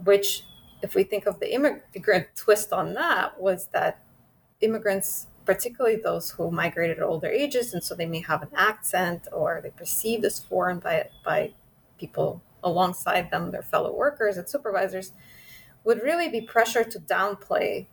which, 0.04 0.44
if 0.82 0.96
we 0.96 1.04
think 1.04 1.26
of 1.26 1.40
the 1.40 1.54
immigrant 1.54 2.28
twist 2.36 2.74
on 2.74 2.94
that, 2.94 3.40
was 3.40 3.68
that 3.68 4.04
immigrants, 4.62 5.28
particularly 5.46 5.98
those 5.98 6.32
who 6.32 6.50
migrated 6.52 6.98
at 6.98 7.04
older 7.04 7.28
ages, 7.28 7.74
and 7.74 7.84
so 7.84 7.96
they 7.96 8.06
may 8.06 8.22
have 8.22 8.42
an 8.42 8.50
accent 8.56 9.28
or 9.32 9.60
they 9.62 9.72
perceived 9.72 10.26
as 10.26 10.40
foreign 10.40 10.80
by 10.80 11.08
by 11.26 11.54
people 11.98 12.42
alongside 12.64 13.32
them, 13.32 13.52
their 13.52 13.62
fellow 13.62 13.94
workers 13.94 14.38
and 14.38 14.48
supervisors, 14.48 15.14
would 15.84 16.02
really 16.04 16.30
be 16.30 16.42
pressured 16.42 16.92
to 16.92 17.00
downplay 17.00 17.88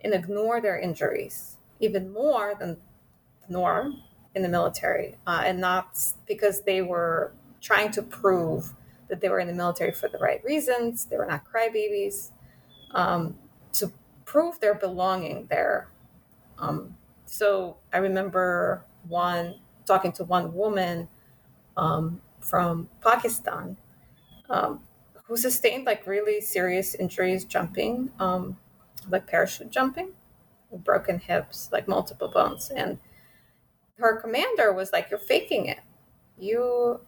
and 0.00 0.12
ignore 0.14 0.60
their 0.60 0.78
injuries 0.78 1.56
even 1.80 2.12
more 2.12 2.54
than 2.58 2.76
the 3.46 3.52
norm 3.52 4.02
in 4.34 4.42
the 4.42 4.48
military, 4.48 5.16
uh, 5.26 5.42
and 5.44 5.60
not 5.60 5.98
because 6.26 6.62
they 6.62 6.82
were 6.82 7.32
trying 7.60 7.90
to 7.92 8.02
prove 8.02 8.74
that 9.08 9.20
they 9.20 9.28
were 9.28 9.40
in 9.40 9.48
the 9.48 9.54
military 9.54 9.92
for 9.92 10.08
the 10.08 10.18
right 10.18 10.42
reasons. 10.44 11.06
They 11.06 11.16
were 11.16 11.26
not 11.26 11.44
crybabies. 11.44 12.30
Um, 12.92 13.36
to 13.74 13.92
prove 14.24 14.60
their 14.60 14.74
belonging 14.74 15.46
there. 15.50 15.88
Um, 16.58 16.96
so 17.26 17.76
I 17.92 17.98
remember 17.98 18.84
one 19.08 19.56
talking 19.86 20.12
to 20.12 20.24
one 20.24 20.54
woman 20.54 21.08
um, 21.76 22.20
from 22.40 22.88
Pakistan 23.02 23.76
um, 24.50 24.80
who 25.24 25.36
sustained 25.36 25.86
like 25.86 26.06
really 26.06 26.40
serious 26.40 26.94
injuries 26.94 27.44
jumping, 27.44 28.10
um, 28.18 28.56
like 29.08 29.26
parachute 29.26 29.70
jumping, 29.70 30.10
broken 30.72 31.18
hips, 31.18 31.68
like 31.72 31.86
multiple 31.88 32.28
bones, 32.28 32.70
and 32.74 32.98
her 33.98 34.20
commander 34.20 34.72
was 34.72 34.92
like, 34.92 35.10
"You're 35.10 35.18
faking 35.18 35.66
it. 35.66 35.80
You 36.38 37.00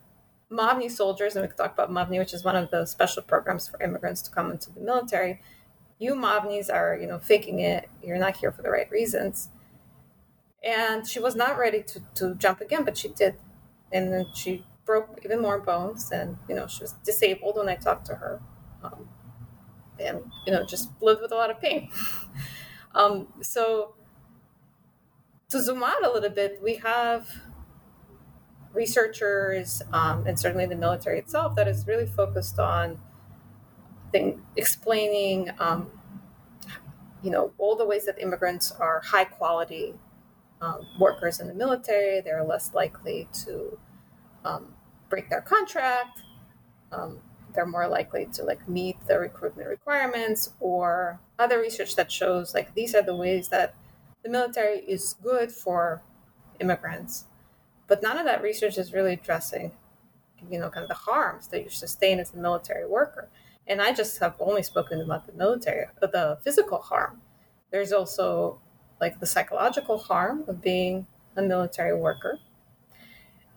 Mavni 0.50 0.90
soldiers, 0.90 1.36
and 1.36 1.42
we 1.42 1.48
could 1.48 1.56
talk 1.56 1.72
about 1.72 1.90
Mavni, 1.90 2.18
which 2.18 2.34
is 2.34 2.44
one 2.44 2.56
of 2.56 2.70
the 2.70 2.84
special 2.86 3.22
programs 3.22 3.68
for 3.68 3.80
immigrants 3.82 4.22
to 4.22 4.30
come 4.30 4.50
into 4.50 4.72
the 4.72 4.80
military. 4.80 5.40
You 5.98 6.14
Mavnis 6.14 6.72
are, 6.72 6.96
you 6.96 7.06
know, 7.06 7.18
faking 7.18 7.60
it. 7.60 7.88
You're 8.02 8.18
not 8.18 8.36
here 8.36 8.52
for 8.52 8.62
the 8.62 8.70
right 8.70 8.90
reasons." 8.90 9.50
And 10.62 11.06
she 11.08 11.20
was 11.20 11.34
not 11.34 11.58
ready 11.58 11.82
to, 11.82 12.00
to 12.16 12.34
jump 12.34 12.60
again, 12.60 12.84
but 12.84 12.96
she 12.96 13.08
did. 13.08 13.36
And 13.92 14.12
then 14.12 14.26
she 14.34 14.66
broke 14.84 15.20
even 15.24 15.40
more 15.40 15.58
bones, 15.60 16.10
and, 16.12 16.36
you 16.48 16.54
know, 16.54 16.66
she 16.66 16.82
was 16.82 16.92
disabled 17.04 17.56
when 17.56 17.68
I 17.68 17.76
talked 17.76 18.06
to 18.06 18.16
her. 18.16 18.42
Um, 18.82 19.08
and, 19.98 20.20
you 20.46 20.52
know, 20.52 20.64
just 20.64 20.90
lived 21.00 21.22
with 21.22 21.32
a 21.32 21.34
lot 21.34 21.50
of 21.50 21.60
pain. 21.60 21.90
um, 22.94 23.28
so 23.42 23.94
to 25.50 25.62
zoom 25.62 25.82
out 25.82 26.04
a 26.04 26.10
little 26.10 26.30
bit, 26.30 26.60
we 26.62 26.76
have 26.76 27.28
researchers 28.72 29.82
um, 29.92 30.26
and 30.26 30.38
certainly 30.38 30.66
the 30.66 30.76
military 30.76 31.18
itself 31.18 31.56
that 31.56 31.66
is 31.66 31.86
really 31.86 32.06
focused 32.06 32.58
on 32.58 32.98
thing, 34.12 34.40
explaining, 34.56 35.50
um, 35.58 35.90
you 37.22 37.30
know, 37.30 37.52
all 37.58 37.76
the 37.76 37.84
ways 37.84 38.06
that 38.06 38.20
immigrants 38.20 38.70
are 38.72 39.00
high 39.00 39.24
quality 39.24 39.94
um, 40.60 40.86
workers 40.98 41.40
in 41.40 41.48
the 41.48 41.54
military. 41.54 42.20
They're 42.20 42.44
less 42.44 42.72
likely 42.72 43.28
to 43.44 43.78
um, 44.44 44.74
break 45.08 45.30
their 45.30 45.40
contract. 45.40 46.22
Um, 46.92 47.18
they're 47.54 47.66
more 47.66 47.88
likely 47.88 48.26
to 48.34 48.44
like 48.44 48.68
meet 48.68 48.96
the 49.08 49.18
recruitment 49.18 49.68
requirements 49.68 50.52
or 50.60 51.20
other 51.38 51.58
research 51.58 51.96
that 51.96 52.10
shows 52.12 52.54
like 52.54 52.74
these 52.74 52.94
are 52.94 53.02
the 53.02 53.14
ways 53.14 53.48
that 53.48 53.74
the 54.22 54.28
military 54.28 54.78
is 54.80 55.14
good 55.22 55.50
for 55.50 56.02
immigrants, 56.60 57.24
but 57.86 58.02
none 58.02 58.18
of 58.18 58.26
that 58.26 58.42
research 58.42 58.78
is 58.78 58.92
really 58.92 59.14
addressing, 59.14 59.72
you 60.50 60.58
know, 60.58 60.70
kind 60.70 60.84
of 60.84 60.88
the 60.88 60.94
harms 60.94 61.48
that 61.48 61.62
you 61.64 61.70
sustain 61.70 62.20
as 62.20 62.32
a 62.32 62.36
military 62.36 62.86
worker. 62.86 63.28
And 63.66 63.80
I 63.80 63.92
just 63.92 64.18
have 64.18 64.34
only 64.40 64.62
spoken 64.62 65.00
about 65.00 65.26
the 65.26 65.32
military, 65.32 65.86
uh, 66.02 66.06
the 66.06 66.38
physical 66.42 66.78
harm. 66.78 67.20
There's 67.70 67.92
also 67.92 68.60
like 69.00 69.20
the 69.20 69.26
psychological 69.26 69.98
harm 69.98 70.44
of 70.48 70.60
being 70.60 71.06
a 71.36 71.42
military 71.42 71.96
worker. 71.96 72.38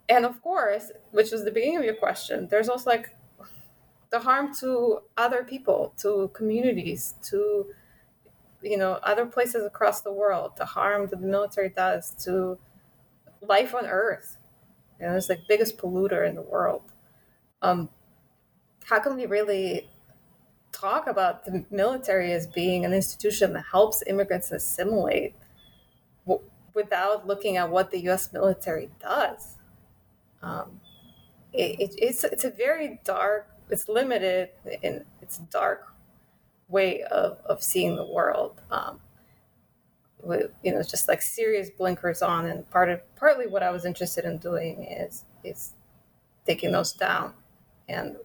And 0.07 0.25
of 0.25 0.41
course, 0.41 0.91
which 1.11 1.31
was 1.31 1.43
the 1.43 1.51
beginning 1.51 1.77
of 1.77 1.83
your 1.83 1.95
question, 1.95 2.47
there's 2.49 2.69
also 2.69 2.89
like 2.89 3.15
the 4.11 4.19
harm 4.19 4.53
to 4.55 4.99
other 5.17 5.43
people, 5.43 5.93
to 5.97 6.29
communities, 6.33 7.15
to 7.23 7.65
you 8.63 8.77
know 8.77 8.93
other 9.03 9.25
places 9.25 9.65
across 9.65 10.01
the 10.01 10.11
world 10.11 10.51
the 10.57 10.65
harm 10.65 11.07
that 11.07 11.19
the 11.21 11.27
military 11.27 11.69
does 11.69 12.11
to 12.11 12.57
life 13.41 13.75
on 13.75 13.85
earth 13.85 14.37
you 14.99 15.05
know 15.05 15.15
it's 15.15 15.27
the 15.27 15.37
biggest 15.47 15.77
polluter 15.77 16.27
in 16.27 16.35
the 16.35 16.41
world 16.41 16.83
um, 17.61 17.89
how 18.85 18.99
can 18.99 19.15
we 19.15 19.25
really 19.25 19.89
talk 20.71 21.07
about 21.07 21.45
the 21.45 21.63
military 21.71 22.33
as 22.33 22.47
being 22.47 22.83
an 22.83 22.93
institution 22.93 23.53
that 23.53 23.63
helps 23.71 24.03
immigrants 24.07 24.51
assimilate 24.51 25.35
without 26.73 27.27
looking 27.27 27.57
at 27.57 27.69
what 27.69 27.91
the 27.91 27.99
U.S. 28.01 28.33
military 28.33 28.89
does. 28.99 29.57
Um, 30.41 30.81
it, 31.53 31.79
it, 31.79 31.95
it's 31.97 32.23
it's 32.23 32.43
a 32.43 32.49
very 32.49 32.99
dark, 33.03 33.47
it's 33.69 33.87
limited 33.87 34.49
and 34.83 35.05
its 35.21 35.37
dark 35.37 35.92
way 36.73 37.03
of, 37.03 37.37
of 37.45 37.63
seeing 37.63 37.95
the 37.95 38.05
world. 38.05 38.61
Um, 38.71 38.99
with 40.21 40.51
you 40.63 40.71
know 40.71 40.81
just 40.81 41.07
like 41.07 41.21
serious 41.21 41.69
blinkers 41.69 42.21
on, 42.21 42.45
and 42.45 42.69
part 42.69 42.89
of 42.89 43.01
partly 43.15 43.47
what 43.47 43.61
I 43.63 43.71
was 43.71 43.85
interested 43.85 44.25
in 44.25 44.37
doing 44.37 44.83
is 44.83 45.25
is 45.43 45.73
taking 46.45 46.71
those 46.71 46.93
down, 46.93 47.33
and 47.89 48.17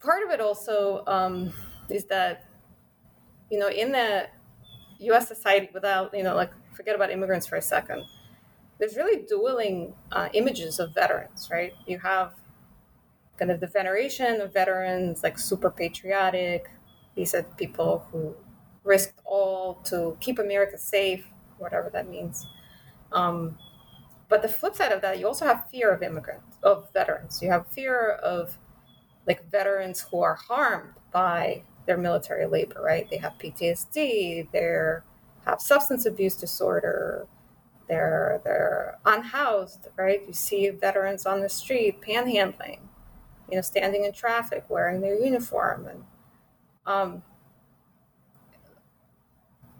part 0.00 0.22
of 0.24 0.30
it 0.30 0.40
also 0.40 1.04
um, 1.06 1.52
is 1.90 2.04
that 2.06 2.44
you 3.50 3.58
know 3.58 3.68
in 3.68 3.92
the 3.92 4.28
U.S. 5.00 5.28
society, 5.28 5.68
without 5.74 6.14
you 6.14 6.22
know 6.22 6.34
like 6.34 6.52
forget 6.74 6.94
about 6.94 7.10
immigrants 7.10 7.46
for 7.46 7.56
a 7.56 7.62
second 7.62 8.04
there's 8.78 8.96
really 8.96 9.24
dueling 9.24 9.94
uh, 10.12 10.28
images 10.34 10.78
of 10.78 10.94
veterans, 10.94 11.48
right? 11.50 11.72
You 11.86 11.98
have 12.00 12.34
kind 13.38 13.50
of 13.50 13.60
the 13.60 13.66
veneration 13.66 14.40
of 14.40 14.52
veterans, 14.52 15.22
like 15.22 15.38
super 15.38 15.70
patriotic. 15.70 16.70
These 17.14 17.34
are 17.34 17.42
people 17.42 18.06
who 18.10 18.34
risked 18.84 19.20
all 19.24 19.74
to 19.84 20.16
keep 20.20 20.38
America 20.38 20.78
safe, 20.78 21.26
whatever 21.58 21.90
that 21.90 22.08
means. 22.08 22.46
Um, 23.12 23.58
but 24.28 24.42
the 24.42 24.48
flip 24.48 24.74
side 24.74 24.92
of 24.92 25.02
that, 25.02 25.18
you 25.18 25.26
also 25.26 25.44
have 25.46 25.68
fear 25.70 25.92
of 25.92 26.02
immigrants, 26.02 26.56
of 26.62 26.92
veterans. 26.92 27.40
You 27.42 27.50
have 27.50 27.66
fear 27.68 28.10
of 28.10 28.58
like 29.26 29.50
veterans 29.50 30.00
who 30.00 30.22
are 30.22 30.34
harmed 30.34 30.94
by 31.12 31.62
their 31.86 31.96
military 31.96 32.46
labor, 32.46 32.82
right? 32.82 33.08
They 33.10 33.18
have 33.18 33.34
PTSD, 33.38 34.50
they 34.50 34.98
have 35.44 35.60
substance 35.60 36.06
abuse 36.06 36.34
disorder, 36.36 37.26
they're 37.88 38.40
they're 38.44 38.98
unhoused, 39.04 39.88
right? 39.96 40.22
You 40.26 40.32
see 40.32 40.68
veterans 40.70 41.26
on 41.26 41.40
the 41.40 41.48
street 41.48 42.00
panhandling, 42.02 42.80
you 43.50 43.56
know, 43.56 43.62
standing 43.62 44.04
in 44.04 44.12
traffic 44.12 44.64
wearing 44.68 45.00
their 45.00 45.14
uniform, 45.14 45.86
and 45.86 46.04
um, 46.86 47.22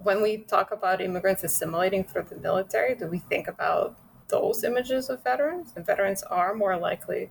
when 0.06 0.22
we 0.22 0.38
talk 0.38 0.70
about 0.70 1.00
immigrants 1.00 1.42
assimilating 1.42 2.04
through 2.04 2.26
the 2.28 2.36
military, 2.36 2.94
do 2.94 3.06
we 3.06 3.18
think 3.18 3.48
about 3.48 3.96
those 4.28 4.62
images 4.64 5.10
of 5.10 5.22
veterans? 5.24 5.72
And 5.74 5.84
veterans 5.84 6.22
are 6.24 6.54
more 6.54 6.76
likely 6.76 7.30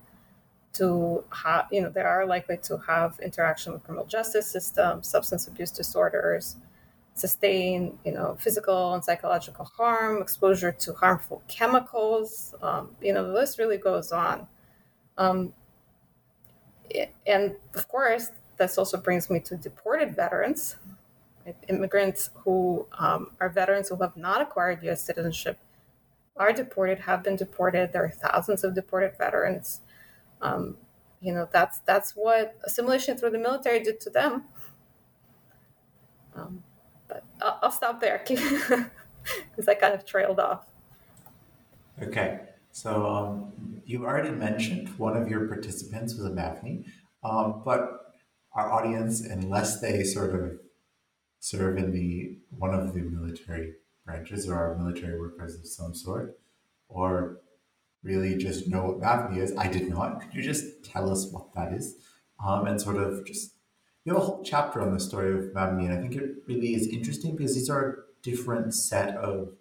to 0.74 1.24
have, 1.30 1.66
you 1.70 1.80
know, 1.80 1.88
they 1.88 2.02
are 2.02 2.26
likely 2.26 2.58
to 2.64 2.76
have 2.78 3.18
interaction 3.20 3.72
with 3.72 3.82
criminal 3.82 4.06
justice 4.06 4.46
system, 4.46 5.02
substance 5.02 5.48
abuse 5.48 5.70
disorders, 5.70 6.56
sustain, 7.14 7.98
you 8.04 8.12
know, 8.12 8.36
physical 8.38 8.92
and 8.92 9.02
psychological 9.02 9.64
harm, 9.64 10.20
exposure 10.20 10.72
to 10.72 10.92
harmful 10.92 11.42
chemicals. 11.48 12.54
Um, 12.60 12.90
you 13.00 13.14
know, 13.14 13.26
the 13.26 13.32
list 13.32 13.58
really 13.58 13.78
goes 13.78 14.12
on. 14.12 14.46
Um, 15.16 15.54
and 17.26 17.56
of 17.74 17.88
course, 17.88 18.30
this 18.56 18.78
also 18.78 18.96
brings 18.96 19.28
me 19.30 19.40
to 19.40 19.56
deported 19.56 20.14
veterans, 20.14 20.76
immigrants 21.68 22.30
who 22.44 22.86
um, 22.98 23.30
are 23.40 23.48
veterans 23.48 23.88
who 23.88 23.96
have 23.96 24.16
not 24.16 24.40
acquired 24.40 24.82
U.S. 24.82 25.02
citizenship 25.02 25.58
are 26.36 26.52
deported, 26.52 27.00
have 27.00 27.22
been 27.22 27.36
deported. 27.36 27.92
There 27.92 28.04
are 28.04 28.10
thousands 28.10 28.64
of 28.64 28.74
deported 28.74 29.16
veterans. 29.16 29.80
Um, 30.42 30.76
you 31.20 31.32
know, 31.32 31.48
that's 31.50 31.78
that's 31.80 32.12
what 32.12 32.56
assimilation 32.64 33.16
through 33.16 33.30
the 33.30 33.38
military 33.38 33.80
did 33.80 34.00
to 34.00 34.10
them. 34.10 34.44
Um, 36.34 36.62
but 37.08 37.24
I'll, 37.40 37.58
I'll 37.62 37.70
stop 37.70 38.00
there 38.00 38.22
because 38.28 39.68
I 39.68 39.74
kind 39.74 39.94
of 39.94 40.04
trailed 40.04 40.38
off. 40.38 40.66
Okay, 42.02 42.40
so 42.72 43.06
um, 43.06 43.52
you 43.86 44.04
already 44.04 44.30
mentioned 44.30 44.88
one 44.98 45.16
of 45.16 45.28
your 45.28 45.46
participants 45.46 46.14
was 46.14 46.26
a 46.26 46.30
Mavni, 46.30 46.84
um, 47.22 47.62
but 47.64 48.14
our 48.52 48.72
audience, 48.72 49.20
unless 49.20 49.80
they 49.80 50.02
sort 50.02 50.34
of 50.34 50.58
serve 51.38 51.78
in 51.78 51.92
the 51.92 52.38
one 52.50 52.74
of 52.74 52.92
the 52.94 53.00
military 53.00 53.74
branches 54.04 54.48
or 54.48 54.54
are 54.54 54.76
military 54.76 55.18
workers 55.18 55.54
of 55.54 55.66
some 55.66 55.94
sort, 55.94 56.38
or 56.88 57.38
really 58.02 58.36
just 58.36 58.68
know 58.68 58.84
what 58.84 59.00
Mavni 59.00 59.38
is, 59.38 59.56
I 59.56 59.68
did 59.68 59.88
not. 59.88 60.20
Could 60.20 60.34
you 60.34 60.42
just 60.42 60.84
tell 60.84 61.10
us 61.10 61.30
what 61.30 61.54
that 61.54 61.72
is, 61.72 61.94
um, 62.44 62.66
and 62.66 62.80
sort 62.80 62.96
of 62.96 63.24
just 63.24 63.52
you 64.04 64.14
have 64.14 64.22
a 64.22 64.24
whole 64.24 64.42
chapter 64.44 64.80
on 64.80 64.94
the 64.94 65.00
story 65.00 65.32
of 65.32 65.52
Mavni, 65.52 65.84
and 65.84 65.92
I 65.92 66.00
think 66.00 66.16
it 66.16 66.30
really 66.48 66.74
is 66.74 66.88
interesting 66.88 67.36
because 67.36 67.54
these 67.54 67.70
are 67.70 67.88
a 67.88 67.94
different 68.22 68.74
set 68.74 69.16
of 69.16 69.55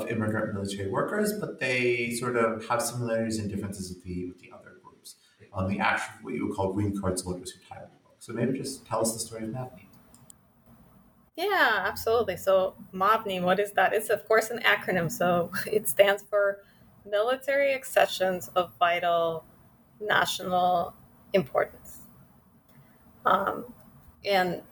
of 0.00 0.10
immigrant 0.10 0.54
military 0.54 0.90
workers, 0.90 1.32
but 1.38 1.60
they 1.60 2.10
sort 2.10 2.36
of 2.36 2.66
have 2.68 2.82
similarities 2.82 3.38
and 3.38 3.50
differences 3.50 3.88
with 3.88 4.02
the 4.04 4.26
with 4.26 4.40
the 4.40 4.50
other 4.52 4.76
groups 4.82 5.16
on 5.52 5.68
the 5.68 5.78
actual 5.78 6.14
what 6.22 6.34
you 6.34 6.46
would 6.46 6.56
call 6.56 6.72
green 6.72 6.98
card 7.00 7.18
soldiers 7.18 7.50
who 7.50 7.60
titled 7.68 7.90
the 7.90 8.02
book. 8.04 8.16
So 8.18 8.32
maybe 8.32 8.58
just 8.58 8.86
tell 8.86 9.00
us 9.00 9.12
the 9.12 9.18
story 9.18 9.44
of 9.44 9.50
Mavni. 9.50 9.86
Yeah, 11.36 11.84
absolutely. 11.86 12.36
So 12.36 12.74
Mavni, 12.94 13.42
what 13.42 13.60
is 13.60 13.72
that? 13.72 13.92
It's 13.92 14.10
of 14.10 14.26
course 14.26 14.50
an 14.50 14.60
acronym. 14.60 15.10
So 15.10 15.50
it 15.66 15.88
stands 15.88 16.22
for 16.22 16.60
Military 17.08 17.72
Accessions 17.74 18.48
of 18.56 18.72
Vital 18.78 19.44
National 20.00 20.94
Importance. 21.32 21.98
Um, 23.24 23.64
and 24.24 24.62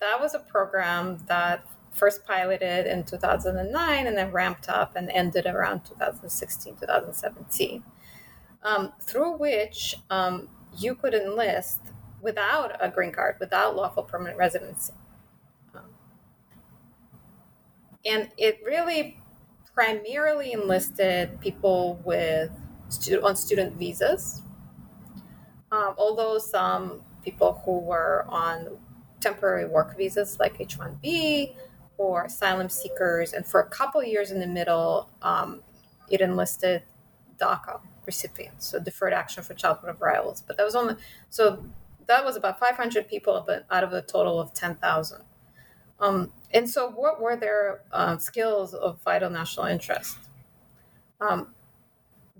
that 0.00 0.20
was 0.20 0.34
a 0.34 0.38
program 0.38 1.18
that 1.26 1.66
first 1.94 2.24
piloted 2.26 2.86
in 2.86 3.04
2009 3.04 4.06
and 4.06 4.18
then 4.18 4.32
ramped 4.32 4.68
up 4.68 4.96
and 4.96 5.08
ended 5.10 5.46
around 5.46 5.84
2016, 5.84 6.76
2017, 6.76 7.84
um, 8.62 8.92
through 9.00 9.36
which 9.36 9.96
um, 10.10 10.48
you 10.76 10.94
could 10.94 11.14
enlist 11.14 11.80
without 12.20 12.76
a 12.80 12.88
green 12.88 13.12
card, 13.12 13.36
without 13.38 13.76
lawful 13.76 14.02
permanent 14.02 14.36
residency. 14.36 14.92
Um, 15.74 15.82
and 18.04 18.30
it 18.36 18.60
really 18.64 19.20
primarily 19.72 20.52
enlisted 20.52 21.40
people 21.40 22.00
with 22.04 22.50
on 23.22 23.34
student 23.34 23.76
visas, 23.76 24.42
um, 25.72 25.94
although 25.98 26.38
some 26.38 27.02
people 27.24 27.62
who 27.64 27.78
were 27.78 28.24
on 28.28 28.78
temporary 29.20 29.66
work 29.66 29.96
visas 29.96 30.38
like 30.38 30.60
H 30.60 30.78
1B 30.78 31.56
or 31.98 32.24
asylum 32.24 32.68
seekers. 32.68 33.32
And 33.32 33.46
for 33.46 33.60
a 33.60 33.68
couple 33.68 34.02
years 34.02 34.30
in 34.30 34.40
the 34.40 34.46
middle, 34.46 35.08
um, 35.22 35.62
it 36.10 36.20
enlisted 36.20 36.82
DACA 37.38 37.80
recipients, 38.06 38.66
so 38.66 38.78
deferred 38.78 39.12
action 39.12 39.42
for 39.42 39.54
childhood 39.54 39.96
arrivals. 40.00 40.42
But 40.46 40.56
that 40.56 40.64
was 40.64 40.74
only, 40.74 40.96
so 41.30 41.64
that 42.06 42.24
was 42.24 42.36
about 42.36 42.58
500 42.60 43.08
people 43.08 43.42
but 43.46 43.64
out 43.70 43.84
of 43.84 43.92
a 43.92 44.02
total 44.02 44.40
of 44.40 44.52
10,000. 44.52 45.22
Um, 46.00 46.32
and 46.52 46.68
so, 46.68 46.90
what 46.90 47.20
were 47.20 47.36
their 47.36 47.82
uh, 47.92 48.18
skills 48.18 48.74
of 48.74 49.00
vital 49.02 49.30
national 49.30 49.66
interest? 49.66 50.18
Um, 51.20 51.54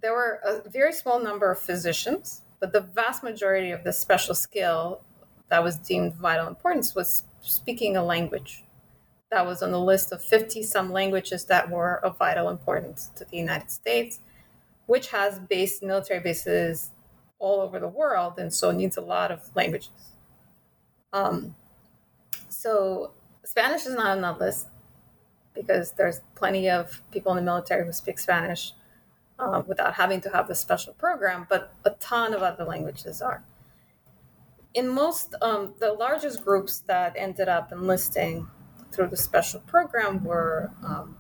there 0.01 0.13
were 0.13 0.41
a 0.45 0.69
very 0.69 0.93
small 0.93 1.23
number 1.23 1.51
of 1.51 1.59
physicians, 1.59 2.43
but 2.61 2.73
the 2.73 2.81
vast 2.81 3.23
majority 3.23 3.71
of 3.71 3.85
the 3.85 3.93
special 3.93 4.35
skill 4.35 5.03
that 5.49 5.63
was 5.63 5.77
deemed 5.77 6.15
vital 6.15 6.49
importance 6.49 6.95
was 6.95 7.25
speaking 7.41 7.97
a 7.97 8.05
language 8.05 8.65
that 9.31 9.47
was 9.47 9.63
on 9.63 9.73
the 9.73 9.81
list 9.81 10.13
of 10.13 10.23
50 10.23 10.63
some 10.63 10.93
languages 10.93 11.45
that 11.47 11.71
were 11.71 12.05
of 12.05 12.19
vital 12.19 12.49
importance 12.49 13.11
to 13.17 13.25
the 13.25 13.37
United 13.37 13.71
States, 13.71 14.21
which 14.87 15.09
has 15.11 15.39
base 15.39 15.83
military 15.83 16.21
bases 16.21 16.91
all 17.39 17.61
over 17.61 17.79
the 17.79 17.89
world 17.89 18.35
and 18.39 18.53
so 18.53 18.71
needs 18.71 18.97
a 18.97 19.01
lot 19.01 19.31
of 19.31 19.55
languages. 19.55 20.13
Um, 21.13 21.55
so 22.49 23.13
Spanish 23.45 23.87
is 23.87 23.95
not 23.95 24.07
on 24.07 24.21
that 24.23 24.39
list 24.39 24.69
because 25.55 25.93
there's 25.93 26.21
plenty 26.35 26.69
of 26.69 27.03
people 27.11 27.33
in 27.33 27.37
the 27.37 27.43
military 27.43 27.85
who 27.85 27.93
speak 27.93 28.19
Spanish 28.19 28.73
uh, 29.39 29.63
without 29.67 29.95
having 29.95 30.21
to 30.21 30.31
have 30.31 30.49
a 30.51 30.55
special 30.55 30.93
program, 30.95 31.47
but 31.49 31.73
a 31.85 31.91
ton 31.91 32.35
of 32.35 32.43
other 32.43 32.65
languages 32.65 33.21
are 33.21 33.45
in 34.75 34.89
most, 34.89 35.35
um, 35.41 35.75
the 35.79 35.93
largest 35.93 36.45
groups 36.45 36.81
that 36.81 37.15
ended 37.17 37.49
up 37.49 37.73
enlisting 37.73 38.49
through 38.95 39.09
the 39.09 39.17
special 39.17 39.61
program 39.61 40.23
were 40.25 40.71
um, 40.85 41.17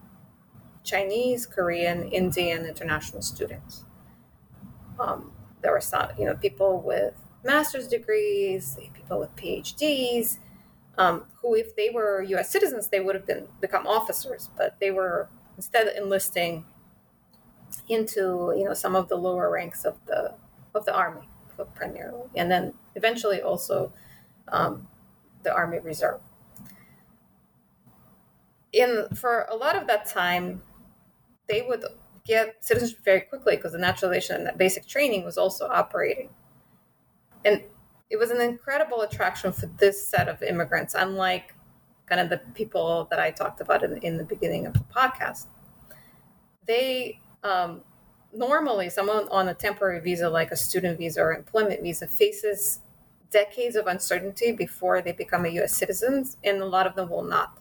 Chinese, 0.83 1.47
Korean, 1.47 2.09
Indian 2.11 2.67
international 2.67 3.23
students. 3.23 3.85
Um, 4.99 5.33
there 5.63 5.73
were 5.73 5.81
some, 5.81 6.09
you 6.19 6.25
know, 6.27 6.35
people 6.35 6.81
with 6.81 7.15
master's 7.43 7.89
degrees, 7.89 8.79
people 8.93 9.19
with 9.19 9.35
PhDs, 9.37 10.39
um, 10.97 11.25
who, 11.41 11.55
if 11.55 11.75
they 11.75 11.91
were 11.91 12.23
U.S. 12.23 12.51
citizens, 12.51 12.89
they 12.89 13.01
would 13.01 13.15
have 13.15 13.27
been 13.27 13.49
become 13.61 13.87
officers, 13.87 14.51
but 14.57 14.79
they 14.81 14.91
were 14.91 15.29
instead 15.57 15.89
enlisting 15.97 16.65
into, 17.89 18.55
you 18.57 18.65
know, 18.65 18.75
some 18.75 18.95
of 18.95 19.09
the 19.09 19.17
lower 19.17 19.51
ranks 19.51 19.85
of 19.85 19.97
the 20.07 20.35
of 20.75 20.85
the 20.85 20.95
army 20.95 21.29
primarily, 21.75 22.29
and 22.35 22.51
then 22.51 22.75
eventually 22.95 23.41
also 23.41 23.93
um, 24.49 24.89
the 25.43 25.53
Army 25.55 25.79
Reserve. 25.79 26.21
In 28.75 29.07
for 29.15 29.47
a 29.51 29.57
lot 29.57 29.77
of 29.77 29.87
that 29.87 30.07
time, 30.07 30.61
they 31.49 31.63
would 31.63 31.85
get 32.25 32.57
citizenship 32.65 33.05
very 33.05 33.21
quickly 33.21 33.57
because 33.57 33.73
the 33.73 33.79
naturalization 33.79 34.47
and 34.47 34.59
basic 34.59 34.87
training 34.87 35.25
was 35.25 35.39
also 35.39 35.69
operating. 35.69 36.31
And 37.45 37.63
it 38.11 38.17
was 38.17 38.31
an 38.31 38.41
incredible 38.41 39.03
attraction 39.03 39.53
for 39.53 39.67
this 39.67 40.07
set 40.07 40.29
of 40.29 40.43
immigrants, 40.43 40.95
unlike 40.95 41.55
kind 42.07 42.21
of 42.21 42.31
the 42.31 42.39
people 42.55 43.07
that 43.11 43.21
I 43.21 43.31
talked 43.31 43.61
about 43.61 43.83
in, 43.83 43.99
in 43.99 44.17
the 44.19 44.25
beginning 44.25 44.67
of 44.67 44.75
the 44.75 44.85
podcast. 44.95 45.47
They 46.67 47.21
um, 47.43 47.83
normally, 48.33 48.91
someone 48.91 49.29
on 49.31 49.49
a 49.49 49.55
temporary 49.55 50.01
visa, 50.01 50.29
like 50.29 50.51
a 50.51 50.57
student 50.57 50.99
visa 50.99 51.21
or 51.21 51.35
employment 51.35 51.83
visa, 51.83 52.07
faces 52.07 52.81
decades 53.31 53.77
of 53.77 53.87
uncertainty 53.87 54.53
before 54.53 55.03
they 55.03 55.13
become 55.13 55.45
a 55.45 55.49
US 55.61 55.77
citizen, 55.77 56.27
and 56.43 56.61
a 56.61 56.67
lot 56.67 56.87
of 56.87 56.95
them 56.95 57.11
will 57.11 57.23
not 57.23 57.59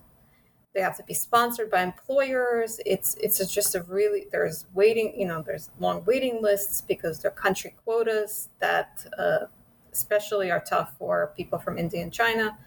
they 0.73 0.81
have 0.81 0.97
to 0.97 1.03
be 1.03 1.13
sponsored 1.13 1.69
by 1.69 1.83
employers. 1.83 2.79
It's 2.85 3.15
it's 3.15 3.37
just 3.53 3.75
a 3.75 3.83
really 3.83 4.27
there's 4.31 4.65
waiting 4.73 5.13
you 5.19 5.27
know 5.27 5.41
there's 5.41 5.69
long 5.79 6.03
waiting 6.05 6.41
lists 6.41 6.81
because 6.81 7.19
there 7.19 7.31
are 7.31 7.35
country 7.35 7.75
quotas 7.83 8.49
that 8.59 9.05
uh, 9.17 9.45
especially 9.91 10.49
are 10.49 10.59
tough 10.61 10.95
for 10.97 11.31
people 11.37 11.59
from 11.59 11.77
india 11.77 12.01
and 12.01 12.11
china. 12.11 12.57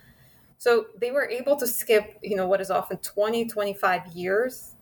So 0.58 0.86
they 0.98 1.10
were 1.10 1.28
able 1.28 1.56
to 1.56 1.66
skip 1.66 2.18
you 2.22 2.36
know 2.36 2.46
what 2.46 2.60
is 2.60 2.70
often 2.70 2.98
20 2.98 3.46
25 3.46 4.06
years 4.08 4.76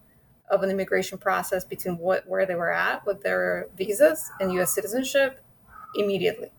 of 0.51 0.62
an 0.62 0.70
immigration 0.70 1.16
process 1.16 1.64
between 1.64 1.97
what 1.97 2.29
where 2.29 2.45
they 2.45 2.55
were 2.55 2.72
at 2.72 3.07
with 3.07 3.22
their 3.22 3.68
visas 3.77 4.31
and 4.41 4.53
us 4.53 4.75
citizenship 4.75 5.41
immediately. 5.97 6.51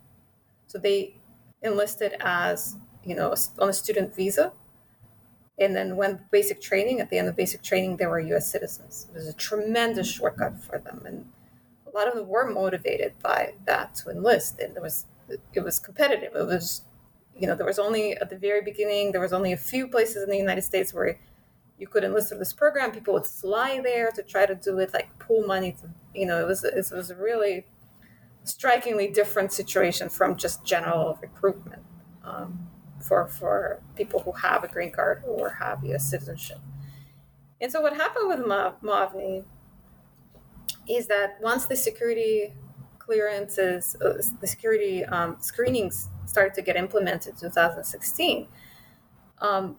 So 0.65 0.79
they 0.79 1.17
enlisted 1.61 2.15
as 2.21 2.75
you 3.03 3.15
know 3.15 3.35
on 3.59 3.69
a 3.69 3.73
student 3.73 4.15
visa 4.15 4.51
and 5.57 5.75
then 5.75 5.95
went 5.95 6.29
basic 6.31 6.61
training. 6.61 6.99
At 6.99 7.09
the 7.09 7.17
end 7.17 7.27
of 7.27 7.35
basic 7.35 7.61
training, 7.61 7.97
they 7.97 8.05
were 8.05 8.19
U.S. 8.19 8.47
citizens. 8.49 9.07
It 9.09 9.15
was 9.15 9.27
a 9.27 9.33
tremendous 9.33 10.09
shortcut 10.09 10.61
for 10.63 10.79
them, 10.79 11.03
and 11.05 11.25
a 11.87 11.95
lot 11.95 12.07
of 12.07 12.15
them 12.15 12.27
were 12.27 12.49
motivated 12.49 13.13
by 13.21 13.53
that 13.65 13.95
to 13.95 14.09
enlist. 14.09 14.59
And 14.59 14.75
it 14.75 14.81
was 14.81 15.05
it 15.53 15.63
was 15.63 15.79
competitive. 15.79 16.35
It 16.35 16.45
was, 16.45 16.81
you 17.35 17.47
know, 17.47 17.55
there 17.55 17.65
was 17.65 17.79
only 17.79 18.15
at 18.17 18.29
the 18.29 18.37
very 18.37 18.61
beginning 18.61 19.11
there 19.11 19.21
was 19.21 19.33
only 19.33 19.53
a 19.53 19.57
few 19.57 19.87
places 19.87 20.23
in 20.23 20.29
the 20.29 20.37
United 20.37 20.63
States 20.63 20.93
where 20.93 21.17
you 21.77 21.87
could 21.87 22.03
enlist 22.03 22.29
for 22.29 22.35
this 22.35 22.53
program. 22.53 22.91
People 22.91 23.13
would 23.13 23.25
fly 23.25 23.81
there 23.81 24.11
to 24.11 24.23
try 24.23 24.45
to 24.45 24.55
do 24.55 24.79
it, 24.79 24.93
like 24.93 25.17
pool 25.19 25.45
money. 25.45 25.75
To, 25.81 25.89
you 26.13 26.25
know, 26.25 26.39
it 26.39 26.47
was 26.47 26.63
it 26.63 26.91
was 26.91 27.09
a 27.09 27.15
really 27.15 27.65
strikingly 28.43 29.07
different 29.07 29.51
situation 29.51 30.09
from 30.09 30.35
just 30.35 30.63
general 30.65 31.17
recruitment. 31.21 31.81
Um, 32.23 32.69
for 33.05 33.27
for 33.27 33.79
people 33.95 34.21
who 34.21 34.31
have 34.31 34.63
a 34.63 34.67
green 34.67 34.91
card 34.91 35.23
or 35.25 35.49
have 35.61 35.83
U.S. 35.85 36.09
citizenship. 36.09 36.59
And 37.61 37.71
so, 37.71 37.81
what 37.81 37.95
happened 37.95 38.27
with 38.27 38.39
Mavni 38.39 39.43
is 40.87 41.07
that 41.07 41.37
once 41.41 41.65
the 41.65 41.75
security 41.75 42.53
clearances, 42.99 43.95
uh, 44.01 44.21
the 44.41 44.47
security 44.47 45.05
um, 45.05 45.37
screenings 45.39 46.09
started 46.25 46.53
to 46.55 46.61
get 46.61 46.75
implemented 46.75 47.33
in 47.33 47.39
2016, 47.39 48.47
um, 49.39 49.77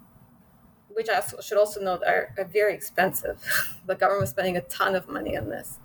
which 0.89 1.09
I 1.09 1.23
should 1.41 1.59
also 1.59 1.81
note 1.81 2.03
are, 2.07 2.35
are 2.39 2.45
very 2.45 2.75
expensive. 2.75 3.43
the 3.87 3.95
government 3.95 4.23
was 4.23 4.31
spending 4.31 4.57
a 4.57 4.63
ton 4.63 4.95
of 4.95 5.09
money 5.09 5.37
on 5.37 5.49
this. 5.49 5.79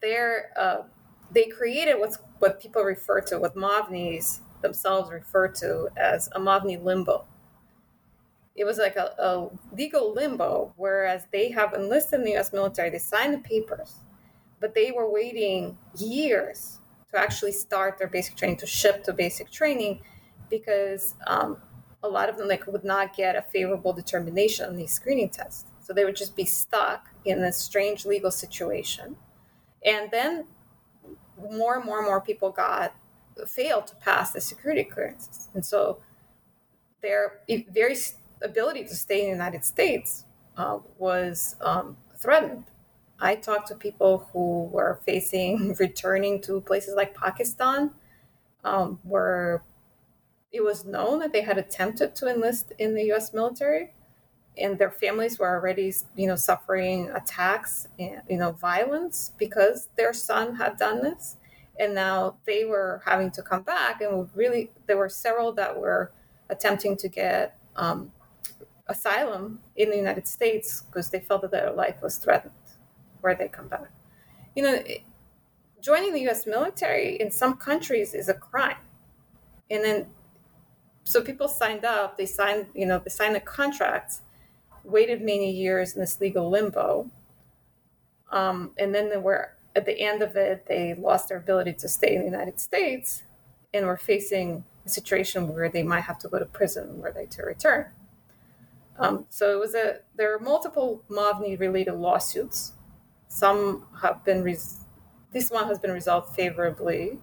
There, 0.00 0.50
uh, 0.58 0.82
they 1.30 1.44
created 1.44 1.98
what's 1.98 2.18
what 2.38 2.60
people 2.60 2.82
refer 2.82 3.20
to 3.20 3.38
with 3.38 3.54
Mavnis 3.54 4.40
themselves 4.62 5.10
refer 5.10 5.48
to 5.48 5.88
as 5.96 6.28
a 6.32 6.40
Mavni 6.40 6.82
limbo. 6.82 7.24
It 8.54 8.64
was 8.64 8.78
like 8.78 8.96
a, 8.96 9.14
a 9.18 9.48
legal 9.74 10.12
limbo, 10.12 10.72
whereas 10.76 11.26
they 11.32 11.50
have 11.50 11.72
enlisted 11.72 12.20
in 12.20 12.26
the 12.26 12.36
US 12.36 12.52
military, 12.52 12.90
they 12.90 12.98
signed 12.98 13.34
the 13.34 13.38
papers, 13.38 13.96
but 14.60 14.74
they 14.74 14.90
were 14.90 15.10
waiting 15.10 15.78
years 15.96 16.78
to 17.10 17.18
actually 17.18 17.52
start 17.52 17.98
their 17.98 18.08
basic 18.08 18.36
training, 18.36 18.58
to 18.58 18.66
ship 18.66 19.04
to 19.04 19.12
basic 19.12 19.50
training, 19.50 20.00
because 20.50 21.14
um, 21.26 21.56
a 22.02 22.08
lot 22.08 22.28
of 22.28 22.36
them 22.36 22.48
like 22.48 22.66
would 22.66 22.84
not 22.84 23.16
get 23.16 23.36
a 23.36 23.42
favorable 23.42 23.92
determination 23.92 24.68
on 24.68 24.76
these 24.76 24.92
screening 24.92 25.30
tests. 25.30 25.64
So 25.80 25.92
they 25.92 26.04
would 26.04 26.16
just 26.16 26.36
be 26.36 26.44
stuck 26.44 27.08
in 27.24 27.40
this 27.40 27.56
strange 27.56 28.04
legal 28.04 28.30
situation. 28.30 29.16
And 29.84 30.10
then 30.10 30.46
more 31.50 31.76
and 31.76 31.84
more 31.84 31.98
and 31.98 32.06
more 32.06 32.20
people 32.20 32.50
got 32.50 32.94
failed 33.46 33.86
to 33.88 33.94
pass 33.96 34.32
the 34.32 34.40
security 34.40 34.84
clearances. 34.84 35.48
And 35.54 35.64
so 35.64 35.98
their 37.02 37.40
very 37.48 37.96
ability 38.42 38.84
to 38.84 38.94
stay 38.94 39.20
in 39.20 39.26
the 39.26 39.32
United 39.32 39.64
States 39.64 40.24
uh, 40.56 40.78
was 40.98 41.56
um, 41.60 41.96
threatened. 42.16 42.64
I 43.20 43.36
talked 43.36 43.68
to 43.68 43.74
people 43.74 44.28
who 44.32 44.64
were 44.72 45.00
facing 45.04 45.74
returning 45.80 46.40
to 46.42 46.60
places 46.60 46.94
like 46.96 47.14
Pakistan, 47.14 47.92
um, 48.64 48.98
where 49.02 49.62
it 50.50 50.62
was 50.62 50.84
known 50.84 51.20
that 51.20 51.32
they 51.32 51.42
had 51.42 51.58
attempted 51.58 52.14
to 52.16 52.28
enlist 52.28 52.72
in 52.78 52.94
the 52.94 53.04
U.S. 53.04 53.32
military, 53.32 53.92
and 54.58 54.78
their 54.78 54.90
families 54.90 55.38
were 55.38 55.48
already, 55.48 55.94
you 56.14 56.26
know, 56.26 56.36
suffering 56.36 57.10
attacks 57.10 57.88
and 57.98 58.22
you 58.28 58.36
know 58.36 58.52
violence 58.52 59.32
because 59.38 59.88
their 59.96 60.12
son 60.12 60.56
had 60.56 60.76
done 60.76 61.02
this 61.02 61.36
and 61.78 61.94
now 61.94 62.36
they 62.46 62.64
were 62.64 63.02
having 63.04 63.30
to 63.30 63.42
come 63.42 63.62
back 63.62 64.00
and 64.00 64.28
really 64.34 64.70
there 64.86 64.96
were 64.96 65.08
several 65.08 65.52
that 65.52 65.78
were 65.78 66.12
attempting 66.50 66.96
to 66.96 67.08
get 67.08 67.58
um, 67.76 68.12
asylum 68.88 69.60
in 69.76 69.90
the 69.90 69.96
united 69.96 70.26
states 70.26 70.82
because 70.82 71.10
they 71.10 71.20
felt 71.20 71.42
that 71.42 71.50
their 71.50 71.72
life 71.72 71.96
was 72.02 72.16
threatened 72.16 72.52
where 73.20 73.34
they 73.34 73.48
come 73.48 73.68
back. 73.68 73.90
You 74.54 74.62
know 74.62 74.82
joining 75.82 76.14
the 76.14 76.28
us 76.28 76.46
military 76.46 77.16
in 77.16 77.30
some 77.30 77.56
countries 77.56 78.14
is 78.14 78.28
a 78.28 78.34
crime. 78.34 78.76
And 79.68 79.84
then 79.84 80.06
so 81.04 81.20
people 81.22 81.48
signed 81.48 81.84
up 81.84 82.16
they 82.16 82.26
signed 82.26 82.66
you 82.74 82.86
know 82.86 82.98
they 82.98 83.10
signed 83.10 83.36
a 83.36 83.40
contract 83.40 84.20
waited 84.84 85.20
many 85.20 85.50
years 85.50 85.94
in 85.94 86.00
this 86.00 86.20
legal 86.20 86.48
limbo 86.48 87.10
um, 88.30 88.70
and 88.78 88.94
then 88.94 89.10
they 89.10 89.16
were 89.16 89.51
at 89.74 89.86
the 89.86 90.00
end 90.00 90.22
of 90.22 90.36
it, 90.36 90.66
they 90.66 90.94
lost 90.94 91.28
their 91.28 91.38
ability 91.38 91.74
to 91.74 91.88
stay 91.88 92.14
in 92.14 92.20
the 92.20 92.26
United 92.26 92.60
States 92.60 93.22
and 93.72 93.86
were 93.86 93.96
facing 93.96 94.64
a 94.84 94.88
situation 94.88 95.48
where 95.48 95.68
they 95.68 95.82
might 95.82 96.02
have 96.02 96.18
to 96.18 96.28
go 96.28 96.38
to 96.38 96.44
prison 96.44 97.00
were 97.00 97.12
they 97.12 97.26
to 97.26 97.42
return. 97.42 97.86
Um, 98.98 99.24
so 99.30 99.50
it 99.50 99.58
was 99.58 99.74
a 99.74 100.00
there 100.16 100.34
are 100.34 100.38
multiple 100.38 101.02
Mavni 101.08 101.58
related 101.58 101.94
lawsuits. 101.94 102.72
Some 103.28 103.86
have 104.02 104.24
been 104.24 104.42
res- 104.42 104.80
this 105.32 105.50
one 105.50 105.66
has 105.68 105.78
been 105.78 105.92
resolved 105.92 106.34
favorably 106.34 107.18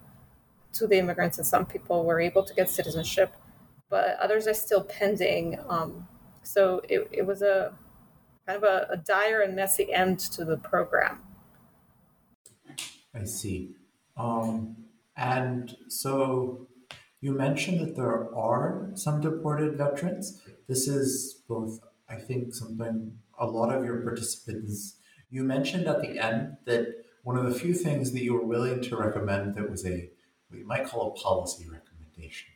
to 0.74 0.88
the 0.88 0.98
immigrants, 0.98 1.38
and 1.38 1.46
some 1.46 1.66
people 1.66 2.06
were 2.06 2.20
able 2.20 2.44
to 2.44 2.54
get 2.54 2.70
citizenship, 2.70 3.36
but 3.90 4.18
others 4.20 4.48
are 4.48 4.54
still 4.54 4.82
pending. 4.84 5.60
Um, 5.68 6.08
so 6.42 6.82
it, 6.90 7.08
it 7.12 7.26
was 7.28 7.42
a 7.44 7.74
kind 8.48 8.58
of 8.58 8.64
a, 8.64 8.88
a 8.92 8.98
dire 8.98 9.42
and 9.42 9.56
messy 9.56 9.94
end 9.94 10.20
to 10.20 10.44
the 10.44 10.58
program. 10.58 11.20
I 13.14 13.24
see. 13.24 13.76
Um, 14.18 14.76
and 15.16 15.76
so 15.88 16.68
you 17.22 17.34
mentioned 17.34 17.80
that 17.82 17.96
there 17.96 18.34
are 18.36 18.92
some 18.96 19.22
deported 19.22 19.78
veterans. 19.78 20.42
This 20.68 20.88
is 20.88 21.42
both, 21.48 21.80
I 22.08 22.16
think, 22.16 22.54
something 22.54 23.18
a 23.38 23.46
lot 23.46 23.74
of 23.74 23.84
your 23.84 24.02
participants. 24.02 24.98
You 25.30 25.44
mentioned 25.44 25.88
at 25.88 26.02
the 26.02 26.20
end 26.20 26.58
that 26.66 26.88
one 27.24 27.38
of 27.38 27.46
the 27.46 27.58
few 27.58 27.74
things 27.74 28.12
that 28.12 28.24
you 28.24 28.34
were 28.34 28.46
willing 28.46 28.82
to 28.82 28.96
recommend 28.96 29.56
that 29.56 29.70
was 29.70 29.86
a 29.86 30.10
what 30.50 30.60
you 30.60 30.66
might 30.66 30.86
call 30.86 31.12
a 31.12 31.12
policy 31.12 31.66
recommendation 31.70 32.50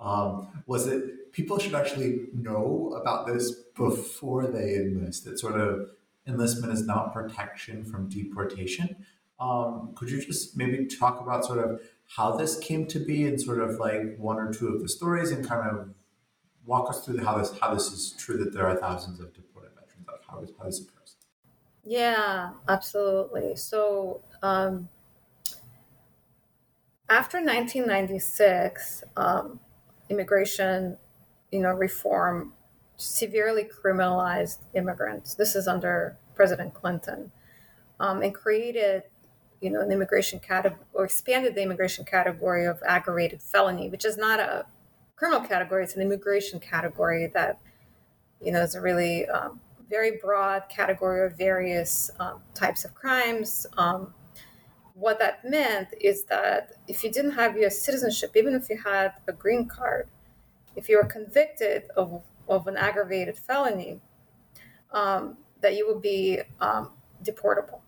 um, 0.00 0.48
was 0.66 0.86
that 0.86 1.32
people 1.32 1.58
should 1.58 1.74
actually 1.74 2.26
know 2.34 2.98
about 3.00 3.26
this 3.26 3.52
before 3.76 4.46
they 4.46 4.74
enlist. 4.74 5.24
That 5.24 5.38
sort 5.38 5.60
of 5.60 5.90
enlistment 6.26 6.72
is 6.72 6.84
not 6.86 7.12
protection 7.12 7.84
from 7.84 8.08
deportation, 8.08 8.96
um, 9.40 9.92
could 9.94 10.10
you 10.10 10.20
just 10.20 10.56
maybe 10.56 10.86
talk 10.86 11.20
about 11.20 11.44
sort 11.44 11.58
of 11.58 11.80
how 12.16 12.36
this 12.36 12.58
came 12.58 12.86
to 12.86 12.98
be 12.98 13.26
and 13.26 13.40
sort 13.40 13.60
of 13.60 13.78
like 13.78 14.16
one 14.18 14.38
or 14.38 14.52
two 14.52 14.68
of 14.68 14.80
the 14.82 14.88
stories 14.88 15.30
and 15.30 15.46
kind 15.46 15.68
of 15.68 15.90
walk 16.64 16.90
us 16.90 17.04
through 17.04 17.18
how 17.24 17.38
this 17.38 17.56
how 17.60 17.72
this 17.72 17.92
is 17.92 18.14
true 18.18 18.36
that 18.36 18.52
there 18.52 18.66
are 18.66 18.76
thousands 18.76 19.20
of 19.20 19.32
deported 19.34 19.70
veterans? 19.74 20.06
Like 20.06 20.20
how, 20.26 20.40
how 20.58 20.66
this 20.66 20.80
occurs 20.80 21.16
yeah 21.84 22.50
absolutely. 22.68 23.56
So 23.56 24.22
um, 24.42 24.88
after 27.08 27.38
1996 27.38 29.04
um, 29.16 29.60
immigration 30.10 30.98
you 31.50 31.60
know 31.60 31.72
reform 31.72 32.52
severely 32.96 33.64
criminalized 33.64 34.58
immigrants. 34.74 35.34
This 35.34 35.54
is 35.56 35.68
under 35.68 36.18
president 36.34 36.74
clinton 36.74 37.30
um, 38.00 38.22
and 38.22 38.34
created 38.34 39.04
you 39.60 39.70
know, 39.70 39.80
an 39.80 39.90
immigration 39.90 40.38
category 40.38 40.80
or 40.92 41.04
expanded 41.04 41.54
the 41.54 41.62
immigration 41.62 42.04
category 42.04 42.64
of 42.66 42.82
aggravated 42.86 43.42
felony, 43.42 43.88
which 43.88 44.04
is 44.04 44.16
not 44.16 44.40
a 44.40 44.66
criminal 45.16 45.46
category, 45.46 45.82
it's 45.82 45.96
an 45.96 46.02
immigration 46.02 46.60
category 46.60 47.26
that 47.34 47.58
you 48.40 48.52
know, 48.52 48.62
is 48.62 48.74
a 48.74 48.80
really 48.80 49.26
um, 49.26 49.60
very 49.90 50.18
broad 50.22 50.64
category 50.68 51.26
of 51.26 51.36
various 51.36 52.10
um, 52.20 52.40
types 52.54 52.84
of 52.84 52.94
crimes. 52.94 53.66
Um, 53.76 54.14
what 54.94 55.18
that 55.18 55.44
meant 55.44 55.88
is 56.00 56.24
that 56.24 56.72
if 56.86 57.04
you 57.04 57.10
didn't 57.10 57.32
have 57.32 57.56
U.S. 57.58 57.78
citizenship, 57.78 58.32
even 58.36 58.54
if 58.54 58.68
you 58.68 58.78
had 58.78 59.12
a 59.26 59.32
green 59.32 59.66
card, 59.66 60.08
if 60.76 60.88
you 60.88 60.96
were 60.96 61.04
convicted 61.04 61.84
of, 61.96 62.22
of 62.48 62.66
an 62.66 62.76
aggravated 62.76 63.36
felony, 63.36 64.00
um, 64.92 65.36
that 65.60 65.76
you 65.76 65.86
would 65.86 66.02
be 66.02 66.40
um, 66.60 66.92
deportable. 67.24 67.80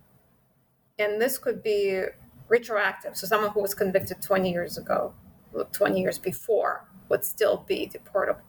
And 1.00 1.20
this 1.20 1.38
could 1.38 1.62
be 1.62 2.02
retroactive. 2.48 3.16
So 3.16 3.26
someone 3.26 3.50
who 3.52 3.62
was 3.62 3.74
convicted 3.74 4.20
20 4.20 4.52
years 4.52 4.76
ago, 4.76 5.14
20 5.72 6.00
years 6.00 6.18
before, 6.18 6.86
would 7.08 7.24
still 7.24 7.64
be 7.66 7.90
deportable. 7.92 8.42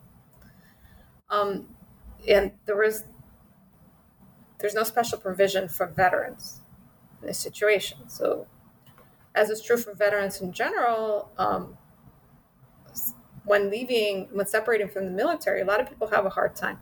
Um, 1.30 1.68
and 2.28 2.52
there 2.66 2.82
is 2.82 3.04
there's 4.58 4.74
no 4.74 4.84
special 4.84 5.18
provision 5.18 5.68
for 5.68 5.86
veterans 5.86 6.60
in 7.20 7.26
this 7.26 7.38
situation. 7.38 8.08
So, 8.08 8.46
as 9.34 9.50
is 9.50 9.60
true 9.60 9.76
for 9.76 9.92
veterans 9.92 10.40
in 10.40 10.52
general, 10.52 11.30
um, 11.36 11.76
when 13.44 13.70
leaving, 13.70 14.28
when 14.32 14.46
separating 14.46 14.88
from 14.88 15.06
the 15.06 15.10
military, 15.10 15.62
a 15.62 15.64
lot 15.64 15.80
of 15.80 15.88
people 15.88 16.06
have 16.08 16.26
a 16.26 16.30
hard 16.30 16.54
time. 16.54 16.78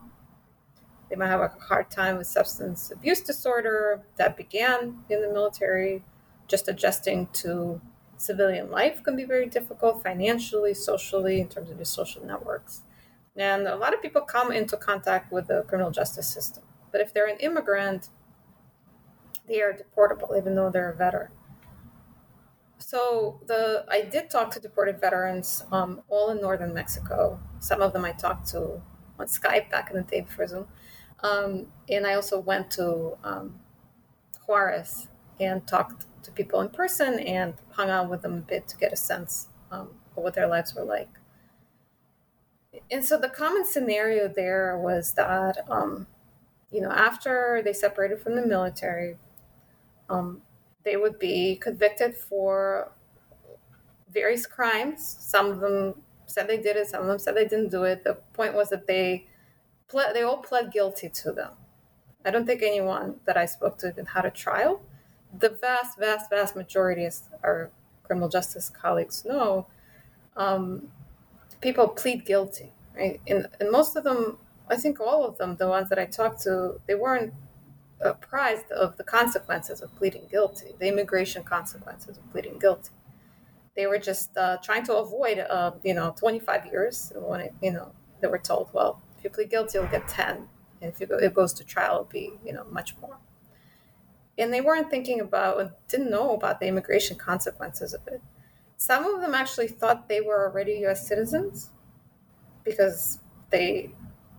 They 1.11 1.17
might 1.17 1.29
have 1.29 1.41
a 1.41 1.53
hard 1.69 1.91
time 1.91 2.19
with 2.19 2.29
substance 2.29 2.91
abuse 2.93 3.21
disorder 3.21 4.01
that 4.17 4.37
began 4.37 5.01
in 5.09 5.21
the 5.21 5.29
military. 5.29 6.05
Just 6.47 6.69
adjusting 6.69 7.27
to 7.35 7.81
civilian 8.17 8.71
life 8.71 9.03
can 9.03 9.17
be 9.17 9.25
very 9.25 9.47
difficult 9.47 10.03
financially, 10.03 10.75
socially, 10.75 11.41
in 11.41 11.49
terms 11.49 11.71
of 11.71 11.77
your 11.79 11.85
social 11.85 12.25
networks. 12.25 12.83
And 13.37 13.67
a 13.67 13.77
lot 13.77 13.95
of 13.95 14.03
people 14.03 14.23
come 14.23 14.53
into 14.53 14.77
contact 14.77 15.33
with 15.33 15.49
the 15.49 15.65
criminal 15.69 15.91
justice 15.91 16.29
system. 16.29 16.63
But 16.93 17.01
if 17.01 17.13
they're 17.13 17.29
an 17.29 17.39
immigrant, 17.39 18.09
they 19.49 19.61
are 19.63 19.73
deportable, 19.73 20.37
even 20.37 20.55
though 20.55 20.71
they're 20.71 20.91
a 20.91 20.97
veteran. 20.97 21.33
So 22.79 23.41
the 23.47 23.85
I 23.89 24.03
did 24.03 24.31
talk 24.31 24.51
to 24.53 24.61
deported 24.61 25.01
veterans, 25.01 25.65
um, 25.71 26.03
all 26.09 26.31
in 26.31 26.41
northern 26.41 26.73
Mexico. 26.75 27.41
Some 27.61 27.83
of 27.83 27.93
them 27.93 28.05
I 28.05 28.13
talked 28.13 28.49
to 28.49 28.81
on 29.19 29.27
Skype 29.27 29.71
back 29.71 29.91
in 29.91 29.97
the 29.97 30.03
day 30.03 30.23
before 30.23 30.47
Zoom, 30.47 30.67
um, 31.23 31.67
and 31.89 32.07
I 32.07 32.15
also 32.15 32.39
went 32.39 32.71
to 32.73 33.17
um, 33.25 33.61
Juarez 34.47 35.09
and 35.39 35.67
talked 35.67 36.07
to 36.23 36.31
people 36.31 36.61
in 36.61 36.69
person 36.69 37.19
and 37.21 37.55
hung 37.73 37.91
out 37.91 38.11
with 38.11 38.23
them 38.23 38.35
a 38.35 38.41
bit 38.41 38.69
to 38.69 38.77
get 38.77 38.93
a 38.93 38.97
sense 38.97 39.49
um, 39.71 39.89
of 40.17 40.23
what 40.23 40.35
their 40.35 40.47
lives 40.47 40.75
were 40.75 40.85
like. 40.85 41.09
And 42.91 43.05
so 43.05 43.19
the 43.19 43.29
common 43.29 43.65
scenario 43.65 44.29
there 44.29 44.79
was 44.79 45.13
that 45.15 45.65
um, 45.69 46.07
you 46.71 46.81
know, 46.81 46.91
after 46.91 47.63
they 47.65 47.73
separated 47.73 48.21
from 48.21 48.37
the 48.37 48.47
military, 48.47 49.17
um, 50.09 50.43
they 50.85 50.97
would 50.97 51.19
be 51.19 51.57
convicted 51.57 52.17
for 52.17 52.93
various 54.13 54.47
crimes. 54.47 55.17
Some 55.21 55.47
of 55.47 55.61
them 55.61 55.95
said 56.27 56.49
they 56.49 56.59
did 56.61 56.77
it, 56.77 56.89
some 56.89 57.03
of 57.03 57.09
them 57.09 57.19
said 57.19 57.35
they 57.35 57.47
didn't 57.47 57.71
do 57.71 57.85
it. 57.85 58.05
The 58.05 58.15
point 58.33 58.55
was 58.55 58.71
that 58.71 58.87
they 58.87 59.27
ple- 59.91 60.13
they 60.15 60.23
all 60.23 60.39
pled 60.39 60.73
guilty 60.73 61.09
to 61.09 61.33
them. 61.33 61.53
I 62.25 62.31
don't 62.31 62.47
think 62.47 62.63
anyone 62.63 63.17
that 63.27 63.37
I 63.37 63.47
spoke 63.47 63.79
to 63.79 63.93
had 64.15 64.25
a 64.25 64.31
trial. 64.31 64.83
The 65.39 65.51
vast, 65.51 65.99
vast, 65.99 66.31
vast 66.31 66.57
majority, 66.57 67.05
as 67.05 67.25
our 67.43 67.71
criminal 68.03 68.29
justice 68.29 68.69
colleagues 68.71 69.25
know, 69.25 69.67
um, 70.37 70.89
people 71.61 71.89
plead 71.89 72.25
guilty, 72.25 72.73
right? 72.97 73.21
And, 73.27 73.49
and 73.61 73.71
most 73.71 73.97
of 73.97 74.05
them 74.05 74.39
I 74.71 74.77
think 74.77 75.01
all 75.01 75.27
of 75.27 75.37
them, 75.37 75.57
the 75.57 75.69
ones 75.69 75.89
that 75.89 75.99
I 75.99 76.07
talked 76.07 76.43
to, 76.43 76.81
they 76.87 76.95
weren't 76.95 77.35
apprised 78.01 78.71
of 78.71 78.97
the 78.97 79.05
consequences 79.05 79.83
of 79.83 79.95
pleading 79.97 80.29
guilty, 80.31 80.75
the 80.79 80.89
immigration 80.89 81.43
consequences 81.43 82.17
of 82.17 82.31
pleading 82.31 82.59
guilty. 82.59 82.91
They 83.77 83.87
were 83.87 83.99
just 83.99 84.37
uh, 84.37 84.59
trying 84.63 84.85
to 84.85 84.97
avoid, 84.97 85.39
uh, 85.39 85.73
you 85.85 85.95
know, 85.95 86.15
25 86.19 86.67
years 86.67 87.13
when, 87.17 87.41
it, 87.41 87.55
you 87.63 87.73
know, 87.73 87.93
they 88.21 88.29
were 88.29 88.39
told, 88.39 88.71
well, 88.73 89.03
if 89.21 89.25
you 89.25 89.31
plead 89.31 89.51
guilty, 89.51 89.79
you'll 89.79 89.87
get 89.89 90.09
10. 90.09 90.49
And 90.83 90.93
if 90.93 91.09
go, 91.09 91.17
it 91.17 91.35
goes 91.35 91.53
to 91.55 91.65
trial, 91.65 91.93
it'll 91.93 92.05
be, 92.05 92.33
you 92.45 92.53
know, 92.53 92.65
much 92.71 92.97
more. 93.01 93.19
And 94.39 94.53
they 94.53 94.63
weren't 94.63 94.91
thinking 94.91 95.21
about, 95.21 95.87
didn't 95.89 96.11
know 96.11 96.35
about 96.35 96.59
the 96.59 96.67
immigration 96.67 97.19
consequences 97.19 97.93
of 97.93 98.01
it. 98.09 98.23
Some 98.79 99.05
of 99.05 99.21
them 99.21 99.35
actually 99.35 99.69
thought 99.69 100.09
they 100.09 100.23
were 100.23 100.49
already 100.49 100.87
US 100.87 101.07
citizens 101.07 101.71
because 102.65 103.19
they 103.51 103.93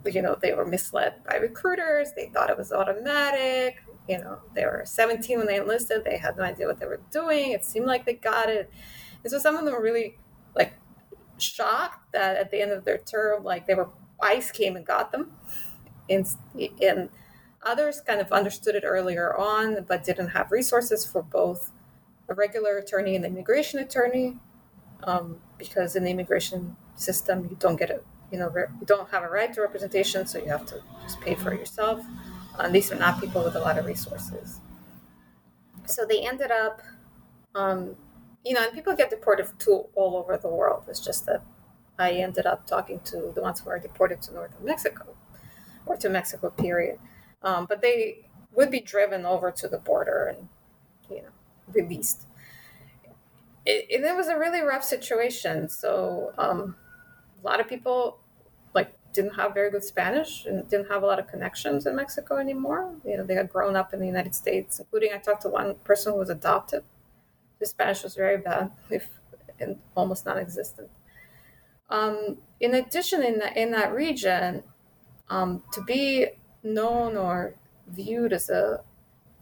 you 0.05 0.21
know, 0.21 0.35
they 0.41 0.53
were 0.53 0.65
misled 0.65 1.23
by 1.27 1.35
recruiters. 1.35 2.13
They 2.15 2.27
thought 2.27 2.49
it 2.49 2.57
was 2.57 2.71
automatic. 2.71 3.83
You 4.07 4.17
know, 4.17 4.39
they 4.55 4.65
were 4.65 4.83
17 4.83 5.37
when 5.37 5.47
they 5.47 5.57
enlisted. 5.57 6.03
They 6.03 6.17
had 6.17 6.37
no 6.37 6.43
idea 6.43 6.67
what 6.67 6.79
they 6.79 6.87
were 6.87 7.01
doing. 7.11 7.51
It 7.51 7.63
seemed 7.63 7.85
like 7.85 8.05
they 8.05 8.13
got 8.15 8.49
it. 8.49 8.71
And 9.23 9.31
so 9.31 9.37
some 9.37 9.55
of 9.55 9.63
them 9.63 9.73
were 9.73 9.81
really 9.81 10.17
like 10.55 10.73
shocked 11.37 12.11
that 12.13 12.37
at 12.37 12.51
the 12.51 12.61
end 12.61 12.71
of 12.71 12.83
their 12.83 12.97
term, 12.97 13.43
like 13.43 13.67
they 13.67 13.75
were, 13.75 13.89
ICE 14.21 14.51
came 14.51 14.75
and 14.75 14.85
got 14.85 15.11
them. 15.11 15.31
And, 16.09 16.27
and 16.81 17.09
others 17.63 18.01
kind 18.01 18.19
of 18.21 18.31
understood 18.31 18.75
it 18.75 18.83
earlier 18.85 19.35
on, 19.37 19.85
but 19.87 20.03
didn't 20.03 20.29
have 20.29 20.51
resources 20.51 21.05
for 21.05 21.21
both 21.21 21.71
a 22.29 22.33
regular 22.33 22.77
attorney 22.77 23.15
and 23.15 23.25
an 23.25 23.33
immigration 23.33 23.79
attorney. 23.79 24.37
Um, 25.03 25.37
because 25.57 25.95
in 25.95 26.03
the 26.03 26.11
immigration 26.11 26.75
system, 26.95 27.47
you 27.49 27.57
don't 27.59 27.75
get 27.75 27.89
a 27.89 28.01
you 28.31 28.37
know 28.39 28.51
you 28.55 28.85
don't 28.85 29.09
have 29.09 29.23
a 29.23 29.29
right 29.29 29.51
to 29.53 29.61
representation, 29.61 30.25
so 30.25 30.39
you 30.39 30.47
have 30.47 30.65
to 30.67 30.81
just 31.03 31.19
pay 31.21 31.35
for 31.35 31.51
it 31.53 31.59
yourself. 31.59 32.05
And 32.59 32.73
these 32.73 32.91
are 32.91 32.95
not 32.95 33.19
people 33.19 33.43
with 33.43 33.55
a 33.55 33.59
lot 33.59 33.77
of 33.77 33.85
resources. 33.85 34.59
So 35.85 36.05
they 36.05 36.25
ended 36.25 36.51
up, 36.51 36.81
um, 37.55 37.95
you 38.45 38.53
know, 38.53 38.63
and 38.63 38.73
people 38.73 38.95
get 38.95 39.09
deported 39.09 39.47
to 39.59 39.85
all 39.95 40.15
over 40.17 40.37
the 40.37 40.47
world. 40.47 40.83
It's 40.87 41.03
just 41.03 41.25
that 41.25 41.43
I 42.01 42.11
ended 42.13 42.45
up 42.45 42.65
talking 42.65 42.99
to 43.05 43.31
the 43.35 43.41
ones 43.41 43.59
who 43.59 43.69
are 43.69 43.79
deported 43.79 44.21
to 44.23 44.33
northern 44.33 44.65
Mexico 44.65 45.05
or 45.85 45.95
to 45.97 46.09
Mexico, 46.09 46.49
period. 46.49 46.99
Um, 47.43 47.65
but 47.67 47.81
they 47.81 48.25
would 48.53 48.71
be 48.71 48.79
driven 48.79 49.25
over 49.25 49.51
to 49.51 49.67
the 49.67 49.77
border 49.77 50.35
and, 50.35 50.47
you 51.09 51.21
know, 51.23 51.29
released. 51.73 52.23
It, 53.65 53.87
and 53.95 54.03
it 54.05 54.15
was 54.15 54.27
a 54.27 54.37
really 54.37 54.61
rough 54.61 54.83
situation. 54.83 55.69
So 55.69 56.33
um, 56.37 56.75
a 57.41 57.47
lot 57.47 57.59
of 57.59 57.67
people 57.67 58.19
like 58.73 58.93
didn't 59.13 59.35
have 59.35 59.53
very 59.53 59.69
good 59.69 59.83
Spanish 59.83 60.45
and 60.45 60.67
didn't 60.69 60.87
have 60.87 61.03
a 61.03 61.05
lot 61.05 61.19
of 61.19 61.27
connections 61.27 61.85
in 61.85 61.95
Mexico 61.95 62.37
anymore. 62.37 62.95
You 63.05 63.17
know, 63.17 63.23
they 63.23 63.35
had 63.35 63.49
grown 63.49 63.75
up 63.75 63.93
in 63.93 63.99
the 63.99 64.07
United 64.07 64.33
States, 64.33 64.79
including 64.79 65.11
I 65.13 65.17
talked 65.17 65.43
to 65.43 65.49
one 65.49 65.75
person 65.83 66.13
who 66.13 66.19
was 66.19 66.29
adopted. 66.29 66.83
His 67.59 67.69
Spanish 67.69 68.01
was 68.03 68.15
very 68.15 68.37
bad, 68.37 68.71
if 68.89 69.07
and 69.59 69.77
almost 69.95 70.25
non-existent. 70.25 70.89
Um, 71.91 72.37
in 72.59 72.73
addition, 72.75 73.21
in 73.21 73.39
that, 73.39 73.57
in 73.57 73.71
that 73.71 73.93
region, 73.93 74.63
um, 75.29 75.63
to 75.73 75.81
be 75.83 76.27
known 76.63 77.17
or 77.17 77.55
viewed 77.87 78.33
as 78.33 78.49
a 78.49 78.81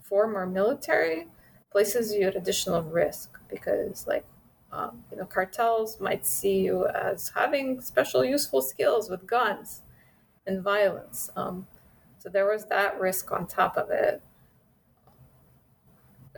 former 0.01 0.45
military 0.45 1.27
places 1.71 2.13
you 2.13 2.27
at 2.27 2.35
additional 2.35 2.81
risk 2.81 3.37
because, 3.49 4.07
like, 4.07 4.25
um, 4.71 5.03
you 5.11 5.17
know, 5.17 5.25
cartels 5.25 5.99
might 5.99 6.25
see 6.25 6.59
you 6.59 6.87
as 6.87 7.29
having 7.35 7.81
special 7.81 8.25
useful 8.25 8.61
skills 8.61 9.09
with 9.09 9.27
guns 9.27 9.81
and 10.47 10.63
violence. 10.63 11.29
Um, 11.35 11.67
so 12.17 12.29
there 12.29 12.49
was 12.49 12.65
that 12.65 12.99
risk 12.99 13.31
on 13.31 13.47
top 13.47 13.77
of 13.77 13.89
it. 13.91 14.21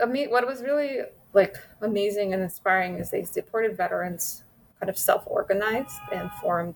I 0.01 0.05
mean, 0.05 0.29
what 0.29 0.45
was 0.45 0.61
really 0.61 0.99
like 1.33 1.57
amazing 1.81 2.33
and 2.33 2.41
inspiring 2.43 2.97
is 2.97 3.11
these 3.11 3.31
deported 3.31 3.77
veterans 3.77 4.43
kind 4.81 4.89
of 4.89 4.97
self-organized 4.97 5.99
and 6.11 6.29
formed, 6.41 6.75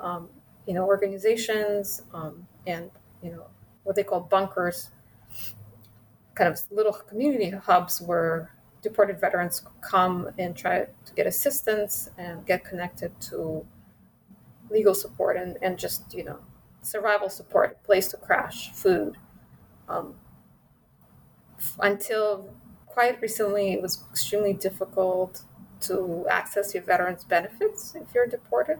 um, 0.00 0.28
you 0.66 0.74
know, 0.74 0.84
organizations 0.84 2.02
um, 2.14 2.46
and 2.66 2.90
you 3.22 3.30
know 3.30 3.44
what 3.84 3.94
they 3.94 4.02
call 4.02 4.20
bunkers, 4.20 4.90
kind 6.34 6.50
of 6.50 6.58
little 6.70 6.92
community 6.92 7.50
hubs 7.50 8.00
where 8.00 8.50
deported 8.82 9.20
veterans 9.20 9.62
come 9.80 10.30
and 10.38 10.56
try 10.56 10.86
to 11.04 11.14
get 11.14 11.26
assistance 11.26 12.10
and 12.18 12.44
get 12.46 12.64
connected 12.64 13.18
to 13.20 13.64
legal 14.70 14.94
support 14.94 15.36
and, 15.36 15.56
and 15.62 15.78
just, 15.78 16.12
you 16.14 16.24
know, 16.24 16.38
survival 16.82 17.28
support, 17.28 17.82
place 17.84 18.08
to 18.08 18.16
crash, 18.16 18.72
food. 18.72 19.16
Um, 19.88 20.14
until 21.78 22.52
quite 22.86 23.20
recently, 23.20 23.72
it 23.72 23.80
was 23.80 24.04
extremely 24.10 24.52
difficult 24.52 25.42
to 25.82 26.26
access 26.30 26.74
your 26.74 26.82
veterans 26.82 27.24
benefits 27.24 27.94
if 27.94 28.14
you're 28.14 28.26
deported. 28.26 28.78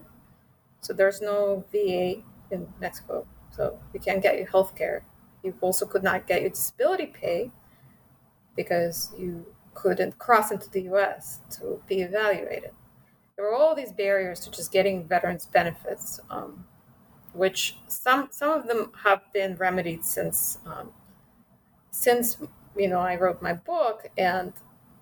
So 0.81 0.93
there's 0.93 1.21
no 1.21 1.63
VA 1.71 2.21
in 2.51 2.67
Mexico, 2.79 3.25
so 3.51 3.79
you 3.93 3.99
can't 3.99 4.21
get 4.21 4.37
your 4.37 4.47
health 4.47 4.75
care. 4.75 5.05
You 5.43 5.53
also 5.61 5.85
could 5.85 6.03
not 6.03 6.27
get 6.27 6.41
your 6.41 6.49
disability 6.49 7.07
pay 7.07 7.51
because 8.55 9.13
you 9.17 9.45
couldn't 9.73 10.17
cross 10.19 10.51
into 10.51 10.69
the 10.69 10.81
US 10.93 11.39
to 11.51 11.81
be 11.87 12.01
evaluated. 12.01 12.71
There 13.35 13.45
were 13.45 13.55
all 13.55 13.75
these 13.75 13.91
barriers 13.91 14.39
to 14.41 14.51
just 14.51 14.71
getting 14.71 15.07
veterans 15.07 15.45
benefits. 15.45 16.19
Um, 16.29 16.65
which 17.33 17.77
some 17.87 18.29
some 18.31 18.51
of 18.51 18.67
them 18.67 18.91
have 19.03 19.21
been 19.33 19.55
remedied 19.55 20.05
since 20.05 20.59
um, 20.65 20.91
since 21.91 22.37
you 22.77 22.87
know 22.87 22.99
I 22.99 23.15
wrote 23.15 23.41
my 23.41 23.53
book, 23.53 24.09
and 24.17 24.53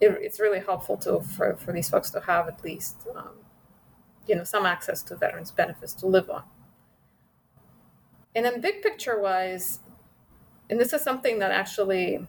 it, 0.01 0.17
it's 0.19 0.39
really 0.39 0.59
helpful 0.59 0.97
to 0.97 1.21
for, 1.21 1.55
for 1.55 1.71
these 1.71 1.89
folks 1.89 2.09
to 2.09 2.19
have 2.21 2.47
at 2.47 2.63
least 2.63 3.07
um, 3.15 3.35
you 4.27 4.35
know 4.35 4.43
some 4.43 4.65
access 4.65 5.01
to 5.03 5.15
veterans 5.15 5.51
benefits 5.51 5.93
to 5.93 6.07
live 6.07 6.29
on. 6.29 6.43
And 8.35 8.45
then 8.45 8.59
big 8.61 8.81
picture 8.81 9.21
wise, 9.21 9.79
and 10.69 10.79
this 10.79 10.93
is 10.93 11.01
something 11.01 11.39
that 11.39 11.51
actually 11.51 12.27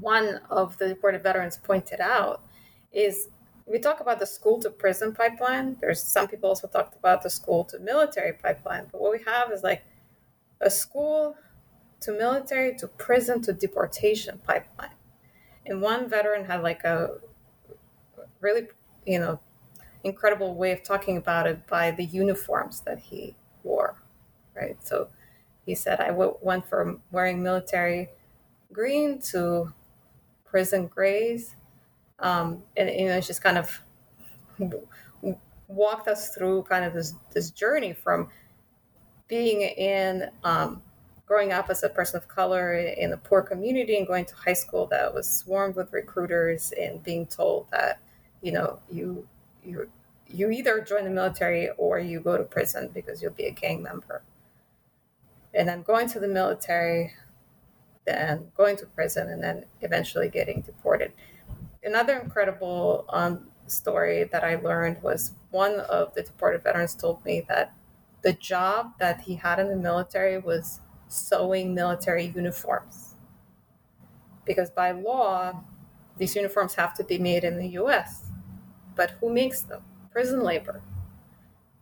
one 0.00 0.40
of 0.50 0.78
the 0.78 0.88
deported 0.88 1.22
veterans 1.22 1.56
pointed 1.56 2.00
out 2.00 2.42
is 2.92 3.28
we 3.66 3.78
talk 3.78 4.00
about 4.00 4.18
the 4.18 4.26
school 4.26 4.58
to 4.60 4.70
prison 4.70 5.12
pipeline. 5.12 5.76
There's 5.80 6.02
some 6.02 6.28
people 6.28 6.48
also 6.48 6.68
talked 6.68 6.96
about 6.96 7.22
the 7.22 7.28
school 7.28 7.64
to 7.64 7.78
military 7.78 8.32
pipeline, 8.32 8.86
but 8.90 9.00
what 9.00 9.12
we 9.12 9.20
have 9.26 9.52
is 9.52 9.62
like 9.62 9.84
a 10.60 10.70
school 10.70 11.36
to 12.00 12.12
military 12.12 12.76
to 12.76 12.86
prison 12.86 13.42
to 13.42 13.52
deportation 13.52 14.40
pipeline. 14.46 14.97
And 15.68 15.82
one 15.82 16.08
veteran 16.08 16.46
had 16.46 16.62
like 16.62 16.84
a 16.84 17.18
really, 18.40 18.68
you 19.06 19.18
know, 19.18 19.40
incredible 20.04 20.54
way 20.54 20.72
of 20.72 20.82
talking 20.82 21.16
about 21.16 21.46
it 21.46 21.66
by 21.66 21.90
the 21.90 22.04
uniforms 22.04 22.80
that 22.82 22.98
he 22.98 23.36
wore, 23.64 23.96
right? 24.54 24.76
So 24.84 25.08
he 25.66 25.74
said, 25.74 26.00
I 26.00 26.08
w- 26.08 26.36
went 26.40 26.68
from 26.68 27.02
wearing 27.10 27.42
military 27.42 28.10
green 28.72 29.20
to 29.20 29.72
prison 30.44 30.88
grays. 30.88 31.56
Um, 32.20 32.64
and, 32.76 32.88
you 32.90 33.06
know, 33.08 33.16
it's 33.18 33.26
just 33.28 33.42
kind 33.42 33.58
of 33.58 33.82
walked 35.68 36.08
us 36.08 36.34
through 36.34 36.62
kind 36.64 36.84
of 36.84 36.94
this, 36.94 37.14
this 37.32 37.50
journey 37.50 37.92
from 37.92 38.28
being 39.28 39.62
in, 39.62 40.30
um, 40.44 40.82
growing 41.28 41.52
up 41.52 41.68
as 41.68 41.82
a 41.82 41.88
person 41.90 42.16
of 42.16 42.26
color 42.26 42.72
in 42.72 43.12
a 43.12 43.16
poor 43.18 43.42
community 43.42 43.98
and 43.98 44.06
going 44.06 44.24
to 44.24 44.34
high 44.34 44.54
school 44.54 44.86
that 44.86 45.12
was 45.12 45.30
swarmed 45.30 45.76
with 45.76 45.92
recruiters 45.92 46.72
and 46.80 47.02
being 47.04 47.26
told 47.26 47.66
that, 47.70 48.00
you 48.40 48.50
know, 48.50 48.78
you, 48.90 49.28
you, 49.62 49.86
you 50.26 50.50
either 50.50 50.80
join 50.80 51.04
the 51.04 51.10
military 51.10 51.68
or 51.76 51.98
you 51.98 52.18
go 52.18 52.38
to 52.38 52.44
prison 52.44 52.90
because 52.94 53.20
you'll 53.20 53.30
be 53.32 53.44
a 53.44 53.50
gang 53.50 53.82
member. 53.82 54.22
And 55.52 55.68
then 55.68 55.82
going 55.82 56.08
to 56.08 56.18
the 56.18 56.28
military, 56.28 57.12
then 58.06 58.50
going 58.56 58.76
to 58.78 58.86
prison, 58.86 59.28
and 59.28 59.42
then 59.42 59.66
eventually 59.82 60.30
getting 60.30 60.62
deported. 60.62 61.12
Another 61.84 62.18
incredible 62.18 63.04
um, 63.10 63.48
story 63.66 64.24
that 64.24 64.44
I 64.44 64.56
learned 64.56 65.02
was 65.02 65.32
one 65.50 65.80
of 65.80 66.14
the 66.14 66.22
deported 66.22 66.62
veterans 66.62 66.94
told 66.94 67.22
me 67.24 67.44
that 67.48 67.74
the 68.22 68.32
job 68.32 68.92
that 68.98 69.22
he 69.22 69.34
had 69.36 69.58
in 69.58 69.68
the 69.68 69.76
military 69.76 70.38
was 70.38 70.80
sewing 71.08 71.74
military 71.74 72.26
uniforms. 72.26 73.14
Because 74.44 74.70
by 74.70 74.92
law, 74.92 75.62
these 76.16 76.34
uniforms 76.34 76.74
have 76.74 76.94
to 76.94 77.04
be 77.04 77.18
made 77.18 77.44
in 77.44 77.58
the 77.58 77.68
US. 77.80 78.30
But 78.94 79.12
who 79.20 79.32
makes 79.32 79.62
them? 79.62 79.82
Prison 80.10 80.42
labor. 80.42 80.82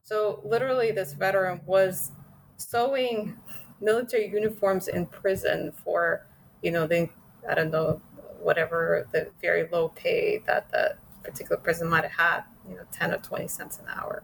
So 0.03 0.41
literally, 0.45 0.93
this 0.93 1.15
veteran 1.15 1.61
was 1.67 2.13
sewing 2.57 3.37
military 3.81 4.29
uniforms 4.29 4.89
in 4.89 5.07
prison 5.07 5.73
for, 5.73 6.27
you 6.63 6.71
know, 6.71 6.87
the, 6.87 7.09
I 7.49 7.55
don't 7.55 7.71
know, 7.71 8.01
whatever 8.41 9.09
the 9.13 9.31
very 9.41 9.69
low 9.71 9.89
pay 9.89 10.43
that 10.47 10.71
the 10.71 10.97
particular 11.23 11.57
prison 11.57 11.89
might 11.89 12.05
have 12.05 12.13
had, 12.13 12.45
you 12.69 12.77
know, 12.77 12.85
10 12.93 13.13
or 13.13 13.19
20 13.19 13.49
cents 13.49 13.79
an 13.79 13.87
hour. 13.89 14.23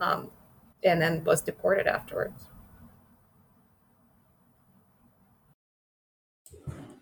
Um, 0.00 0.30
and 0.84 1.00
then 1.00 1.24
was 1.24 1.40
deported 1.42 1.86
afterwards. 1.86 2.47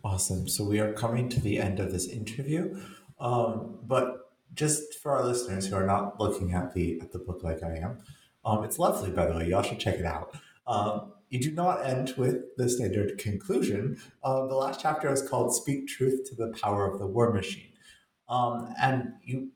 Awesome. 0.07 0.47
So 0.47 0.63
we 0.63 0.79
are 0.79 0.93
coming 0.93 1.29
to 1.31 1.41
the 1.41 1.59
end 1.59 1.81
of 1.81 1.91
this 1.91 2.07
interview, 2.07 2.81
um, 3.19 3.81
but 3.83 4.31
just 4.55 5.01
for 5.03 5.17
our 5.17 5.25
listeners 5.25 5.67
who 5.67 5.75
are 5.75 5.85
not 5.85 6.21
looking 6.21 6.53
at 6.53 6.75
the 6.75 7.01
at 7.01 7.11
the 7.11 7.19
book 7.19 7.43
like 7.43 7.61
I 7.65 7.79
am, 7.79 7.99
um, 8.45 8.63
it's 8.63 8.79
lovely 8.79 9.11
by 9.11 9.27
the 9.27 9.37
way. 9.37 9.49
Y'all 9.49 9.65
should 9.65 9.81
check 9.81 9.97
it 9.97 10.05
out. 10.05 10.33
Um, 10.65 11.13
you 11.29 11.41
do 11.41 11.51
not 11.51 11.85
end 11.85 12.15
with 12.17 12.37
the 12.57 12.69
standard 12.69 13.19
conclusion. 13.19 14.01
Uh, 14.23 14.47
the 14.47 14.55
last 14.55 14.79
chapter 14.81 15.13
is 15.13 15.29
called 15.29 15.53
"Speak 15.53 15.89
Truth 15.89 16.31
to 16.31 16.37
the 16.37 16.57
Power 16.63 16.89
of 16.89 17.01
the 17.01 17.07
War 17.09 17.33
Machine," 17.33 17.73
um, 18.29 18.73
and 18.81 19.15
you, 19.25 19.51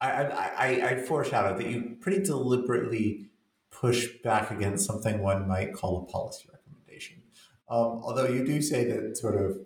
I, 0.00 0.10
I, 0.10 0.52
I, 0.56 0.88
I 0.90 1.02
foreshadowed 1.02 1.58
that 1.58 1.66
you 1.66 1.96
pretty 2.00 2.22
deliberately 2.22 3.30
push 3.72 4.06
back 4.22 4.52
against 4.52 4.86
something 4.86 5.18
one 5.18 5.48
might 5.48 5.74
call 5.74 6.04
a 6.04 6.12
policy 6.12 6.48
recommendation. 6.52 7.24
Um, 7.68 8.00
although 8.04 8.28
you 8.28 8.46
do 8.46 8.62
say 8.62 8.84
that 8.84 9.16
sort 9.16 9.34
of 9.34 9.58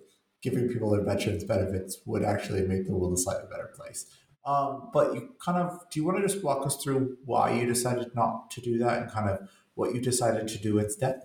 giving 0.43 0.69
people 0.69 0.91
their 0.91 1.05
veterans 1.05 1.45
benefits 1.45 1.99
would 2.05 2.25
actually 2.25 2.63
make 2.63 2.87
the 2.87 2.93
world 2.93 3.13
a 3.13 3.17
slightly 3.17 3.49
better 3.51 3.71
place. 3.75 4.07
Um, 4.45 4.91
but 4.93 5.15
you 5.15 5.35
kind 5.43 5.59
of 5.59 5.89
do 5.91 6.01
you 6.01 6.05
want 6.05 6.19
to 6.19 6.23
just 6.27 6.43
walk 6.43 6.67
us 6.67 6.77
through 6.77 7.17
why 7.25 7.53
you 7.53 7.67
decided 7.67 8.15
not 8.15 8.51
to 8.51 8.61
do 8.61 8.77
that 8.79 9.03
and 9.03 9.11
kind 9.11 9.31
of 9.31 9.49
what 9.75 9.95
you 9.95 10.01
decided 10.01 10.49
to 10.49 10.59
do 10.59 10.79
instead? 10.79 11.23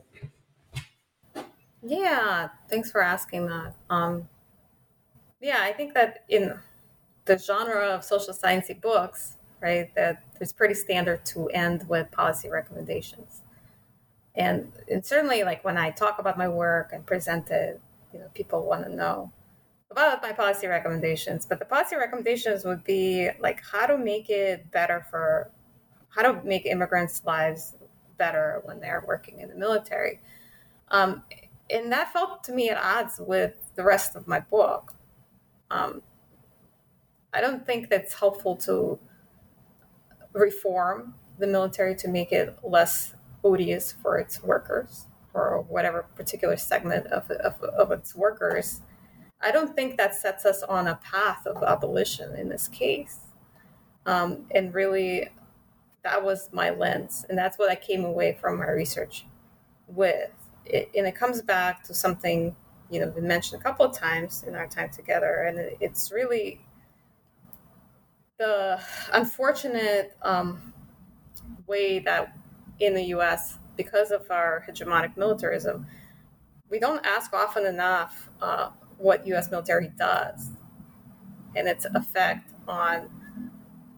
Yeah, 1.82 2.50
thanks 2.70 2.92
for 2.92 3.02
asking 3.02 3.48
that. 3.48 3.76
Um, 3.90 4.28
yeah, 5.42 5.58
I 5.62 5.74
think 5.74 5.94
that 5.94 6.26
in 6.30 6.54
the 7.26 7.38
genre 7.38 7.88
of 7.88 8.04
social 8.04 8.34
sciencey 8.34 8.80
books, 8.80 9.38
right, 9.62 9.94
that 9.96 10.24
it's 10.40 10.54
pretty 10.54 10.74
standard 10.74 11.26
to 11.26 11.48
end 11.50 11.88
with 11.88 12.12
policy 12.12 12.50
recommendations. 12.50 13.42
And, 14.36 14.72
and 14.90 15.04
certainly, 15.06 15.44
like 15.44 15.64
when 15.64 15.78
I 15.78 15.90
talk 15.90 16.20
about 16.20 16.38
my 16.38 16.48
work 16.48 16.92
and 16.94 17.06
present 17.06 17.50
it, 17.50 17.82
you 18.18 18.24
know, 18.24 18.30
people 18.34 18.66
want 18.66 18.84
to 18.84 18.94
know 18.94 19.32
about 19.92 20.22
my 20.24 20.32
policy 20.32 20.66
recommendations. 20.66 21.46
But 21.46 21.60
the 21.60 21.66
policy 21.66 21.96
recommendations 21.96 22.66
would 22.66 22.84
be 22.84 23.30
like 23.40 23.62
how 23.64 23.86
to 23.86 23.98
make 23.98 24.30
it 24.30 24.72
better 24.72 25.06
for, 25.10 25.52
how 26.10 26.24
to 26.24 26.44
make 26.44 26.66
immigrants' 26.66 27.22
lives 27.26 27.76
better 28.18 28.62
when 28.66 28.80
they're 28.80 29.04
working 29.08 29.40
in 29.40 29.50
the 29.50 29.56
military. 29.56 30.20
Um, 30.90 31.24
and 31.70 31.92
that 31.92 32.12
felt 32.12 32.44
to 32.46 32.54
me 32.54 32.70
at 32.70 32.78
odds 32.78 33.20
with 33.20 33.54
the 33.76 33.84
rest 33.84 34.16
of 34.16 34.28
my 34.28 34.40
book. 34.40 34.96
Um, 35.70 36.02
I 37.34 37.42
don't 37.42 37.66
think 37.66 37.90
that's 37.90 38.16
helpful 38.16 38.56
to 38.58 38.98
reform 40.34 41.14
the 41.38 41.46
military 41.46 41.96
to 41.98 42.08
make 42.08 42.32
it 42.32 42.58
less 42.64 43.14
odious 43.44 43.92
for 43.92 44.18
its 44.18 44.42
workers 44.42 45.06
or 45.38 45.62
whatever 45.64 46.06
particular 46.16 46.58
segment 46.58 47.08
of, 47.08 47.30
of, 47.32 47.62
of 47.62 47.92
its 47.92 48.16
workers. 48.16 48.82
I 49.42 49.52
don't 49.52 49.76
think 49.76 49.98
that 49.98 50.16
sets 50.16 50.46
us 50.46 50.64
on 50.64 50.88
a 50.88 50.96
path 50.96 51.46
of 51.46 51.64
abolition 51.64 52.36
in 52.36 52.50
this 52.50 52.68
case. 52.68 53.20
Um, 54.06 54.46
and 54.56 54.74
really, 54.74 55.30
that 56.04 56.24
was 56.24 56.50
my 56.52 56.70
lens. 56.70 57.26
And 57.30 57.38
that's 57.38 57.58
what 57.58 57.70
I 57.70 57.76
came 57.76 58.06
away 58.06 58.38
from 58.40 58.58
my 58.58 58.70
research 58.70 59.26
with 59.88 60.32
it, 60.66 60.90
and 60.96 61.08
it 61.08 61.16
comes 61.16 61.42
back 61.42 61.84
to 61.84 61.94
something 61.94 62.56
you 62.90 63.00
know 63.00 63.10
been 63.10 63.28
mentioned 63.28 63.60
a 63.60 63.64
couple 63.64 63.86
of 63.86 63.96
times 63.98 64.44
in 64.48 64.56
our 64.56 64.68
time 64.68 64.90
together, 64.90 65.44
and 65.48 65.78
it's 65.80 66.12
really 66.12 66.62
the 68.38 68.80
unfortunate 69.14 70.16
um, 70.22 70.74
way 71.66 72.00
that 72.00 72.38
in 72.80 72.94
the 72.94 73.04
U.S. 73.06 73.58
because 73.78 74.12
of 74.12 74.30
our 74.32 74.66
hegemonic 74.68 75.16
militarism, 75.16 75.88
we 76.70 76.80
don't 76.80 77.06
ask 77.06 77.34
often 77.34 77.66
enough 77.66 78.30
uh, 78.42 78.70
what 78.98 79.26
U.S. 79.28 79.52
military 79.52 79.92
does 79.98 80.52
and 81.56 81.68
its 81.68 81.86
effect 81.86 82.52
on 82.68 83.10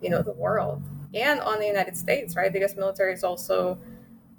you 0.02 0.10
know 0.10 0.22
the 0.22 0.32
world 0.34 0.82
and 1.14 1.40
on 1.42 1.60
the 1.60 1.66
United 1.66 1.98
States. 1.98 2.36
Right, 2.36 2.52
the 2.52 2.60
U.S. 2.60 2.76
military 2.76 3.14
is 3.14 3.24
also 3.24 3.78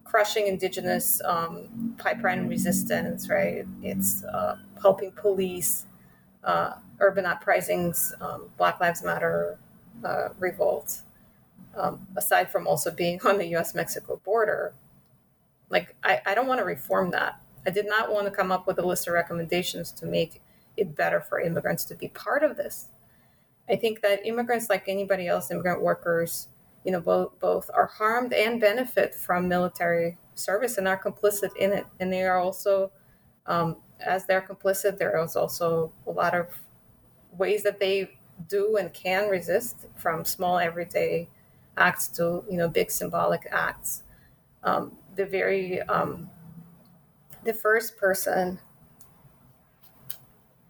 crushing 0.05 0.47
indigenous 0.47 1.21
um, 1.25 1.95
pipeline 1.99 2.49
resistance, 2.49 3.29
right? 3.29 3.65
It's 3.83 4.25
uh, 4.25 4.57
helping 4.83 5.13
police 5.13 5.87
uh, 6.45 6.75
urban 7.01 7.27
uprisings, 7.27 8.13
um, 8.21 8.51
Black 8.57 8.81
Lives 8.81 9.03
Matter 9.05 9.59
uh, 10.05 10.29
revolts, 10.39 11.03
um, 11.77 12.07
aside 12.17 12.51
from 12.51 12.67
also 12.67 12.91
being 12.91 13.21
on 13.25 13.39
the 13.39 13.47
US 13.57 13.75
Mexico 13.75 14.21
border. 14.25 14.75
Like, 15.71 15.95
I, 16.03 16.21
I 16.27 16.35
don't 16.35 16.47
want 16.49 16.61
to 16.61 16.65
reform 16.65 17.11
that. 17.13 17.41
I 17.67 17.71
did 17.71 17.87
not 17.87 18.13
want 18.13 18.27
to 18.27 18.31
come 18.31 18.51
up 18.53 18.67
with 18.67 18.79
a 18.79 18.87
list 18.87 19.07
of 19.07 19.15
recommendations 19.15 19.93
to 19.93 20.07
make 20.07 20.43
it 20.77 20.97
better 20.97 21.21
for 21.21 21.41
immigrants 21.41 21.85
to 21.87 21.95
be 21.95 22.09
part 22.09 22.43
of 22.43 22.57
this. 22.57 22.89
I 23.69 23.77
think 23.77 24.03
that 24.03 24.27
immigrants, 24.27 24.69
like 24.69 24.89
anybody 24.89 25.29
else, 25.29 25.51
immigrant 25.51 25.83
workers, 25.83 26.49
you 26.85 26.93
know, 26.93 27.01
both 27.01 27.39
both 27.39 27.71
are 27.73 27.87
harmed 27.87 28.33
and 28.33 28.61
benefit 28.61 29.15
from 29.15 29.49
military 29.49 30.19
service 30.35 30.79
and 30.79 30.89
are 30.89 31.01
complicit 31.01 31.55
in 31.57 31.73
it. 31.73 31.87
And 32.01 32.13
they 32.13 32.23
are 32.25 32.39
also, 32.39 32.91
um, 33.47 33.77
as 34.01 34.27
they're 34.27 34.41
complicit, 34.43 34.99
there 34.99 35.23
is 35.23 35.37
also 35.37 35.93
a 36.07 36.11
lot 36.11 36.35
of 36.35 36.49
ways 37.37 37.63
that 37.63 37.79
they 37.79 38.11
do 38.49 38.77
and 38.77 38.93
can 38.93 39.29
resist, 39.29 39.87
from 39.97 40.25
small 40.25 40.59
everyday 40.59 41.29
acts 41.77 42.09
to 42.09 42.45
you 42.51 42.57
know 42.57 42.69
big 42.69 42.91
symbolic 42.91 43.47
acts. 43.51 44.03
Um, 44.65 44.97
the 45.21 45.27
very 45.27 45.83
um, 45.83 46.31
the 47.45 47.53
first 47.53 47.97
person. 47.99 48.59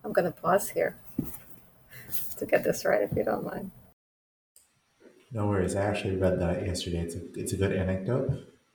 I'm 0.03 0.13
going 0.13 0.25
to 0.25 0.33
pause 0.33 0.71
here 0.71 0.97
to 2.39 2.47
get 2.47 2.65
this 2.65 2.85
right, 2.85 3.03
if 3.03 3.15
you 3.17 3.23
don't 3.23 3.45
mind. 3.45 3.71
No 5.31 5.47
worries. 5.47 5.77
I 5.77 5.83
actually 5.83 6.17
read 6.17 6.41
that 6.41 6.67
yesterday. 6.67 6.99
It's 6.99 7.15
a 7.15 7.23
it's 7.35 7.53
a 7.53 7.57
good 7.57 7.73
anecdote, 7.73 8.31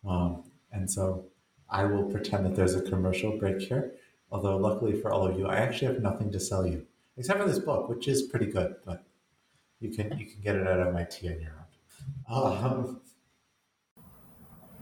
um, 0.07 0.43
and 0.71 0.89
so 0.89 1.26
I 1.69 1.84
will 1.84 2.05
pretend 2.05 2.45
that 2.45 2.55
there's 2.55 2.76
a 2.76 2.82
commercial 2.82 3.38
break 3.38 3.59
here. 3.59 3.95
Although 4.32 4.57
luckily 4.57 4.93
for 5.01 5.11
all 5.11 5.28
of 5.28 5.38
you, 5.38 5.47
I 5.47 5.57
actually 5.57 5.88
have 5.93 6.01
nothing 6.01 6.32
to 6.32 6.39
sell 6.39 6.65
you 6.65 6.86
except 7.17 7.39
for 7.39 7.47
this 7.47 7.59
book, 7.59 7.89
which 7.89 8.07
is 8.07 8.23
pretty 8.23 8.45
good, 8.45 8.76
but 8.86 9.03
you 9.82 9.89
can 9.89 10.17
you 10.17 10.26
can 10.26 10.39
get 10.41 10.55
it 10.55 10.65
at 10.65 10.80
MIT 10.88 11.28
on 11.28 11.41
your 11.41 11.55
own. 11.59 12.63
Um, 12.63 13.01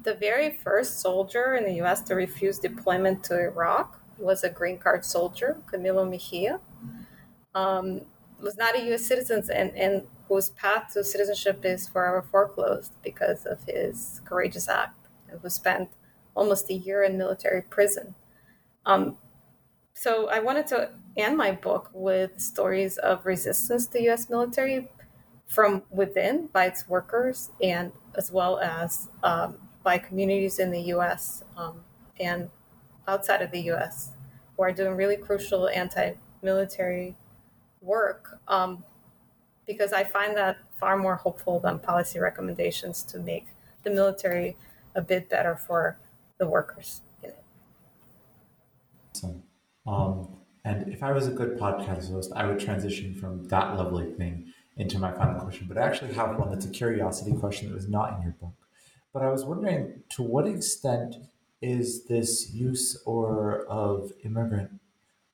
the 0.04 0.14
very 0.14 0.52
first 0.52 1.00
soldier 1.00 1.56
in 1.56 1.66
the 1.66 1.74
U.S. 1.76 2.02
to 2.04 2.16
refuse 2.16 2.60
deployment 2.60 3.24
to 3.26 3.40
Iraq 3.40 4.02
was 4.18 4.44
a 4.44 4.50
green 4.50 4.78
card 4.78 5.06
soldier, 5.06 5.58
Camilo 5.72 6.10
Mejia. 6.10 6.60
Um, 7.56 8.02
was 8.42 8.58
not 8.58 8.76
a 8.76 8.84
U.S. 8.86 9.06
citizen 9.06 9.44
and, 9.54 9.72
and 9.78 10.04
whose 10.28 10.50
path 10.52 10.92
to 10.94 11.04
citizenship 11.04 11.64
is 11.64 11.88
forever 11.88 12.22
foreclosed 12.22 12.94
because 13.04 13.46
of 13.46 13.64
his 13.64 14.22
courageous 14.26 14.68
act, 14.68 15.08
and 15.30 15.40
who 15.40 15.50
spent 15.50 15.90
almost 16.36 16.70
a 16.70 16.74
year 16.74 17.04
in 17.04 17.18
military 17.18 17.62
prison. 17.62 18.16
Um, 18.86 19.18
so 19.94 20.28
I 20.30 20.40
wanted 20.40 20.68
to 20.68 20.90
end 21.16 21.38
my 21.38 21.52
book 21.52 21.90
with 21.94 22.42
stories 22.42 22.98
of 22.98 23.26
resistance 23.26 23.88
to 23.88 24.02
U.S. 24.04 24.30
military 24.30 24.90
from 25.48 25.84
within 25.92 26.48
by 26.48 26.66
its 26.66 26.88
workers 26.88 27.52
and 27.62 27.92
as 28.16 28.32
well 28.32 28.60
as 28.60 29.10
um, 29.22 29.58
by 29.84 29.98
communities 29.98 30.60
in 30.60 30.72
the 30.72 30.82
U.S. 30.82 31.44
Um, 31.58 31.84
and 32.20 32.50
outside 33.08 33.42
of 33.42 33.52
the 33.52 33.62
U.S. 33.62 34.12
who 34.56 34.64
are 34.64 34.72
doing 34.72 34.96
really 34.96 35.18
crucial 35.18 35.68
anti-military 35.70 37.16
work. 37.82 38.40
Um, 38.48 38.84
because 39.66 39.94
I 39.94 40.04
find 40.04 40.36
that 40.36 40.58
far 40.80 40.98
more 40.98 41.16
hopeful 41.16 41.60
than 41.60 41.80
policy 41.80 42.20
recommendations 42.20 43.04
to 43.04 43.20
make 43.20 43.48
the 43.84 43.90
military 43.90 44.58
a 44.96 45.02
bit 45.02 45.30
better 45.30 45.56
for 45.56 45.98
the 46.38 46.48
workers 46.48 47.02
in 47.22 47.30
it. 47.30 47.44
Awesome. 49.16 49.44
Um, 49.86 50.28
and 50.66 50.88
if 50.94 51.04
I 51.04 51.12
was 51.12 51.28
a 51.28 51.32
good 51.32 51.58
podcast 51.58 52.10
host, 52.12 52.32
I 52.36 52.46
would 52.46 52.60
transition 52.60 53.16
from 53.16 53.48
that 53.50 53.76
lovely 53.76 54.12
thing 54.14 54.54
into 54.78 54.98
my 54.98 55.12
final 55.12 55.40
question. 55.40 55.68
But 55.68 55.78
I 55.78 55.82
actually 55.82 56.14
have 56.14 56.38
one 56.38 56.50
that's 56.50 56.66
a 56.66 56.70
curiosity 56.70 57.34
question 57.34 57.70
that 57.70 57.76
was 57.76 57.90
not 57.90 58.18
in 58.18 58.24
your 58.24 58.32
book. 58.34 58.54
But 59.14 59.22
I 59.22 59.30
was 59.30 59.46
wondering 59.46 60.04
to 60.10 60.24
what 60.24 60.48
extent 60.48 61.16
is 61.62 62.06
this 62.06 62.52
use 62.52 63.02
or 63.06 63.66
of 63.68 64.12
immigrant 64.26 64.82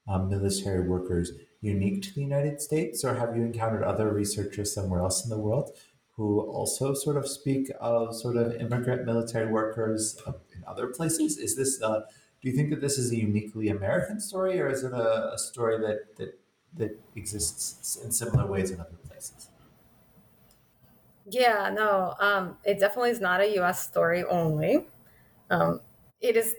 um, 0.07 0.29
military 0.29 0.87
workers 0.87 1.31
unique 1.61 2.01
to 2.03 2.13
the 2.13 2.21
United 2.21 2.61
States, 2.61 3.03
or 3.03 3.15
have 3.15 3.35
you 3.35 3.43
encountered 3.43 3.83
other 3.83 4.11
researchers 4.13 4.73
somewhere 4.73 5.01
else 5.01 5.23
in 5.23 5.29
the 5.29 5.39
world 5.39 5.71
who 6.15 6.41
also 6.41 6.93
sort 6.93 7.15
of 7.15 7.27
speak 7.27 7.71
of 7.79 8.15
sort 8.15 8.35
of 8.35 8.53
immigrant 8.55 9.05
military 9.05 9.51
workers 9.51 10.21
in 10.55 10.63
other 10.67 10.87
places? 10.87 11.37
Is 11.37 11.55
this 11.55 11.81
uh, 11.81 12.01
do 12.41 12.49
you 12.49 12.55
think 12.55 12.69
that 12.69 12.81
this 12.81 12.97
is 12.97 13.11
a 13.11 13.17
uniquely 13.17 13.69
American 13.69 14.19
story, 14.19 14.59
or 14.59 14.69
is 14.69 14.83
it 14.83 14.93
a, 14.93 15.33
a 15.33 15.37
story 15.37 15.77
that 15.79 16.17
that 16.17 16.39
that 16.75 16.99
exists 17.15 17.97
in 18.03 18.11
similar 18.11 18.45
ways 18.45 18.71
in 18.71 18.79
other 18.79 18.97
places? 19.07 19.48
Yeah, 21.29 21.69
no, 21.73 22.15
um, 22.19 22.57
it 22.63 22.79
definitely 22.79 23.11
is 23.11 23.19
not 23.21 23.41
a 23.41 23.53
U.S. 23.55 23.83
story 23.85 24.23
only. 24.23 24.87
Um, 25.49 25.81
it 26.21 26.37
is, 26.37 26.55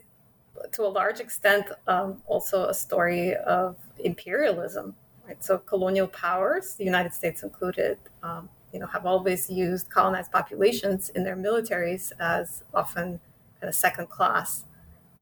to 0.72 0.82
a 0.84 0.88
large 0.88 1.20
extent, 1.20 1.66
um, 1.86 2.22
also 2.26 2.66
a 2.66 2.74
story 2.74 3.34
of 3.36 3.76
imperialism. 3.98 4.94
Right, 5.26 5.42
so 5.44 5.58
colonial 5.58 6.08
powers, 6.08 6.74
the 6.74 6.84
United 6.84 7.14
States 7.14 7.42
included, 7.42 7.98
um, 8.22 8.48
you 8.72 8.80
know, 8.80 8.86
have 8.86 9.06
always 9.06 9.50
used 9.50 9.90
colonized 9.90 10.32
populations 10.32 11.10
in 11.10 11.24
their 11.24 11.36
militaries 11.36 12.12
as 12.20 12.64
often 12.74 13.20
kind 13.60 13.68
of 13.68 13.74
second 13.74 14.08
class 14.08 14.64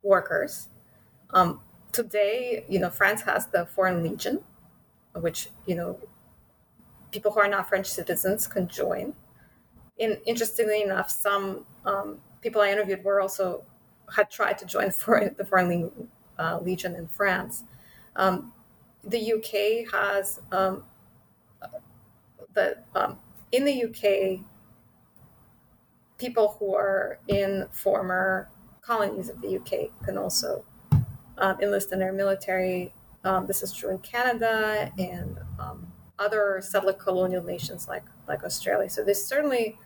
workers. 0.03 0.69
Um, 1.31 1.61
today, 1.93 2.65
you 2.69 2.79
know, 2.81 2.91
France 2.91 3.23
has 3.23 3.47
the 3.49 3.67
Foreign 3.67 4.03
Legion, 4.03 4.41
which 5.15 5.51
you 5.67 5.75
know 5.77 5.99
people 7.11 7.33
who 7.33 7.41
are 7.41 7.49
not 7.49 7.69
French 7.69 7.87
citizens 7.87 8.47
can 8.47 8.69
join. 8.69 9.15
And 10.01 10.19
interestingly 10.27 10.83
enough, 10.83 11.11
some 11.11 11.67
um, 11.85 12.19
people 12.41 12.61
I 12.61 12.71
interviewed 12.71 13.05
were 13.05 13.21
also 13.21 13.65
had 14.15 14.31
tried 14.31 14.59
to 14.59 14.67
join 14.67 14.91
for 15.03 15.33
the 15.37 15.45
Foreign 15.45 15.91
uh, 16.39 16.59
Legion 16.63 16.95
in 16.95 17.09
France. 17.09 17.65
Um, 18.17 18.53
the 19.05 19.33
UK 19.35 19.93
has 19.93 20.41
um, 20.51 20.85
the 22.55 22.79
um, 22.95 23.19
in 23.53 23.65
the 23.65 23.85
UK 23.85 24.45
people 26.19 26.57
who 26.59 26.75
are 26.75 27.21
in 27.29 27.67
former 27.71 28.51
colonies 28.81 29.29
of 29.29 29.41
the 29.41 29.57
UK 29.57 29.91
can 30.05 30.19
also 30.19 30.65
um, 31.39 31.57
enlist 31.61 31.93
in 31.93 32.01
their 32.01 32.13
military. 32.13 32.93
Um, 33.25 33.47
this 33.47 33.63
is 33.63 33.73
true 33.73 33.91
in 33.91 33.99
Canada 33.99 34.93
and 34.99 35.39
other 36.19 36.61
settler 36.61 36.93
colonial 36.93 37.43
nations 37.43 37.89
like 37.89 38.05
like 38.27 38.45
Australia. 38.45 38.91
So 38.91 39.05
there's 39.05 39.25
certainly 39.25 39.79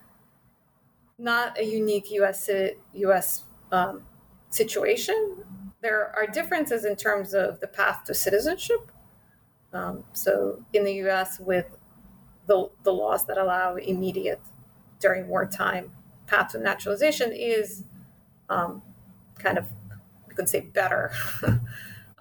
not 1.23 1.59
a 1.59 1.65
unique 1.65 2.11
U.S. 2.11 2.51
U.S. 2.95 3.45
Um, 3.71 4.03
situation. 4.51 5.37
There 5.81 6.13
are 6.17 6.27
differences 6.27 6.85
in 6.85 6.97
terms 6.97 7.33
of 7.33 7.61
the 7.61 7.67
path 7.67 8.05
to 8.05 8.15
citizenship. 8.15 8.93
Um, 9.73 10.05
so 10.13 10.65
in 10.73 10.85
the 10.85 10.95
U.S., 10.95 11.41
with 11.41 11.67
the, 12.47 12.69
the 12.83 12.93
laws 12.93 13.25
that 13.27 13.39
allow 13.39 13.77
immediate 13.77 14.41
during 15.01 15.29
wartime 15.29 15.93
path 16.27 16.53
to 16.53 16.59
naturalization 16.59 17.33
is 17.33 17.85
um, 18.49 18.83
kind 19.39 19.59
of 19.59 19.67
you 20.29 20.35
could 20.35 20.49
say 20.49 20.61
better 20.61 21.13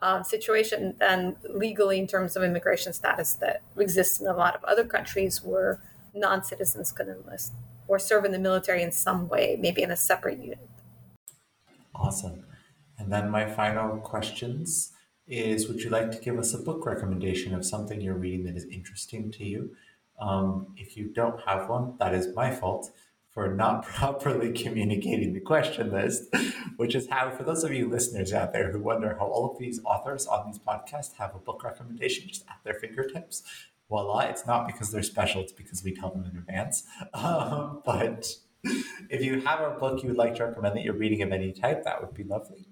um, 0.02 0.24
situation 0.24 0.96
than 1.00 1.36
legally 1.50 2.00
in 2.00 2.08
terms 2.08 2.36
of 2.36 2.44
immigration 2.44 2.94
status 2.94 3.34
that 3.36 3.62
exists 3.78 4.20
in 4.20 4.28
a 4.28 4.36
lot 4.36 4.56
of 4.56 4.64
other 4.64 4.84
countries 4.84 5.44
where 5.44 5.82
non-citizens 6.14 6.92
can 6.92 7.10
enlist 7.10 7.54
or 7.92 8.00
serve 8.00 8.24
in 8.24 8.32
the 8.32 8.40
military 8.40 8.82
in 8.82 8.90
some 8.90 9.28
way, 9.28 9.58
maybe 9.60 9.82
in 9.82 9.92
a 9.92 9.98
separate 9.98 10.40
unit. 10.40 10.70
Awesome. 11.94 12.46
And 12.98 13.12
then 13.12 13.30
my 13.30 13.46
final 13.46 13.98
questions 13.98 14.94
is 15.28 15.68
would 15.68 15.82
you 15.82 15.90
like 15.90 16.10
to 16.12 16.18
give 16.20 16.40
us 16.40 16.54
a 16.54 16.58
book 16.58 16.86
recommendation 16.86 17.54
of 17.54 17.66
something 17.66 18.00
you're 18.00 18.14
reading 18.14 18.46
that 18.46 18.56
is 18.56 18.66
interesting 18.72 19.30
to 19.34 19.44
you? 19.44 19.72
Um, 20.22 20.68
if 20.78 20.96
you 20.96 21.10
don't 21.10 21.42
have 21.42 21.68
one, 21.68 21.96
that 22.00 22.14
is 22.14 22.34
my 22.34 22.56
fault 22.56 22.92
for 23.30 23.54
not 23.54 23.84
properly 23.98 24.54
communicating 24.54 25.34
the 25.34 25.42
question 25.42 25.92
list, 25.92 26.34
which 26.78 26.96
is 26.96 27.10
how, 27.10 27.30
for 27.30 27.44
those 27.44 27.66
of 27.66 27.74
you 27.74 27.90
listeners 27.90 28.32
out 28.32 28.54
there 28.54 28.72
who 28.72 28.80
wonder 28.80 29.18
how 29.20 29.26
all 29.26 29.52
of 29.52 29.60
these 29.60 29.82
authors 29.84 30.28
on 30.28 30.48
these 30.48 30.60
podcasts 30.60 31.18
have 31.18 31.36
a 31.36 31.40
book 31.40 31.62
recommendation 31.62 32.30
just 32.30 32.46
at 32.48 32.60
their 32.64 32.76
fingertips, 32.76 33.44
voila, 33.92 34.22
it's 34.22 34.48
not 34.48 34.66
because 34.66 34.90
they're 34.90 35.04
special, 35.04 35.42
it's 35.42 35.52
because 35.52 35.84
we 35.84 35.94
tell 35.94 36.10
them 36.10 36.24
in 36.24 36.38
advance. 36.38 36.84
Um, 37.14 37.82
but 37.86 38.28
if 39.10 39.24
you 39.24 39.42
have 39.42 39.60
a 39.60 39.72
book 39.72 40.02
you 40.02 40.08
would 40.10 40.18
like 40.18 40.36
to 40.36 40.46
recommend 40.46 40.76
that 40.76 40.84
you're 40.84 40.96
reading 40.96 41.22
of 41.22 41.32
any 41.32 41.52
type, 41.52 41.84
that 41.84 42.00
would 42.02 42.14
be 42.14 42.24
lovely. 42.24 42.68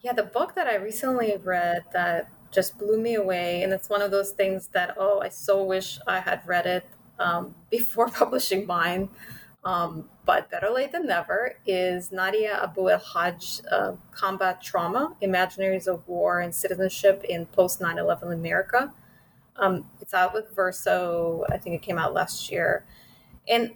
Yeah, 0.00 0.12
the 0.12 0.22
book 0.22 0.54
that 0.54 0.66
I 0.68 0.76
recently 0.76 1.36
read 1.42 1.84
that 1.92 2.30
just 2.52 2.78
blew 2.78 3.00
me 3.00 3.14
away, 3.16 3.62
and 3.62 3.72
it's 3.72 3.88
one 3.88 4.00
of 4.00 4.10
those 4.10 4.30
things 4.30 4.68
that, 4.68 4.94
oh, 4.96 5.20
I 5.20 5.28
so 5.28 5.64
wish 5.64 5.98
I 6.06 6.20
had 6.20 6.40
read 6.46 6.66
it 6.66 6.88
um, 7.18 7.54
before 7.70 8.08
publishing 8.08 8.66
mine. 8.66 9.08
Um, 9.64 10.08
but 10.24 10.48
better 10.48 10.70
late 10.70 10.92
than 10.92 11.06
never 11.06 11.56
is 11.66 12.12
Nadia 12.12 12.62
Abu 12.62 12.88
El 12.88 13.00
Haj 13.00 13.62
uh, 13.72 13.92
Combat 14.12 14.62
Trauma 14.62 15.16
Imaginaries 15.20 15.88
of 15.88 16.06
War 16.06 16.38
and 16.40 16.54
Citizenship 16.54 17.24
in 17.28 17.46
Post 17.46 17.80
9 17.80 17.98
11 17.98 18.32
America. 18.32 18.92
Um, 19.58 19.88
it's 20.00 20.14
out 20.14 20.34
with 20.34 20.54
Verso. 20.54 21.44
I 21.50 21.58
think 21.58 21.74
it 21.76 21.82
came 21.82 21.98
out 21.98 22.14
last 22.14 22.50
year. 22.50 22.84
And, 23.48 23.72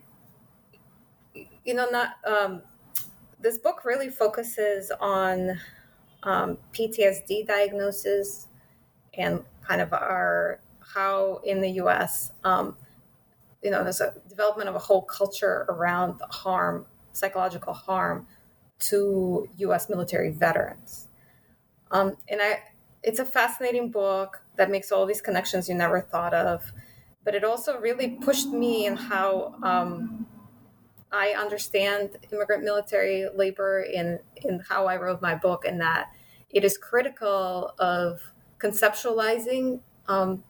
you 1.64 1.74
know, 1.74 1.88
not 1.90 2.16
um, 2.26 2.62
this 3.40 3.58
book 3.58 3.84
really 3.84 4.10
focuses 4.10 4.90
on 5.00 5.58
um, 6.22 6.58
PTSD 6.72 7.46
diagnosis 7.46 8.48
and 9.14 9.44
kind 9.66 9.80
of 9.80 9.92
our 9.92 10.60
how 10.94 11.40
in 11.44 11.60
the 11.60 11.70
US 11.82 12.32
um, 12.44 12.76
you 13.62 13.70
know, 13.70 13.82
there's 13.82 14.00
a 14.00 14.14
development 14.28 14.68
of 14.68 14.74
a 14.74 14.78
whole 14.78 15.02
culture 15.02 15.66
around 15.68 16.18
the 16.18 16.26
harm, 16.26 16.86
psychological 17.12 17.72
harm 17.72 18.26
to 18.78 19.46
U.S. 19.58 19.88
military 19.88 20.30
veterans. 20.30 21.08
Um, 21.90 22.16
and 22.28 22.40
I, 22.40 22.60
it's 23.02 23.18
a 23.18 23.24
fascinating 23.24 23.90
book 23.90 24.42
that 24.56 24.70
makes 24.70 24.92
all 24.92 25.06
these 25.06 25.20
connections 25.20 25.68
you 25.68 25.74
never 25.74 26.00
thought 26.00 26.34
of, 26.34 26.72
but 27.24 27.34
it 27.34 27.44
also 27.44 27.78
really 27.78 28.10
pushed 28.20 28.48
me 28.48 28.86
in 28.86 28.96
how 28.96 29.54
um, 29.62 30.26
I 31.12 31.30
understand 31.30 32.16
immigrant 32.30 32.64
military 32.64 33.28
labor 33.34 33.80
in 33.80 34.20
in 34.36 34.60
how 34.68 34.86
I 34.86 34.96
wrote 34.96 35.22
my 35.22 35.34
book, 35.34 35.64
and 35.64 35.80
that 35.80 36.10
it 36.50 36.64
is 36.64 36.78
critical 36.78 37.74
of 37.78 38.20
conceptualizing 38.58 39.80
um, 40.08 40.44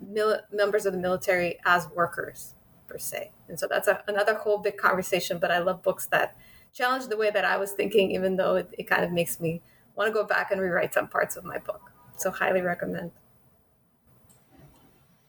mil- 0.00 0.40
members 0.52 0.86
of 0.86 0.92
the 0.92 0.98
military 0.98 1.58
as 1.64 1.88
workers 1.94 2.54
per 2.86 2.98
se. 2.98 3.32
And 3.48 3.58
so 3.58 3.66
that's 3.68 3.88
a, 3.88 4.02
another 4.08 4.34
whole 4.34 4.58
big 4.58 4.76
conversation. 4.76 5.38
But 5.38 5.50
I 5.50 5.58
love 5.58 5.82
books 5.82 6.06
that 6.06 6.36
challenge 6.72 7.08
the 7.08 7.16
way 7.16 7.30
that 7.30 7.44
I 7.44 7.56
was 7.56 7.72
thinking, 7.72 8.12
even 8.12 8.36
though 8.36 8.56
it, 8.56 8.68
it 8.78 8.84
kind 8.84 9.04
of 9.04 9.12
makes 9.12 9.40
me 9.40 9.62
want 9.96 10.08
to 10.08 10.12
go 10.12 10.24
back 10.24 10.50
and 10.50 10.60
rewrite 10.60 10.94
some 10.94 11.08
parts 11.08 11.36
of 11.36 11.44
my 11.44 11.58
book. 11.58 11.92
So 12.16 12.30
highly 12.30 12.60
recommend. 12.60 13.12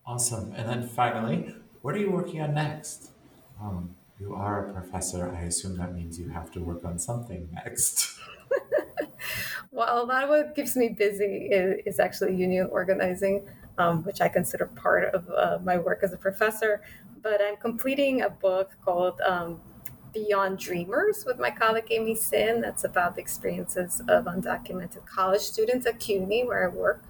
Awesome. 0.05 0.53
And 0.55 0.68
then 0.68 0.88
finally, 0.88 1.55
what 1.82 1.95
are 1.95 1.99
you 1.99 2.11
working 2.11 2.41
on 2.41 2.53
next? 2.53 3.11
Um, 3.61 3.95
you 4.20 4.34
are 4.34 4.70
a 4.70 4.74
professor. 4.74 5.34
I 5.34 5.43
assume 5.43 5.78
that 5.78 5.93
means 5.93 6.20
you 6.20 6.30
have 6.30 6.51
to 6.51 6.59
work 6.59 6.84
on 6.84 6.99
something 6.99 7.49
next. 7.53 8.20
well, 9.72 10.03
a 10.03 10.05
lot 10.05 10.24
of 10.24 10.30
what 10.30 10.55
keeps 10.55 10.76
me 10.76 10.89
busy 10.89 11.49
is, 11.51 11.82
is 11.86 11.99
actually 11.99 12.36
union 12.36 12.68
organizing, 12.72 13.47
um, 13.78 14.03
which 14.03 14.22
I 14.22 14.28
consider 14.28 14.66
part 14.68 15.14
of 15.14 15.30
uh, 15.30 15.59
my 15.64 15.78
work 15.78 15.99
as 16.03 16.14
a 16.14 16.18
professor. 16.18 16.82
But 17.22 17.41
I'm 17.41 17.55
completing 17.57 18.22
a 18.22 18.30
book 18.30 18.72
called 18.84 19.20
um, 19.22 19.61
Beyond 20.14 20.59
Dreamers 20.59 21.26
with 21.26 21.39
my 21.39 21.49
colleague 21.49 21.88
Amy 21.89 22.16
Hsin. 22.16 22.61
That's 22.61 22.84
about 22.84 23.16
the 23.16 23.22
experiences 23.22 24.01
of 24.07 24.26
undocumented 24.26 25.05
college 25.05 25.41
students 25.41 25.86
at 25.86 25.99
CUNY, 25.99 26.45
where 26.45 26.70
I 26.70 26.74
work. 26.74 27.03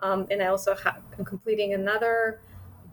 Um, 0.00 0.26
and 0.30 0.42
I 0.42 0.46
also 0.46 0.74
have, 0.74 1.00
am 1.18 1.24
completing 1.24 1.72
another 1.72 2.40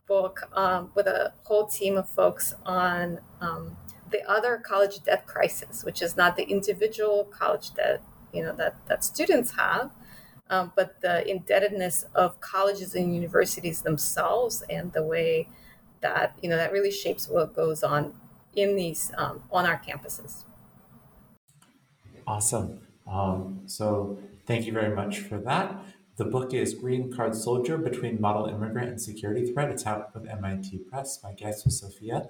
book 0.07 0.49
um, 0.53 0.91
with 0.95 1.07
a 1.07 1.33
whole 1.43 1.67
team 1.67 1.97
of 1.97 2.07
folks 2.09 2.53
on 2.65 3.19
um, 3.41 3.75
the 4.11 4.23
other 4.29 4.57
college 4.57 5.03
debt 5.03 5.25
crisis, 5.25 5.83
which 5.83 6.01
is 6.01 6.15
not 6.15 6.35
the 6.35 6.43
individual 6.43 7.25
college 7.25 7.73
debt, 7.73 8.01
you 8.33 8.43
know, 8.43 8.53
that, 8.55 8.75
that 8.87 9.03
students 9.03 9.51
have, 9.57 9.91
um, 10.49 10.71
but 10.75 10.99
the 11.01 11.29
indebtedness 11.29 12.05
of 12.13 12.39
colleges 12.41 12.95
and 12.95 13.15
universities 13.15 13.81
themselves 13.81 14.63
and 14.69 14.91
the 14.93 15.03
way 15.03 15.47
that, 16.01 16.37
you 16.41 16.49
know, 16.49 16.57
that 16.57 16.71
really 16.71 16.91
shapes 16.91 17.27
what 17.27 17.53
goes 17.53 17.83
on 17.83 18.13
in 18.55 18.75
these, 18.75 19.11
um, 19.17 19.43
on 19.51 19.65
our 19.65 19.79
campuses. 19.79 20.43
Awesome. 22.27 22.81
Um, 23.07 23.63
so 23.65 24.19
thank 24.45 24.65
you 24.65 24.73
very 24.73 24.95
much 24.95 25.19
for 25.19 25.37
that. 25.39 25.83
The 26.17 26.25
book 26.25 26.53
is 26.53 26.73
Green 26.73 27.11
Card 27.11 27.35
Soldier 27.35 27.77
Between 27.77 28.21
Model 28.21 28.45
Immigrant 28.45 28.89
and 28.89 29.01
Security 29.01 29.51
Threat. 29.51 29.69
It's 29.71 29.87
out 29.87 30.13
with 30.13 30.27
MIT 30.29 30.79
Press. 30.89 31.19
My 31.23 31.33
guest 31.33 31.65
was 31.65 31.81
Sofya 31.81 32.29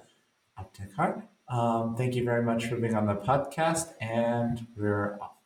Aptekar. 0.58 1.24
Um, 1.48 1.96
thank 1.96 2.14
you 2.14 2.24
very 2.24 2.42
much 2.42 2.66
for 2.66 2.76
being 2.76 2.94
on 2.94 3.06
the 3.06 3.16
podcast, 3.16 3.92
and 4.00 4.66
we're 4.76 5.18
off. 5.20 5.41